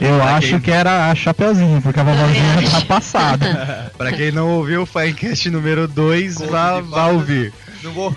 [0.00, 3.92] Eu acho que era a Chapeuzinho, porque a vovozinha tá passada.
[3.96, 7.52] Pra quem não ouviu o Finecast número 2, Conto vá, vá ouvir.
[7.82, 8.14] Não vou.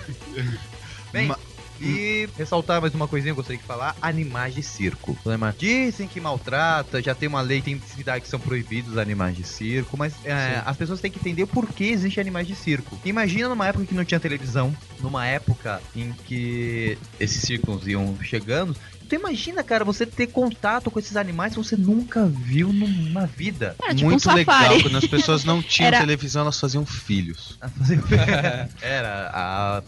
[1.11, 1.37] Bem, Ma-
[1.83, 5.17] e ressaltar mais uma coisinha que eu gostaria de falar: animais de circo.
[5.57, 9.43] Dizem que maltrata, já tem uma lei, tem cidades que são proibidos os animais de
[9.43, 12.97] circo, mas é, as pessoas têm que entender por que existem animais de circo.
[13.03, 18.75] Imagina numa época que não tinha televisão, numa época em que esses circos iam chegando.
[19.05, 22.71] Então imagina, cara, você ter contato com esses animais que você nunca viu
[23.11, 23.75] na vida.
[23.83, 24.81] Era tipo Muito um legal, safari.
[24.81, 27.59] quando as pessoas não tinham Era- televisão, elas faziam filhos.
[28.81, 29.83] Era a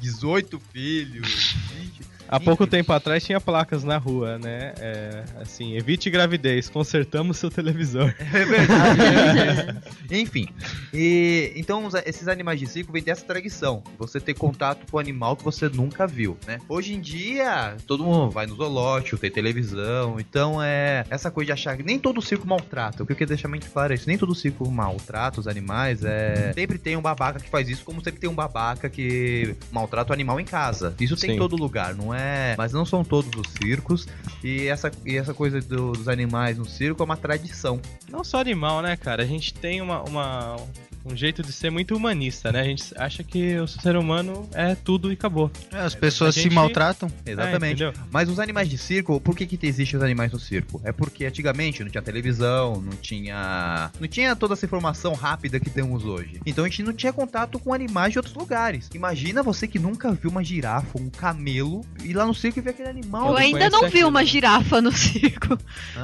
[0.00, 2.17] 18 filhos, 20.
[2.28, 4.74] Há pouco tempo atrás tinha placas na rua, né?
[4.78, 8.14] É, assim, evite gravidez, consertamos seu televisor.
[8.38, 9.78] É verdade.
[10.10, 10.48] Enfim.
[10.92, 13.82] E, então, esses animais de circo vêm dessa tradição.
[13.98, 16.58] Você ter contato com o animal que você nunca viu, né?
[16.68, 20.20] Hoje em dia, todo mundo vai no zoológico, tem televisão.
[20.20, 23.02] Então, é essa coisa de achar que nem todo circo maltrata.
[23.02, 24.06] O que eu queria deixar muito claro é isso.
[24.06, 26.04] Nem todo circo maltrata os animais.
[26.04, 26.52] É...
[26.52, 30.14] Sempre tem um babaca que faz isso, como sempre tem um babaca que maltrata o
[30.14, 30.94] animal em casa.
[31.00, 31.38] Isso tem em Sim.
[31.38, 32.17] todo lugar, não é?
[32.56, 34.06] Mas não são todos os circos.
[34.42, 37.80] E essa, e essa coisa do- dos animais no circo é uma tradição.
[38.10, 39.22] Não só animal, né, cara?
[39.22, 40.56] A gente tem uma, uma-
[41.04, 42.60] um jeito de ser muito humanista, né?
[42.60, 45.50] A gente acha que o ser humano é tudo e acabou.
[45.72, 47.10] É, as pessoas a se gente- maltratam.
[47.24, 47.84] Exatamente.
[47.84, 47.92] É?
[48.10, 50.80] Mas os animais de circo, por que que existem os animais no circo?
[50.84, 55.70] É porque antigamente não tinha televisão, não tinha, não tinha toda essa informação rápida que
[55.70, 56.40] temos hoje.
[56.46, 58.88] Então a gente não tinha contato com animais de outros lugares.
[58.94, 62.70] Imagina você que nunca viu uma girafa, um camelo, ir lá no circo e ver
[62.70, 63.30] aquele animal.
[63.30, 64.08] Eu ainda não vi aquilo.
[64.08, 65.58] uma girafa no circo.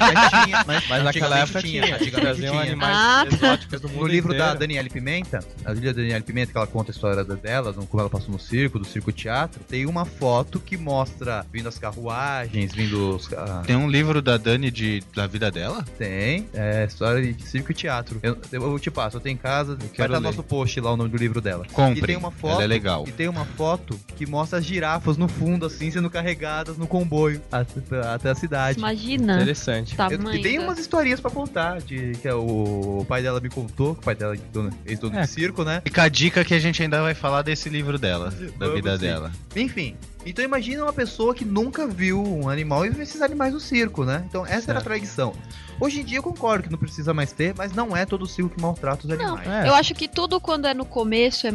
[0.00, 2.62] Mas tinha, mas, Mas naquela antigamente época tinha, antigamente traziam tinha.
[2.62, 3.34] animais Ah, tá.
[3.36, 4.54] exóticos do mundo No livro da.
[4.54, 8.30] Daniele Pimenta, a da Daniele Pimenta, que ela conta a história dela, como ela passou
[8.30, 13.32] no circo, do circo teatro, tem uma foto que mostra vindo as carruagens, vindo os.
[13.32, 15.84] ah, Tem um livro da Dani de, da vida dela?
[15.98, 18.20] Tem, é história de circo e teatro.
[18.22, 20.20] Eu, eu, te passo, eu tenho em casa, vai quero estar no ler.
[20.36, 21.64] nosso post lá o nome do livro dela.
[21.72, 22.00] Compre.
[22.00, 22.54] E tem uma foto.
[22.54, 23.04] Ela é legal.
[23.08, 27.40] E tem uma foto que mostra as girafas no fundo, assim, sendo carregadas no comboio
[27.50, 27.80] até,
[28.14, 28.78] até a cidade.
[28.78, 29.36] Imagina.
[29.36, 29.94] Interessante.
[29.98, 33.22] o Eu- e tem da- umas historinhas pra contar, de, que é o, o pai
[33.22, 35.20] dela me contou, que o pai dela é dono- É.
[35.22, 35.80] de circo, né?
[35.84, 38.94] Fica a dica que a gente ainda vai falar desse livro dela, da Vamos vida
[38.98, 39.02] sim.
[39.04, 39.32] dela.
[39.56, 43.60] Enfim, então imagina uma pessoa que nunca viu um animal e vê esses animais no
[43.60, 44.24] circo, né?
[44.28, 44.84] Então essa era a Certo.
[44.84, 45.34] tradição.
[45.80, 48.50] Hoje em dia eu concordo que não precisa mais ter, mas não é todo circo
[48.54, 49.48] que maltrata os animais.
[49.48, 49.68] É.
[49.68, 51.52] Eu acho que tudo quando é no começo, é,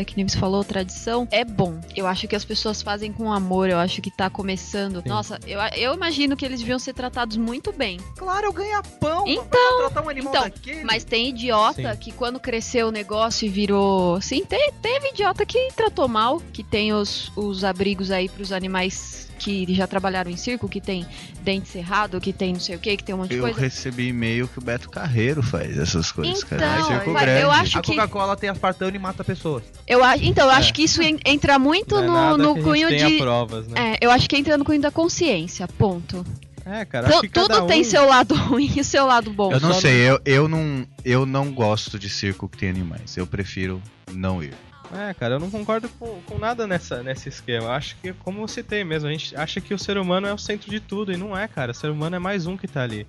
[0.00, 1.80] é, que nem você falou, tradição, é bom.
[1.96, 5.02] Eu acho que as pessoas fazem com amor, eu acho que tá começando.
[5.02, 5.08] Sim.
[5.08, 7.98] Nossa, eu, eu imagino que eles deviam ser tratados muito bem.
[8.16, 10.84] Claro, eu ganho pão Então, pra maltratar um animal então, daquele.
[10.84, 11.98] Mas tem idiota Sim.
[11.98, 14.20] que quando cresceu o negócio e virou.
[14.20, 19.24] Sim, te- teve idiota que tratou mal, que tem os, os abrigos aí pros animais
[19.38, 21.04] que já trabalharam em circo, que tem
[21.42, 23.60] dente cerrado, que tem não sei o que, que tem um monte de Eu coisa.
[23.60, 26.64] recebi e-mail que o Beto Carreiro faz essas coisas, cara.
[26.64, 27.42] Então, É circo vai- grande.
[27.42, 29.64] eu acho a que- Coca-Cola tem aspartame e mata pessoas.
[29.86, 30.54] Eu, a- então, eu É.
[30.54, 33.18] acho que isso en- entra muito Não é no, nada no cunho de.
[33.18, 33.94] provas, né?
[34.00, 36.24] É, eu acho que entra no cunho da consciência, ponto.
[36.64, 39.30] É, cara, Tu- acho que cada tudo tem um- seu lado ruim e seu lado
[39.30, 39.52] bom.
[39.52, 43.16] Eu não sei, eu, eu, não, eu não gosto de circo que tem animais.
[43.18, 44.54] Eu prefiro não ir.
[44.94, 47.66] É, cara, eu não concordo com, com nada nessa, nesse esquema.
[47.66, 50.32] Eu acho que, como eu citei mesmo, a gente acha que o ser humano é
[50.32, 51.72] o centro de tudo e não é, cara.
[51.72, 53.06] O ser humano é mais um que tá ali.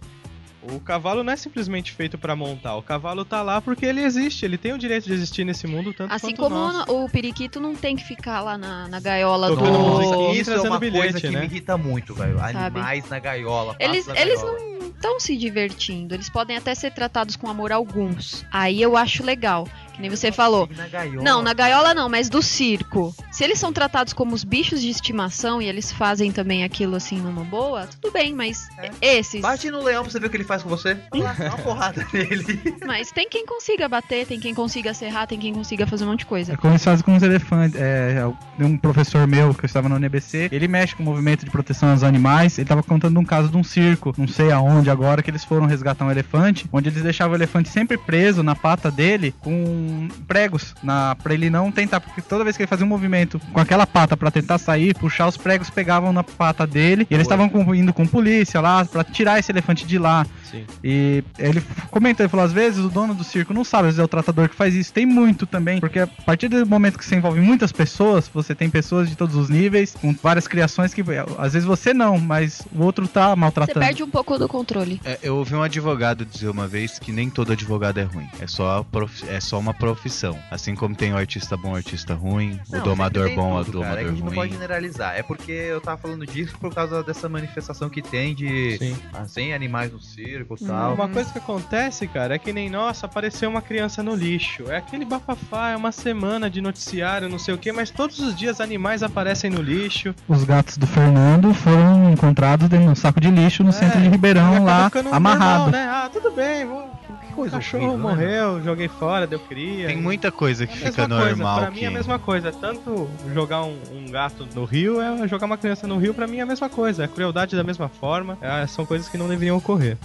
[0.71, 2.75] O cavalo não é simplesmente feito pra montar.
[2.75, 4.45] O cavalo tá lá porque ele existe.
[4.45, 6.85] Ele tem o direito de existir nesse mundo tanto Assim quanto como nós.
[6.89, 10.31] o periquito não tem que ficar lá na, na gaiola Todo do.
[10.31, 11.41] isso é trazendo uma bilhete, coisa que né?
[11.41, 12.39] me irrita muito, velho.
[12.39, 12.57] Sabe?
[12.57, 13.75] Animais na gaiola.
[13.79, 14.59] Eles, na eles gaiola.
[14.59, 16.13] não estão se divertindo.
[16.13, 18.45] Eles podem até ser tratados com amor alguns.
[18.51, 19.67] Aí eu acho legal.
[19.93, 20.67] Que nem você falou.
[20.75, 21.23] Na gaiola.
[21.23, 23.15] Não, na gaiola não, mas do circo.
[23.31, 27.17] Se eles são tratados como os bichos de estimação e eles fazem também aquilo assim
[27.17, 28.67] numa boa, tudo bem, mas
[29.01, 29.39] esses.
[29.41, 30.97] Bate no leão pra você ver o que ele faz com você.
[31.13, 32.75] Lá, dá uma porrada nele.
[32.85, 36.19] Mas tem quem consiga bater, tem quem consiga serrar, tem quem consiga fazer um monte
[36.19, 36.57] de É coisa.
[36.57, 37.79] como eles fazem com os elefantes.
[37.79, 38.15] É,
[38.57, 41.51] tem um professor meu que eu estava na UNBC, ele mexe com o movimento de
[41.51, 42.57] proteção aos animais.
[42.57, 45.65] Ele estava contando um caso de um circo, não sei aonde agora, que eles foram
[45.65, 50.73] resgatar um elefante, onde eles deixavam o elefante sempre preso na pata dele com pregos,
[50.83, 53.85] na, pra ele não tentar, porque toda vez que ele fazia um movimento com aquela
[53.85, 57.93] pata pra tentar sair, puxar, os pregos pegavam na pata dele e eles estavam indo
[57.93, 60.25] com polícia lá pra tirar esse elefante de lá.
[60.49, 60.65] Sim.
[60.83, 61.61] E ele
[61.91, 64.07] comentou, ele falou, às vezes o dono do circo não sabe, às vezes é o
[64.07, 64.93] tratador que faz isso.
[64.93, 68.69] Tem muito também, porque a partir do momento que você envolve muitas pessoas, você tem
[68.69, 71.03] pessoas de todos os níveis, com várias criações que
[71.37, 73.79] às vezes você não, mas o outro tá Você maltratando.
[73.79, 74.64] perde um pouco do controle.
[75.03, 78.27] É, eu ouvi um advogado dizer uma vez que nem todo advogado é ruim.
[78.39, 80.37] É só, a profi- é só uma profissão.
[80.49, 83.63] Assim como tem o artista bom, o artista ruim, o Não, domador sempre tem bom,
[83.63, 84.01] tudo, o cara.
[84.01, 84.35] É que a domador gente não ruim.
[84.35, 85.15] pode generalizar.
[85.15, 88.97] É porque eu tava falando disso por causa dessa manifestação que tem de Sim.
[89.27, 90.93] sem animais no circo e Hum, tal.
[90.95, 94.63] Uma coisa que acontece, cara, é que nem, nossa, apareceu uma criança no lixo.
[94.69, 98.35] É aquele bafafá, é uma semana de noticiário, não sei o que, mas todos os
[98.35, 100.13] dias animais aparecem no lixo.
[100.27, 104.01] Os gatos do Fernando foram encontrados dentro de um saco de lixo no É, centro
[104.01, 105.63] de Ribeirão acaba lá, ficando amarrado.
[105.63, 105.87] normal, né?
[105.89, 106.83] Ah, tudo bem, vou...
[106.83, 109.87] o coisa cachorro horrível, né, morreu, joguei fora, deu cria.
[109.87, 111.85] Tem muita coisa É que a fica mesma coisa, normal pra mim que...
[111.85, 112.51] é a mesma coisa.
[112.51, 116.37] Tanto jogar um, um gato no rio, é jogar uma criança no rio, pra mim
[116.37, 117.03] é a mesma coisa.
[117.03, 118.37] É crueldade da mesma forma.
[118.41, 119.97] É, são coisas que não deveriam ocorrer.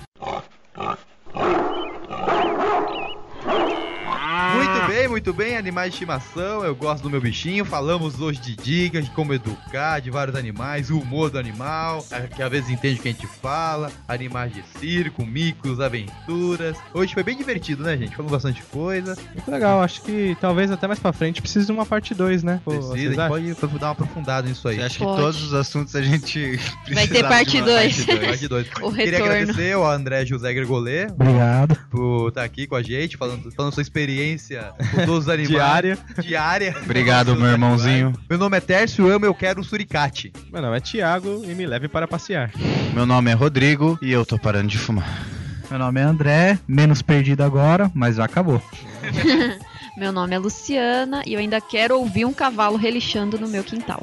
[5.10, 7.64] Muito bem, animais de estimação, eu gosto do meu bichinho.
[7.64, 12.06] Falamos hoje de dicas, de como educar, de vários animais, o humor do animal,
[12.36, 16.78] que às vezes entende o que a gente fala, animais de circo, micos, aventuras.
[16.94, 18.14] Hoje foi bem divertido, né, gente?
[18.14, 19.16] Falamos bastante coisa.
[19.34, 22.60] Muito legal, acho que talvez até mais pra frente precise de uma parte 2, né?
[22.64, 24.76] Pô, Precisa, a gente pode dar uma aprofundada nisso aí.
[24.76, 25.16] Você acha Pode.
[25.16, 26.56] que todos os assuntos a gente
[26.94, 28.04] Vai ter parte de uma dois.
[28.06, 28.26] parte dois?
[28.30, 28.66] Parte dois.
[28.80, 29.26] O Queria retorno.
[29.34, 31.76] agradecer ao André José Gregolê Obrigado.
[31.90, 35.50] por estar aqui com a gente, falando, falando sua experiência com todos os animais.
[35.50, 35.98] Diária.
[36.18, 36.76] Diária.
[36.82, 38.12] Obrigado, meu irmãozinho.
[38.28, 40.32] Meu nome é Tércio, eu amo, eu quero um suricate.
[40.52, 42.50] Meu nome é Thiago e me leve para passear.
[42.94, 45.26] Meu nome é Rodrigo e eu tô parando de fumar.
[45.70, 48.60] Meu nome é André, menos perdido agora, mas já acabou.
[49.96, 54.00] Meu nome é Luciana e eu ainda quero ouvir um cavalo relixando no meu quintal.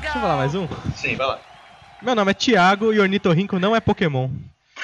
[0.00, 0.66] Deixa eu falar mais um?
[0.94, 1.40] Sim, vai lá.
[2.00, 4.30] Meu nome é Thiago e Ornitorrinco não é Pokémon.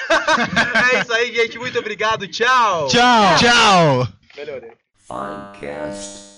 [0.93, 1.57] É isso aí, gente.
[1.59, 2.27] Muito obrigado.
[2.27, 2.87] Tchau.
[2.87, 3.37] Tchau!
[3.37, 4.07] Tchau!
[4.35, 4.71] Melhorei.
[5.07, 6.28] Funcast.